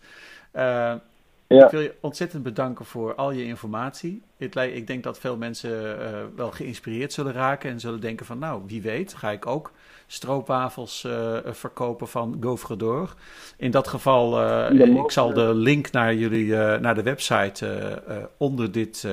Ja. 1.47 1.65
Ik 1.65 1.71
wil 1.71 1.81
je 1.81 1.95
ontzettend 1.99 2.43
bedanken 2.43 2.85
voor 2.85 3.15
al 3.15 3.31
je 3.31 3.43
informatie. 3.43 4.21
Ik 4.37 4.87
denk 4.87 5.03
dat 5.03 5.19
veel 5.19 5.37
mensen 5.37 6.01
eh, 6.01 6.19
wel 6.35 6.51
geïnspireerd 6.51 7.13
zullen 7.13 7.33
raken 7.33 7.69
en 7.69 7.79
zullen 7.79 7.99
denken 7.99 8.25
van 8.25 8.39
nou, 8.39 8.61
wie 8.65 8.81
weet, 8.81 9.13
ga 9.13 9.31
ik 9.31 9.45
ook 9.45 9.71
stroopwafels 10.07 11.03
eh, 11.03 11.37
verkopen 11.45 12.07
van 12.07 12.37
Gaufre 12.39 12.75
d'Or. 12.75 13.15
In 13.57 13.71
dat 13.71 13.87
geval, 13.87 14.39
eh, 14.39 14.77
Ja, 14.77 15.03
ik 15.03 15.11
zal 15.11 15.33
de 15.33 15.53
link 15.53 15.91
naar 15.91 16.15
jullie, 16.15 16.55
naar 16.55 16.95
de 16.95 17.03
website 17.03 18.01
onder, 18.37 18.71
dit, 18.71 19.07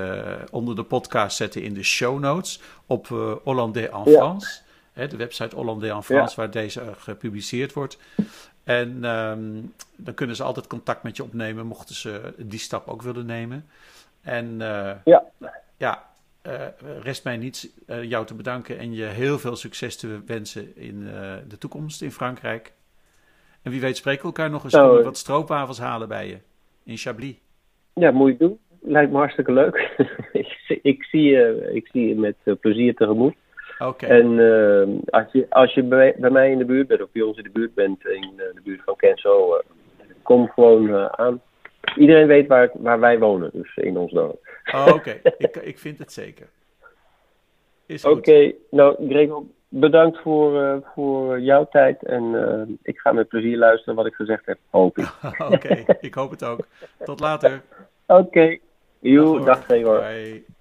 onder 0.51 0.77
de 0.77 0.85
podcast 0.85 1.37
zetten 1.37 1.63
in 1.63 1.75
de 1.75 1.83
show 1.83 2.19
notes 2.19 2.61
op 2.87 3.07
Hollandais 3.45 3.89
en 3.89 4.11
Ja. 4.11 4.17
France. 4.19 4.63
Hè, 4.93 5.07
de 5.07 5.17
website 5.17 5.57
Hollandais 5.57 5.93
en 5.93 6.03
France, 6.03 6.37
waar 6.37 6.51
deze 6.51 6.83
gepubliceerd 6.99 7.73
wordt. 7.73 7.99
En 8.65 9.05
ehm, 9.05 9.61
dan 9.97 10.15
kunnen 10.15 10.37
ze 10.37 10.43
altijd 10.43 10.67
contact 10.67 11.03
met 11.03 11.17
je 11.17 11.23
opnemen, 11.23 11.67
mochten 11.67 11.95
ze 11.95 12.35
die 12.37 12.59
stap 12.59 12.89
ook 12.89 13.03
willen 13.03 13.27
nemen. 13.27 13.65
En 14.23 14.61
eh, 14.61 14.91
Ja. 15.05 15.25
ja, 15.77 16.03
eh, 16.43 16.67
rest 17.03 17.25
mij 17.25 17.37
niets 17.37 17.69
eh, 17.87 18.03
jou 18.03 18.27
te 18.27 18.35
bedanken 18.35 18.79
en 18.79 18.95
je 18.95 19.05
heel 19.05 19.39
veel 19.39 19.57
succes 19.57 19.97
te 19.97 20.21
wensen 20.27 20.77
in 20.77 21.05
de 21.49 21.59
toekomst 21.59 22.03
in 22.03 22.11
Frankrijk. 22.11 22.73
En 23.63 23.71
wie 23.71 23.81
weet 23.81 23.97
spreken 23.97 24.21
we 24.21 24.27
elkaar 24.27 24.51
nog 24.51 24.65
eens, 24.65 24.73
Nou, 24.73 24.99
ik 24.99 25.05
wat 25.05 25.17
stroopwafels 25.17 25.79
halen 25.79 26.09
bij 26.09 26.29
je 26.29 26.39
in 26.85 26.97
Chablis. 26.97 27.35
Ja, 27.95 28.11
moet 28.11 28.31
je 28.31 28.37
doen. 28.37 28.59
Lijkt 28.81 29.11
me 29.11 29.17
hartstikke 29.17 29.53
leuk. 29.53 29.95
ik, 30.33 30.59
ik, 30.93 31.05
zie 31.05 31.23
je, 31.23 31.71
ik 31.73 31.89
zie 31.93 32.09
je 32.09 32.15
met 32.15 32.61
plezier 32.61 32.95
tegemoet. 32.95 33.35
En 33.93 34.39
eh, 34.39 34.89
als 35.21 35.33
je, 35.33 35.47
als 35.49 35.75
je 35.75 35.83
bij, 35.83 36.15
bij 36.19 36.31
mij 36.31 36.51
in 36.51 36.59
de 36.59 36.65
buurt 36.65 36.87
bent, 36.87 37.03
of 37.03 37.09
bij 37.13 37.23
ons 37.23 37.37
in 37.37 37.43
de 37.43 37.51
buurt 37.51 37.75
bent, 37.75 38.07
in 38.07 38.33
eh, 38.37 38.55
de 38.55 38.61
buurt 38.65 38.83
van 38.85 38.97
Kenzo, 38.97 39.55
eh, 39.55 39.65
kom 40.23 40.49
gewoon 40.49 40.89
eh, 40.89 41.07
aan. 41.07 41.41
Iedereen 41.97 42.27
weet 42.27 42.47
waar, 42.47 42.71
waar 42.75 43.01
wij 43.01 43.19
wonen, 43.19 43.51
dus 43.53 43.77
in 43.77 43.97
ons 43.97 44.13
dorp. 44.13 44.49
Oh, 44.75 44.87
oké. 44.95 45.21
ik, 45.39 45.57
ik 45.57 45.79
vind 45.79 45.99
het 45.99 46.13
zeker. 46.13 46.47
Oké, 48.03 48.53
nou 48.71 49.09
Gregor, 49.09 49.45
bedankt 49.69 50.19
voor, 50.19 50.63
eh, 50.63 50.77
voor 50.95 51.41
jouw 51.41 51.69
tijd. 51.71 52.03
En 52.03 52.49
eh, 52.49 52.75
ik 52.83 52.99
ga 52.99 53.13
met 53.13 53.29
plezier 53.29 53.57
luisteren 53.57 53.95
wat 53.95 54.07
ik 54.07 54.15
gezegd 54.15 54.47
heb, 54.47 54.59
hoop 54.71 54.99
ik. 54.99 55.15
Oké, 55.53 55.85
ik 56.01 56.15
hoop 56.15 56.31
het 56.31 56.45
ook. 56.45 56.67
Tot 57.05 57.21
later. 57.21 57.63
Oké, 58.07 58.59
joe, 58.99 59.27
hoor. 59.27 59.45
dag 59.45 59.65
Gregor. 59.65 59.99
Bye. 60.01 60.54